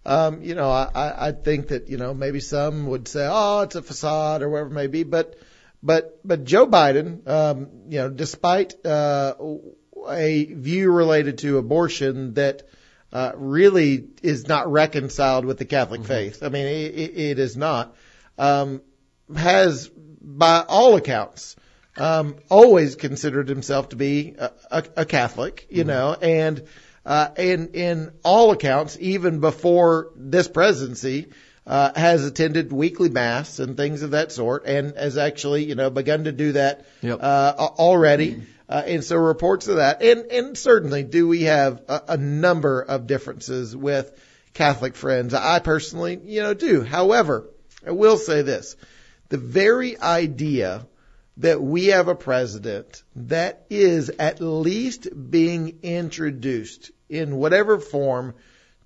um, 0.05 0.41
you 0.41 0.55
know, 0.55 0.69
I, 0.69 0.89
I 0.95 1.27
I 1.27 1.31
think 1.31 1.69
that 1.69 1.89
you 1.89 1.97
know 1.97 2.13
maybe 2.13 2.39
some 2.39 2.87
would 2.87 3.07
say, 3.07 3.27
oh, 3.29 3.61
it's 3.61 3.75
a 3.75 3.81
facade 3.81 4.41
or 4.41 4.49
whatever 4.49 4.69
it 4.69 4.73
may 4.73 4.87
be, 4.87 5.03
but 5.03 5.35
but 5.81 6.19
but 6.23 6.43
Joe 6.43 6.67
Biden, 6.67 7.27
um, 7.27 7.67
you 7.89 7.97
know, 7.97 8.09
despite 8.09 8.85
uh, 8.85 9.33
a 10.09 10.45
view 10.45 10.91
related 10.91 11.39
to 11.39 11.57
abortion 11.57 12.33
that 12.35 12.63
uh, 13.11 13.31
really 13.35 14.09
is 14.21 14.47
not 14.47 14.71
reconciled 14.71 15.45
with 15.45 15.57
the 15.57 15.65
Catholic 15.65 16.03
faith. 16.03 16.43
I 16.43 16.49
mean, 16.49 16.65
it, 16.65 17.17
it, 17.17 17.39
is 17.39 17.55
not. 17.55 17.95
Um, 18.37 18.81
has, 19.33 19.89
by 20.21 20.65
all 20.67 20.95
accounts, 20.95 21.55
um, 21.97 22.35
always 22.49 22.95
considered 22.95 23.47
himself 23.47 23.89
to 23.89 23.95
be 23.95 24.35
a, 24.37 24.51
a, 24.69 24.83
a 24.97 25.05
Catholic, 25.05 25.65
you 25.69 25.85
know, 25.85 26.13
and 26.13 26.63
uh, 27.05 27.29
in 27.37 27.69
in 27.69 28.11
all 28.23 28.51
accounts, 28.51 28.97
even 28.99 29.39
before 29.39 30.11
this 30.17 30.47
presidency, 30.47 31.27
uh, 31.65 31.91
has 31.95 32.25
attended 32.25 32.73
weekly 32.73 33.09
mass 33.09 33.59
and 33.59 33.77
things 33.77 34.01
of 34.01 34.11
that 34.11 34.31
sort, 34.31 34.65
and 34.65 34.95
has 34.97 35.17
actually, 35.17 35.63
you 35.63 35.75
know, 35.75 35.89
begun 35.89 36.25
to 36.25 36.31
do 36.31 36.51
that 36.53 36.85
Yep. 37.01 37.19
uh, 37.21 37.53
already. 37.57 38.43
Uh, 38.67 38.81
and 38.85 39.03
so 39.03 39.15
reports 39.15 39.67
of 39.67 39.75
that, 39.75 40.01
and 40.01 40.31
and 40.31 40.57
certainly 40.57 41.03
do 41.03 41.27
we 41.27 41.43
have 41.43 41.81
a, 41.87 42.01
a 42.09 42.17
number 42.17 42.81
of 42.81 43.05
differences 43.05 43.75
with 43.75 44.11
Catholic 44.53 44.95
friends. 44.95 45.33
I 45.33 45.59
personally, 45.59 46.19
you 46.23 46.41
know, 46.41 46.53
do. 46.53 46.81
However, 46.81 47.47
I 47.85 47.91
will 47.91 48.17
say 48.17 48.41
this: 48.41 48.75
the 49.29 49.37
very 49.37 49.99
idea 49.99 50.87
that 51.37 51.61
we 51.61 51.87
have 51.87 52.07
a 52.07 52.15
president 52.15 53.03
that 53.15 53.65
is 53.69 54.09
at 54.09 54.41
least 54.41 55.09
being 55.29 55.79
introduced 55.83 56.91
in 57.09 57.35
whatever 57.35 57.79
form 57.79 58.33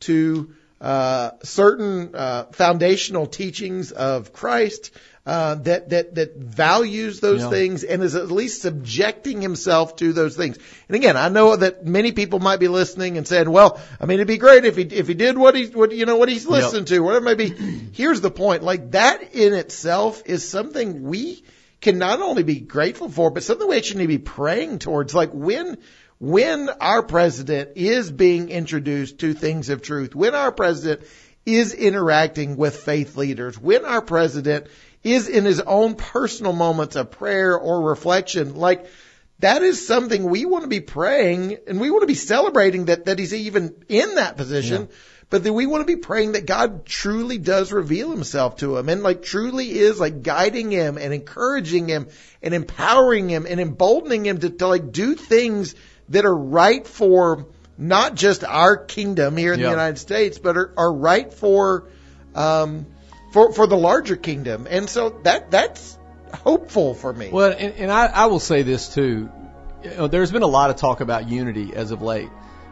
to 0.01 0.53
uh, 0.81 1.31
certain 1.43 2.15
uh, 2.15 2.45
foundational 2.51 3.27
teachings 3.27 3.91
of 3.91 4.33
Christ 4.33 4.91
uh, 5.29 5.55
that 5.55 5.89
that 5.89 6.15
that 6.15 6.35
values 6.37 7.19
those 7.19 7.41
Yeah. 7.41 7.49
things 7.51 7.83
and 7.83 8.01
is 8.01 8.15
at 8.15 8.31
least 8.31 8.63
subjecting 8.63 9.41
himself 9.41 9.95
to 9.97 10.11
those 10.11 10.35
things. 10.35 10.57
And 10.87 10.95
again, 10.95 11.17
I 11.17 11.29
know 11.29 11.55
that 11.55 11.85
many 11.85 12.11
people 12.13 12.39
might 12.39 12.59
be 12.59 12.67
listening 12.67 13.17
and 13.17 13.27
saying, 13.27 13.49
"Well, 13.49 13.79
I 14.01 14.05
mean, 14.07 14.15
it'd 14.15 14.27
be 14.27 14.37
great 14.37 14.65
if 14.65 14.75
he 14.75 14.83
if 14.83 15.07
he 15.07 15.13
did 15.13 15.37
what 15.37 15.53
he 15.55 15.67
what 15.67 15.91
you 15.91 16.07
know 16.07 16.17
what 16.17 16.29
he's 16.29 16.47
listening 16.47 16.85
to, 16.85 16.99
whatever 17.01 17.29
it 17.29 17.37
may 17.37 17.49
be." 17.49 17.55
Here's 17.93 18.21
the 18.21 18.31
point: 18.31 18.63
like 18.63 18.91
that 18.91 19.35
in 19.35 19.53
itself 19.53 20.23
is 20.25 20.47
something 20.49 21.03
we 21.03 21.43
can 21.79 21.99
not 21.99 22.19
only 22.21 22.43
be 22.43 22.59
grateful 22.59 23.07
for, 23.09 23.29
but 23.29 23.43
something 23.43 23.67
we 23.67 23.77
actually 23.77 23.99
need 23.99 24.13
to 24.13 24.17
be 24.19 24.23
praying 24.39 24.79
towards. 24.79 25.13
Like 25.13 25.29
when 25.31 25.77
when 26.17 26.69
our 26.81 27.03
president 27.03 27.71
is 27.75 28.11
being 28.11 28.49
introduced 28.49 29.19
to 29.19 29.33
things 29.33 29.69
of 29.69 29.81
truth, 29.83 30.15
when 30.15 30.33
our 30.33 30.51
president 30.51 31.01
is 31.45 31.73
interacting 31.73 32.57
with 32.57 32.75
faith 32.77 33.15
leaders, 33.15 33.57
when 33.57 33.85
our 33.85 34.01
president 34.01 34.67
is 35.03 35.27
in 35.27 35.45
his 35.45 35.59
own 35.61 35.95
personal 35.95 36.53
moments 36.53 36.95
of 36.95 37.11
prayer 37.11 37.57
or 37.57 37.81
reflection, 37.89 38.55
like 38.55 38.85
that 39.39 39.61
is 39.61 39.85
something 39.87 40.25
we 40.25 40.45
want 40.45 40.63
to 40.63 40.69
be 40.69 40.81
praying 40.81 41.57
and 41.67 41.79
we 41.79 41.89
want 41.89 42.01
to 42.01 42.07
be 42.07 42.15
celebrating 42.15 42.85
that, 42.85 43.05
that 43.05 43.17
he's 43.17 43.33
even 43.33 43.73
in 43.87 44.15
that 44.15 44.35
position. 44.37 44.89
But 45.29 45.43
that 45.43 45.53
we 45.53 45.67
want 45.67 45.81
to 45.81 45.85
be 45.85 46.01
praying 46.01 46.31
that 46.31 46.47
God 46.47 46.87
truly 46.87 47.37
does 47.37 47.71
reveal 47.71 48.09
himself 48.09 48.57
to 48.57 48.77
him 48.77 48.89
and 48.89 49.03
like 49.03 49.21
truly 49.21 49.69
is 49.69 49.99
like 49.99 50.23
guiding 50.23 50.71
him 50.71 50.97
and 50.97 51.13
encouraging 51.13 51.87
him 51.87 52.07
and 52.41 52.53
empowering 52.55 53.29
him 53.29 53.45
and 53.47 53.59
emboldening 53.59 54.25
him 54.25 54.39
to, 54.39 54.49
to 54.49 54.67
like 54.67 54.91
do 54.91 55.13
things 55.13 55.75
that 56.09 56.25
are 56.25 56.35
right 56.35 56.85
for 56.85 57.45
not 57.77 58.15
just 58.15 58.43
our 58.43 58.75
kingdom 58.75 59.37
here 59.37 59.53
in 59.53 59.59
Yeah. 59.59 59.67
the 59.67 59.71
United 59.71 59.99
States, 59.99 60.39
but 60.39 60.57
are, 60.57 60.73
are 60.75 60.91
right 60.91 61.31
for, 61.31 61.85
um, 62.33 62.87
for, 63.31 63.51
for 63.51 63.67
the 63.67 63.77
larger 63.77 64.15
kingdom. 64.15 64.67
And 64.69 64.89
so 64.89 65.09
that, 65.23 65.51
that's 65.51 65.97
hopeful 66.33 66.93
for 66.93 67.11
me. 67.11 67.29
Well, 67.31 67.51
and, 67.57 67.73
and 67.75 67.91
I, 67.91 68.07
I 68.07 68.25
will 68.27 68.39
say 68.39 68.61
this 68.61 68.93
too. 68.93 69.29
You 69.83 69.89
know, 69.91 70.07
there's 70.07 70.31
been 70.31 70.43
a 70.43 70.47
lot 70.47 70.69
of 70.69 70.75
talk 70.75 71.01
about 71.01 71.29
unity 71.29 71.73
as 71.73 71.91
of 71.91 72.01
late, 72.01 72.29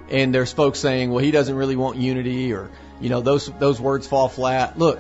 and 0.10 0.36
there's 0.36 0.51
folks 0.51 0.80
saying, 0.80 1.10
"Well, 1.10 1.24
he 1.24 1.32
doesn't 1.32 1.55
really 1.55 1.78
want 1.78 1.97
unity," 1.97 2.51
or 2.51 2.70
you 2.99 3.10
know, 3.10 3.22
those 3.22 3.49
those 3.60 3.80
words 3.80 4.05
fall 4.05 4.28
flat. 4.28 4.78
Look, 4.78 4.99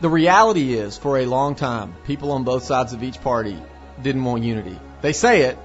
the 0.00 0.08
reality 0.08 0.74
is, 0.74 0.98
for 0.98 1.18
a 1.18 1.26
long 1.26 1.54
time, 1.54 1.94
people 2.04 2.32
on 2.32 2.42
both 2.42 2.64
sides 2.64 2.92
of 2.94 3.04
each 3.04 3.20
party 3.20 3.56
didn't 4.02 4.24
want 4.24 4.42
unity. 4.42 4.76
They 5.02 5.12
say 5.12 5.42
it, 5.42 5.58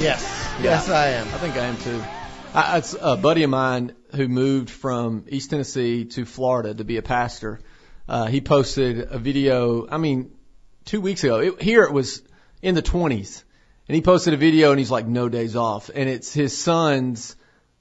Yes. 0.00 0.24
Yes, 0.60 0.88
I 0.88 1.10
am. 1.10 1.28
I 1.28 1.38
think 1.38 1.54
I 1.56 1.66
am 1.66 1.76
too. 1.76 2.02
I, 2.58 2.78
it's 2.78 2.96
a 3.00 3.16
buddy 3.16 3.44
of 3.44 3.50
mine 3.50 3.94
who 4.16 4.26
moved 4.26 4.68
from 4.68 5.26
East 5.28 5.50
Tennessee 5.50 6.06
to 6.06 6.24
Florida 6.24 6.74
to 6.74 6.82
be 6.82 6.96
a 6.96 7.02
pastor. 7.02 7.60
Uh, 8.08 8.26
he 8.26 8.40
posted 8.40 8.98
a 8.98 9.16
video. 9.16 9.86
I 9.88 9.98
mean, 9.98 10.32
two 10.84 11.00
weeks 11.00 11.22
ago. 11.22 11.38
It, 11.38 11.62
here 11.62 11.84
it 11.84 11.92
was 11.92 12.20
in 12.60 12.74
the 12.74 12.82
20s, 12.82 13.44
and 13.86 13.94
he 13.94 14.02
posted 14.02 14.34
a 14.34 14.36
video, 14.36 14.70
and 14.70 14.78
he's 14.80 14.90
like, 14.90 15.06
"No 15.06 15.28
days 15.28 15.54
off," 15.54 15.88
and 15.94 16.08
it's 16.08 16.32
his 16.32 16.58
sons 16.58 17.36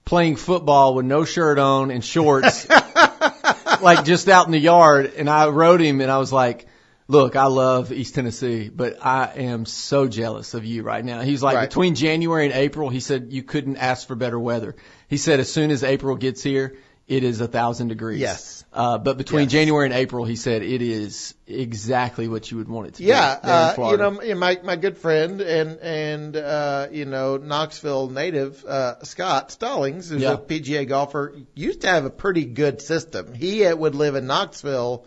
playing 0.05 0.35
football 0.35 0.93
with 0.93 1.07
no 1.07 1.25
shirt 1.25 1.57
on 1.57 1.89
and 1.89 2.05
shorts, 2.05 2.69
like 3.81 4.05
just 4.05 4.29
out 4.29 4.45
in 4.45 4.51
the 4.51 4.59
yard. 4.59 5.11
And 5.17 5.27
I 5.27 5.47
wrote 5.47 5.81
him, 5.81 6.01
and 6.01 6.11
I 6.11 6.19
was 6.19 6.31
like. 6.31 6.67
Look, 7.09 7.37
I 7.37 7.45
love 7.45 7.93
East 7.93 8.15
Tennessee, 8.15 8.69
but 8.69 8.97
I 9.05 9.31
am 9.37 9.65
so 9.65 10.07
jealous 10.09 10.53
of 10.53 10.65
you 10.65 10.83
right 10.83 11.03
now. 11.03 11.21
He's 11.21 11.41
like, 11.41 11.55
Right. 11.55 11.69
between 11.69 11.95
January 11.95 12.45
and 12.45 12.53
April, 12.53 12.89
he 12.89 12.99
said 12.99 13.27
you 13.31 13.43
couldn't 13.43 13.77
ask 13.77 14.07
for 14.07 14.15
better 14.15 14.37
weather. 14.39 14.75
He 15.07 15.15
said 15.17 15.39
as 15.39 15.49
soon 15.51 15.71
as 15.71 15.83
April 15.85 16.17
gets 16.17 16.43
here, 16.43 16.75
it 17.07 17.23
is 17.23 17.39
a 17.39 17.47
thousand 17.47 17.87
degrees. 17.87 18.19
Yes. 18.19 18.65
Uh, 18.73 18.97
but 18.97 19.17
between 19.17 19.43
Yes. 19.43 19.51
January 19.53 19.85
and 19.85 19.93
April, 19.93 20.25
he 20.25 20.35
said 20.35 20.61
it 20.63 20.81
is 20.81 21.33
exactly 21.47 22.27
what 22.27 22.51
you 22.51 22.57
would 22.57 22.67
want 22.67 22.87
it 22.87 22.93
to 22.95 23.03
Yeah, 23.03 23.39
be. 23.39 23.47
Yeah. 23.47 23.73
uh, 23.77 23.91
you 23.91 23.97
know, 23.97 24.35
my 24.35 24.59
my 24.61 24.75
good 24.75 24.97
friend 24.97 25.39
and 25.39 25.79
and 25.79 26.35
uh, 26.35 26.87
you 26.91 27.05
know 27.05 27.37
Knoxville 27.37 28.09
native 28.09 28.65
uh, 28.65 29.01
Scott 29.05 29.51
Stallings, 29.51 30.09
who's 30.09 30.21
Yeah. 30.23 30.33
a 30.33 30.37
PGA 30.37 30.85
golfer, 30.85 31.33
used 31.55 31.81
to 31.81 31.87
have 31.87 32.03
a 32.03 32.09
pretty 32.09 32.43
good 32.43 32.81
system. 32.81 33.33
He 33.33 33.63
uh, 33.65 33.73
would 33.73 33.95
live 33.95 34.15
in 34.15 34.27
Knoxville 34.27 35.05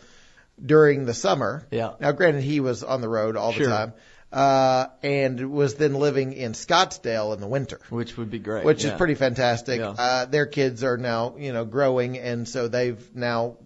during 0.65 1.05
the 1.07 1.15
summer. 1.15 1.67
Yeah. 1.71 1.93
Now, 2.01 2.13
granted, 2.13 2.43
he 2.43 2.61
was 2.61 2.83
on 2.83 3.01
the 3.01 3.09
road 3.09 3.37
all 3.37 3.53
Sure. 3.53 3.67
the 3.67 3.71
time, 3.73 3.93
uh, 4.33 4.87
and 5.03 5.51
was 5.53 5.75
then 5.75 5.95
living 5.95 6.33
in 6.33 6.53
Scottsdale 6.53 7.35
in 7.35 7.41
the 7.41 7.47
winter. 7.47 7.81
which 7.91 8.17
would 8.17 8.31
be 8.31 8.39
great. 8.39 8.65
which 8.65 8.85
yeah. 8.85 8.93
is 8.93 8.97
pretty 8.99 9.15
fantastic. 9.15 9.81
Yeah. 9.81 9.91
Uh, 9.91 10.25
their 10.27 10.47
kids 10.47 10.85
are 10.85 10.97
now, 10.97 11.35
you 11.39 11.53
know, 11.53 11.65
growing, 11.65 12.19
and 12.19 12.49
so 12.49 12.69
they've 12.69 12.99
now 13.15 13.57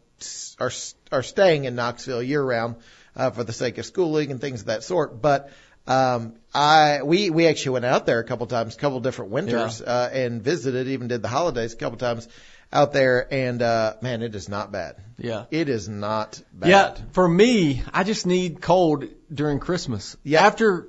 are 0.59 0.69
s- 0.69 0.95
are 1.13 1.23
staying 1.23 1.65
in 1.65 1.75
Knoxville 1.75 2.23
year 2.23 2.43
round 2.43 2.77
uh, 3.17 3.31
for 3.31 3.45
the 3.45 3.53
sake 3.53 3.79
of 3.79 3.85
schooling 3.87 4.31
and 4.31 4.41
things 4.41 4.61
of 4.61 4.67
that 4.67 4.85
sort. 4.85 5.21
But 5.21 5.51
um, 5.87 6.35
I 6.55 7.03
we 7.03 7.29
we 7.31 7.47
actually 7.47 7.73
went 7.73 7.85
out 7.85 8.07
there 8.07 8.21
a 8.21 8.25
couple 8.25 8.47
times, 8.47 8.75
a 8.75 8.79
couple 8.79 9.01
different 9.01 9.33
winters, 9.33 9.83
uh, 9.83 10.09
and 10.13 10.41
visited, 10.43 10.89
even 10.89 11.09
did 11.09 11.21
the 11.21 11.29
holidays 11.29 11.75
a 11.75 11.77
couple 11.77 11.99
times 11.99 12.27
out 12.75 12.93
there, 12.93 13.27
and 13.33 13.63
uh, 13.63 13.95
man, 14.03 14.21
it 14.23 14.35
is 14.35 14.49
not 14.49 14.73
bad. 14.73 14.97
Yeah. 15.17 15.45
It 15.51 15.69
is 15.69 15.89
not 15.89 16.43
bad. 16.53 16.69
Yeah, 16.69 16.95
for 17.13 17.27
me, 17.27 17.83
I 17.93 18.03
just 18.05 18.27
need 18.27 18.61
cold 18.61 19.05
during 19.33 19.61
Christmas. 19.61 20.17
Yeah. 20.25 20.45
After 20.45 20.89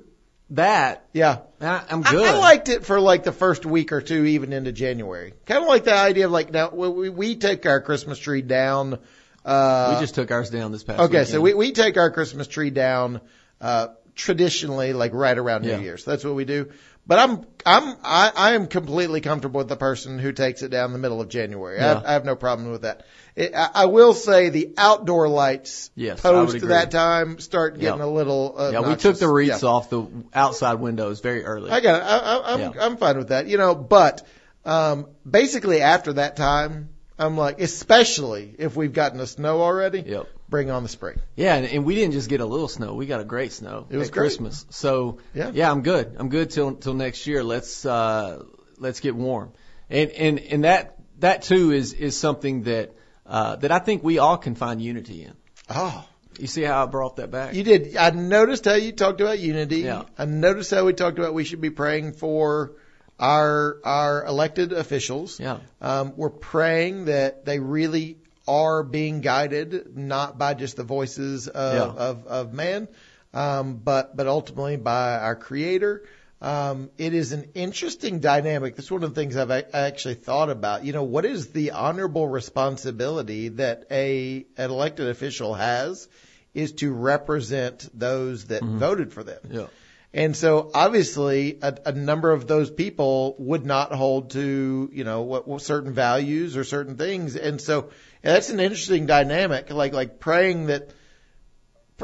that, 0.50 1.06
Yeah. 1.12 1.38
I, 1.60 1.82
I'm 1.88 2.02
good. 2.02 2.26
I 2.26 2.36
liked 2.38 2.68
it 2.68 2.84
for 2.84 3.00
like 3.00 3.24
the 3.24 3.32
first 3.32 3.64
week 3.64 3.92
or 3.92 4.00
two, 4.00 4.24
even 4.24 4.52
into 4.52 4.72
January. 4.72 5.32
Kind 5.46 5.62
of 5.62 5.68
like 5.68 5.84
the 5.84 5.94
idea 5.94 6.26
of 6.26 6.32
like 6.32 6.50
now 6.52 6.70
we, 6.70 6.88
we- 6.88 7.08
we 7.08 7.36
take 7.36 7.64
our 7.66 7.80
Christmas 7.80 8.18
tree 8.18 8.42
down. 8.42 8.98
Uh, 9.44 9.92
we 9.94 10.00
just 10.04 10.16
took 10.16 10.30
ours 10.32 10.50
down 10.50 10.72
this 10.72 10.82
past 10.82 10.98
Okay, 11.00 11.24
so 11.24 11.40
we, 11.40 11.54
we 11.54 11.70
take 11.70 11.96
our 11.96 12.10
Christmas 12.10 12.48
tree 12.48 12.70
down 12.70 13.20
uh, 13.60 13.88
traditionally, 14.16 14.92
like 14.92 15.12
right 15.14 15.38
around 15.38 15.64
Yeah. 15.64 15.76
New 15.76 15.84
Year's. 15.84 16.04
That's 16.04 16.24
what 16.24 16.34
we 16.34 16.44
do. 16.44 16.70
But 17.06 17.18
I'm 17.20 17.46
I'm 17.64 17.96
I, 18.02 18.32
I 18.34 18.54
am 18.54 18.66
completely 18.66 19.20
comfortable 19.20 19.58
with 19.58 19.68
the 19.68 19.76
person 19.76 20.18
who 20.18 20.32
takes 20.32 20.62
it 20.62 20.70
down 20.70 20.92
the 20.92 20.98
middle 20.98 21.20
of 21.20 21.28
January. 21.28 21.78
I, 21.78 21.82
have, 21.84 22.02
Yeah. 22.02 22.08
I 22.08 22.12
have 22.14 22.24
no 22.24 22.34
problem 22.36 22.70
with 22.72 22.82
that. 22.82 23.06
It, 23.36 23.54
I, 23.54 23.68
I 23.74 23.86
will 23.86 24.12
say 24.12 24.48
the 24.48 24.74
outdoor 24.76 25.28
lights 25.28 25.90
Yes, 25.94 26.20
post 26.20 26.60
that 26.66 26.90
time 26.90 27.38
start 27.38 27.78
getting 27.78 28.00
Yeah. 28.00 28.04
a 28.04 28.08
little. 28.08 28.54
Uh, 28.58 28.70
yeah, 28.72 28.80
we 28.80 28.96
took 28.96 29.18
the 29.18 29.28
wreaths 29.28 29.62
Yeah. 29.62 29.68
off 29.68 29.90
the 29.90 30.06
outside 30.34 30.74
windows 30.74 31.20
very 31.20 31.44
early. 31.44 31.70
I 31.70 31.80
got 31.80 32.00
it. 32.00 32.04
I, 32.04 32.18
I, 32.18 32.54
I'm 32.54 32.60
Yeah. 32.60 32.72
I'm 32.80 32.96
fine 32.96 33.18
with 33.18 33.28
that. 33.28 33.46
You 33.46 33.58
know, 33.58 33.74
but 33.74 34.26
um, 34.64 35.06
basically 35.28 35.82
after 35.82 36.14
that 36.14 36.36
time, 36.36 36.88
I'm 37.18 37.36
like, 37.36 37.60
especially 37.60 38.54
if 38.58 38.74
we've 38.76 38.92
gotten 38.92 39.18
the 39.18 39.26
snow 39.26 39.62
already, 39.62 40.00
Yep. 40.00 40.26
Bring 40.48 40.70
on 40.70 40.82
the 40.82 40.88
spring. 40.88 41.18
Yeah, 41.34 41.54
and, 41.56 41.66
and 41.66 41.84
we 41.84 41.94
didn't 41.94 42.12
just 42.12 42.28
get 42.28 42.40
a 42.40 42.46
little 42.46 42.68
snow; 42.68 42.94
we 42.94 43.06
got 43.06 43.20
a 43.20 43.24
great 43.24 43.52
snow 43.52 43.86
It 43.90 43.96
was. 43.96 44.10
Christmas. 44.10 44.64
So 44.70 45.18
Yeah. 45.34 45.50
yeah, 45.52 45.70
I'm 45.70 45.82
good. 45.82 46.16
I'm 46.18 46.28
good 46.28 46.50
till 46.50 46.74
till 46.74 46.94
next 46.94 47.26
year. 47.26 47.42
Let's 47.44 47.84
uh, 47.84 48.44
let's 48.78 49.00
get 49.00 49.14
warm, 49.16 49.52
and 49.90 50.10
and 50.10 50.38
and 50.38 50.64
that 50.64 50.96
that 51.20 51.42
too 51.42 51.72
is 51.72 51.92
is 51.92 52.16
something 52.16 52.62
that 52.64 52.92
uh, 53.26 53.56
that 53.56 53.72
I 53.72 53.78
think 53.80 54.04
we 54.04 54.18
all 54.18 54.36
can 54.38 54.54
find 54.54 54.80
unity 54.80 55.24
in. 55.24 55.32
Oh, 55.68 56.06
You 56.38 56.46
see 56.46 56.62
how 56.62 56.84
I 56.84 56.86
brought 56.86 57.16
that 57.16 57.30
back? 57.30 57.54
you 57.54 57.64
did. 57.64 57.96
I 57.96 58.10
noticed 58.10 58.64
how 58.66 58.74
you 58.74 58.92
talked 58.92 59.20
about 59.20 59.38
unity. 59.40 59.78
Yeah. 59.80 60.02
I 60.18 60.26
noticed 60.26 60.70
how 60.70 60.84
we 60.84 60.92
talked 60.92 61.18
about 61.18 61.34
we 61.34 61.44
should 61.44 61.60
be 61.60 61.70
praying 61.70 62.12
for 62.12 62.72
our 63.18 63.78
our 63.84 64.24
elected 64.26 64.72
officials. 64.72 65.40
yeah, 65.40 65.58
Um, 65.80 66.12
we're 66.16 66.30
praying 66.30 67.06
that 67.06 67.44
they 67.46 67.58
really 67.58 68.18
are 68.48 68.82
being 68.82 69.20
guided 69.20 69.96
not 69.96 70.38
by 70.38 70.54
just 70.54 70.76
the 70.76 70.84
voices 70.84 71.48
of 71.48 71.74
Yeah. 71.74 72.04
of, 72.04 72.26
of 72.26 72.52
man, 72.52 72.88
um, 73.34 73.76
but 73.76 74.16
but 74.16 74.26
ultimately 74.26 74.76
by 74.76 75.16
our 75.18 75.36
Creator. 75.36 76.04
Um, 76.40 76.90
it 76.98 77.14
is 77.14 77.32
an 77.32 77.48
interesting 77.54 78.20
dynamic. 78.20 78.76
That's 78.76 78.90
one 78.90 79.02
of 79.02 79.14
the 79.14 79.18
things 79.20 79.36
I've 79.38 79.50
a- 79.50 79.74
actually 79.74 80.14
thought 80.16 80.50
about. 80.50 80.84
You 80.84 80.92
know, 80.92 81.02
what 81.02 81.24
is 81.24 81.48
the 81.48 81.70
honorable 81.70 82.28
responsibility 82.28 83.48
that 83.48 83.84
a 83.90 84.44
an 84.56 84.70
elected 84.70 85.08
official 85.08 85.54
has 85.54 86.08
is 86.54 86.72
to 86.72 86.92
represent 86.92 87.88
those 87.98 88.46
that 88.46 88.62
voted 88.62 89.12
for 89.12 89.22
them. 89.22 89.40
Yeah. 89.50 89.66
And 90.14 90.34
so 90.34 90.70
obviously 90.72 91.58
a, 91.60 91.76
a 91.86 91.92
number 91.92 92.32
of 92.32 92.46
those 92.46 92.70
people 92.70 93.34
would 93.38 93.66
not 93.66 93.92
hold 93.92 94.30
to, 94.30 94.88
you 94.92 95.04
know, 95.04 95.22
what, 95.22 95.46
what 95.46 95.60
certain 95.60 95.92
values 95.92 96.56
or 96.56 96.64
certain 96.64 96.96
things. 96.96 97.36
And 97.36 97.60
so 97.60 97.90
that's 98.32 98.50
an 98.50 98.60
interesting 98.60 99.06
dynamic, 99.06 99.70
like, 99.70 99.92
like 99.92 100.20
praying 100.20 100.66
that, 100.66 100.90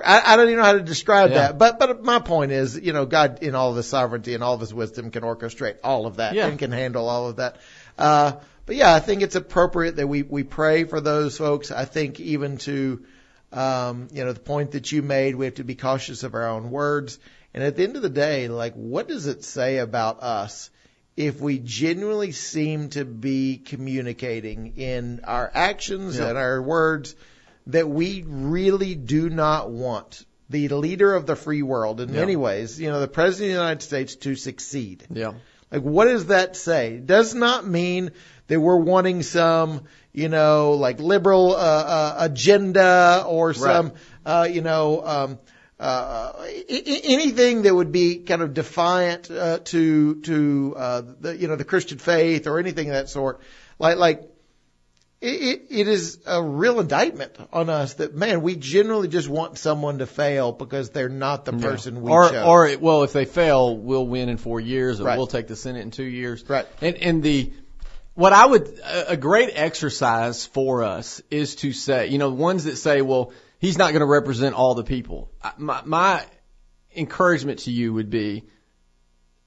I, 0.02 0.22
I 0.32 0.36
don't 0.36 0.46
even 0.46 0.58
know 0.58 0.64
how 0.64 0.72
to 0.74 0.80
describe 0.82 1.30
Yeah. 1.30 1.38
that, 1.38 1.58
but, 1.58 1.78
but 1.78 2.02
my 2.02 2.18
point 2.18 2.52
is, 2.52 2.78
you 2.78 2.92
know, 2.92 3.06
God 3.06 3.42
in 3.42 3.54
all 3.54 3.70
of 3.70 3.76
his 3.76 3.86
sovereignty 3.86 4.34
and 4.34 4.42
all 4.42 4.54
of 4.54 4.60
his 4.60 4.72
wisdom 4.72 5.10
can 5.10 5.22
orchestrate 5.22 5.76
all 5.84 6.06
of 6.06 6.16
that 6.16 6.34
Yeah. 6.34 6.46
and 6.46 6.58
can 6.58 6.72
handle 6.72 7.08
all 7.08 7.28
of 7.28 7.36
that. 7.36 7.56
Uh, 7.98 8.32
but 8.64 8.76
yeah, 8.76 8.94
I 8.94 9.00
think 9.00 9.22
it's 9.22 9.36
appropriate 9.36 9.96
that 9.96 10.06
we, 10.06 10.22
we 10.22 10.44
pray 10.44 10.84
for 10.84 11.00
those 11.00 11.36
folks. 11.36 11.70
I 11.70 11.84
think 11.84 12.20
even 12.20 12.58
to, 12.58 13.04
um, 13.52 14.08
you 14.12 14.24
know, 14.24 14.32
the 14.32 14.40
point 14.40 14.72
that 14.72 14.90
you 14.92 15.02
made, 15.02 15.34
we 15.34 15.44
have 15.46 15.56
to 15.56 15.64
be 15.64 15.74
cautious 15.74 16.22
of 16.22 16.34
our 16.34 16.46
own 16.48 16.70
words. 16.70 17.18
And 17.52 17.62
at 17.62 17.76
the 17.76 17.82
end 17.82 17.96
of 17.96 18.02
the 18.02 18.08
day, 18.08 18.48
like, 18.48 18.74
what 18.74 19.08
does 19.08 19.26
it 19.26 19.44
say 19.44 19.78
about 19.78 20.22
us 20.22 20.70
if 21.16 21.40
we 21.40 21.58
genuinely 21.58 22.32
seem 22.32 22.88
to 22.90 23.04
be 23.04 23.58
communicating 23.58 24.74
in 24.76 25.20
our 25.24 25.50
actions 25.52 26.18
Yeah. 26.18 26.28
and 26.28 26.38
our 26.38 26.60
words 26.62 27.14
that 27.68 27.88
we 27.88 28.24
really 28.26 28.94
do 28.94 29.28
not 29.28 29.70
want 29.70 30.24
the 30.48 30.68
leader 30.68 31.14
of 31.14 31.26
the 31.26 31.36
free 31.36 31.62
world 31.62 32.00
in 32.00 32.08
Yeah. 32.12 32.20
many 32.20 32.36
ways, 32.36 32.80
you 32.80 32.90
know, 32.90 33.00
the 33.00 33.08
president 33.08 33.50
of 33.50 33.54
the 33.56 33.60
United 33.62 33.82
States 33.82 34.16
to 34.16 34.34
succeed? 34.36 35.04
Yeah. 35.12 35.32
Like, 35.70 35.82
what 35.82 36.06
does 36.06 36.26
that 36.26 36.56
say? 36.56 36.94
It 36.94 37.06
does 37.06 37.34
not 37.34 37.66
mean 37.66 38.10
that 38.48 38.60
we're 38.60 38.76
wanting 38.76 39.22
some, 39.22 39.82
you 40.12 40.28
know, 40.28 40.72
like 40.72 41.00
liberal 41.00 41.52
uh, 41.54 41.58
uh, 41.58 42.14
agenda 42.18 43.24
or 43.26 43.54
some, 43.54 43.92
uh, 44.26 44.46
you 44.50 44.60
know, 44.60 45.02
um, 45.06 45.38
uh, 45.82 46.32
anything 46.68 47.62
that 47.62 47.74
would 47.74 47.90
be 47.90 48.18
kind 48.18 48.40
of 48.40 48.54
defiant 48.54 49.28
uh, 49.32 49.58
to 49.64 50.20
to 50.22 50.74
uh, 50.76 51.02
the 51.20 51.36
you 51.36 51.48
know 51.48 51.56
the 51.56 51.64
Christian 51.64 51.98
faith 51.98 52.46
or 52.46 52.60
anything 52.60 52.88
of 52.88 52.94
that 52.94 53.08
sort. 53.08 53.40
Like 53.80 53.98
like 53.98 54.22
it, 55.20 55.62
it, 55.70 55.88
is 55.88 56.20
a 56.24 56.40
real 56.40 56.78
indictment 56.78 57.36
on 57.52 57.68
us 57.68 57.94
that 57.94 58.14
man 58.14 58.42
we 58.42 58.54
generally 58.54 59.08
just 59.08 59.28
want 59.28 59.58
someone 59.58 59.98
to 59.98 60.06
fail 60.06 60.52
because 60.52 60.90
they're 60.90 61.08
not 61.08 61.44
the 61.44 61.52
person 61.52 62.00
we 62.02 62.12
or, 62.12 62.30
chose. 62.30 62.46
or 62.46 62.76
well, 62.80 63.02
if 63.02 63.12
they 63.12 63.24
fail, 63.24 63.76
we'll 63.76 64.06
win 64.06 64.28
in 64.28 64.36
four 64.36 64.60
years, 64.60 65.00
or 65.00 65.04
Right. 65.04 65.16
we'll 65.18 65.26
take 65.26 65.48
the 65.48 65.56
Senate 65.56 65.82
in 65.82 65.90
two 65.90 66.04
years. 66.04 66.44
Right. 66.48 66.66
And 66.80 66.96
and 66.96 67.22
the 67.24 67.52
what 68.14 68.32
I 68.32 68.46
would 68.46 68.68
a 68.84 69.12
a 69.12 69.16
great 69.16 69.50
exercise 69.52 70.46
for 70.46 70.84
us 70.84 71.20
is 71.28 71.56
to 71.56 71.72
say, 71.72 72.06
you 72.06 72.18
know, 72.18 72.30
ones 72.30 72.64
that 72.64 72.76
say, 72.76 73.02
well, 73.02 73.32
he's 73.62 73.78
not 73.78 73.92
going 73.92 74.00
to 74.00 74.06
represent 74.06 74.54
all 74.54 74.74
the 74.74 74.84
people. 74.84 75.30
My 75.56 75.80
my 75.86 76.24
encouragement 76.94 77.60
to 77.60 77.70
you 77.70 77.94
would 77.94 78.10
be, 78.10 78.44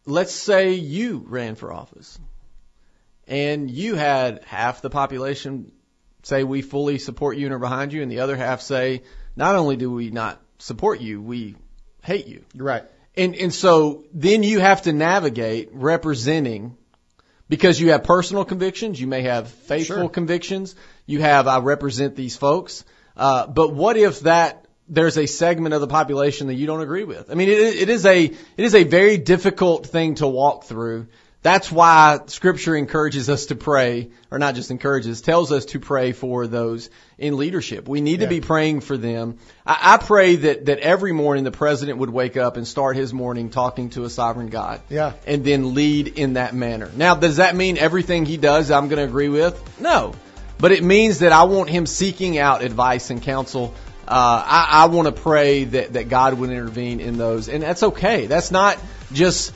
let's 0.08 0.34
say 0.34 0.74
you 0.74 1.24
ran 1.28 1.54
for 1.54 1.72
office, 1.72 2.18
and 3.28 3.70
you 3.70 3.94
had 3.94 4.44
half 4.46 4.82
the 4.82 4.90
population 4.90 5.72
say 6.24 6.44
we 6.44 6.64
fully 6.64 6.98
support 6.98 7.38
you 7.38 7.46
and 7.46 7.54
are 7.54 7.60
behind 7.60 7.94
you, 7.94 8.02
and 8.02 8.12
the 8.12 8.22
other 8.22 8.36
half 8.36 8.62
say 8.62 9.04
not 9.36 9.54
only 9.56 9.76
do 9.76 9.92
we 9.92 10.10
not 10.10 10.42
support 10.58 11.00
you, 11.02 11.22
we 11.22 11.56
hate 12.02 12.26
you. 12.28 12.44
right. 12.56 12.84
And 13.18 13.36
and 13.36 13.54
so 13.54 14.04
then 14.14 14.44
you 14.44 14.60
have 14.60 14.82
to 14.84 14.92
navigate 14.94 15.70
representing 15.72 16.76
because 17.48 17.80
you 17.80 17.92
have 17.92 18.04
personal 18.04 18.44
convictions, 18.44 19.00
you 19.00 19.08
may 19.08 19.22
have 19.22 19.48
faithful 19.48 19.96
Sure. 19.98 20.10
convictions, 20.10 20.76
you 21.06 21.22
have 21.22 21.48
I 21.48 21.60
represent 21.60 22.16
these 22.16 22.36
folks. 22.36 22.84
Uh, 23.18 23.48
but 23.48 23.74
what 23.74 23.98
if 23.98 24.22
that 24.22 24.66
there's 24.88 25.18
a 25.18 25.26
segment 25.26 25.74
of 25.74 25.82
the 25.82 25.88
population 25.88 26.48
that 26.48 26.56
you 26.56 26.68
don't 26.68 26.82
agree 26.82 27.04
with? 27.06 27.32
I 27.32 27.34
mean, 27.36 27.50
it, 27.50 27.58
it 27.58 27.90
is 27.90 28.06
a 28.06 28.24
it 28.26 28.36
is 28.58 28.76
a 28.76 28.84
very 28.84 29.18
difficult 29.18 29.88
thing 29.88 30.16
to 30.16 30.28
walk 30.28 30.66
through. 30.66 31.08
That's 31.42 31.72
why 31.72 32.22
Scripture 32.26 32.76
encourages 32.76 33.30
us 33.30 33.46
to 33.48 33.56
pray, 33.56 34.10
or 34.32 34.40
not 34.40 34.56
just 34.56 34.72
encourages, 34.72 35.22
tells 35.22 35.52
us 35.52 35.66
to 35.66 35.80
pray 35.80 36.12
for 36.12 36.48
those 36.48 36.90
in 37.20 37.38
leadership. 37.38 37.88
We 37.88 38.02
need 38.02 38.22
to 38.22 38.28
be 38.28 38.42
praying 38.42 38.82
for 38.82 38.98
them. 38.98 39.38
I, 39.64 39.94
I 39.94 39.98
pray 39.98 40.38
that 40.38 40.66
that 40.66 40.80
every 40.80 41.12
morning 41.12 41.44
the 41.44 41.52
president 41.52 42.00
would 42.00 42.10
wake 42.10 42.36
up 42.36 42.58
and 42.58 42.68
start 42.68 42.96
his 42.96 43.14
morning 43.14 43.52
talking 43.52 43.92
to 43.92 44.06
a 44.06 44.10
sovereign 44.10 44.48
God, 44.48 44.82
Yeah. 44.90 45.14
and 45.28 45.44
then 45.46 45.76
lead 45.76 46.08
in 46.18 46.34
that 46.34 46.56
manner. 46.56 46.90
Now, 46.96 47.14
does 47.14 47.38
that 47.38 47.56
mean 47.56 47.78
everything 47.78 48.26
he 48.26 48.38
does 48.38 48.72
I'm 48.72 48.88
going 48.88 48.98
to 48.98 49.06
agree 49.06 49.30
with? 49.30 49.80
No, 49.80 50.16
but 50.58 50.72
it 50.72 50.84
means 50.84 51.20
that 51.20 51.32
I 51.32 51.44
want 51.44 51.70
him 51.70 51.86
seeking 51.86 52.38
out 52.38 52.62
advice 52.64 53.10
and 53.10 53.22
counsel. 53.22 53.74
Uh, 54.08 54.44
I, 54.46 54.68
I 54.84 54.86
want 54.88 55.08
to 55.08 55.22
pray 55.22 55.64
that 55.64 55.94
that 55.94 56.10
God 56.10 56.36
would 56.36 56.52
intervene 56.52 57.00
in 57.00 57.18
those, 57.18 57.50
and 57.50 57.64
that's 57.64 57.82
okay. 57.84 58.28
That's 58.28 58.52
not 58.52 58.78
just 59.12 59.54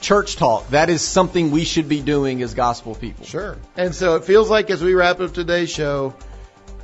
church 0.00 0.36
talk. 0.36 0.68
That 0.70 0.88
is 0.88 1.02
something 1.02 1.50
we 1.50 1.64
should 1.64 1.88
be 1.88 2.00
doing 2.00 2.42
as 2.42 2.54
gospel 2.54 2.94
people. 2.94 3.26
Sure. 3.26 3.58
And 3.76 3.94
so 3.94 4.16
it 4.16 4.24
feels 4.24 4.48
like 4.48 4.70
as 4.70 4.82
we 4.82 4.94
wrap 4.94 5.20
up 5.20 5.32
today's 5.34 5.70
show, 5.70 6.14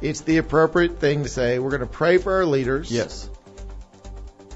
it's 0.03 0.21
the 0.21 0.37
appropriate 0.37 1.01
thing 1.01 1.23
to 1.23 1.29
say. 1.29 1.59
We're 1.59 1.71
going 1.71 1.81
to 1.81 1.87
pray 1.87 2.19
for 2.19 2.35
our 2.35 2.45
leaders. 2.45 2.93
Yes. 2.93 3.31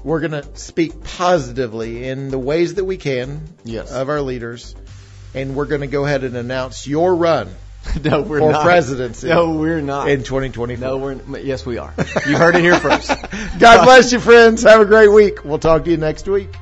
We're 0.03 0.19
going 0.19 0.43
to 0.43 0.55
speak 0.55 1.03
positively 1.03 2.07
in 2.07 2.29
the 2.29 2.39
ways 2.39 2.75
that 2.75 2.85
we 2.85 2.97
can 2.97 3.47
Yes. 3.63 3.91
of 3.91 4.09
our 4.09 4.21
leaders. 4.21 4.75
And 5.33 5.55
we're 5.55 5.65
going 5.65 5.81
to 5.81 5.87
go 5.87 6.05
ahead 6.05 6.23
and 6.23 6.35
announce 6.35 6.87
your 6.87 7.15
run 7.15 7.49
no, 8.03 8.21
we're 8.21 8.39
for 8.39 8.51
not. 8.51 8.63
presidency 8.63 9.27
No, 9.27 9.51
we're 9.55 9.81
not. 9.81 10.09
in 10.09 10.23
2024. 10.23 10.87
no, 10.87 10.97
we're 10.97 11.39
yes, 11.39 11.65
we 11.65 11.77
are. 11.77 11.93
You 12.27 12.37
heard 12.37 12.55
it 12.55 12.61
here 12.61 12.79
first. 12.79 13.09
God 13.59 13.83
bless 13.85 14.11
you, 14.11 14.19
friends. 14.19 14.63
Have 14.63 14.81
a 14.81 14.85
great 14.85 15.09
week. 15.09 15.43
We'll 15.43 15.59
talk 15.59 15.85
to 15.85 15.91
you 15.91 15.97
next 15.97 16.27
week. 16.27 16.55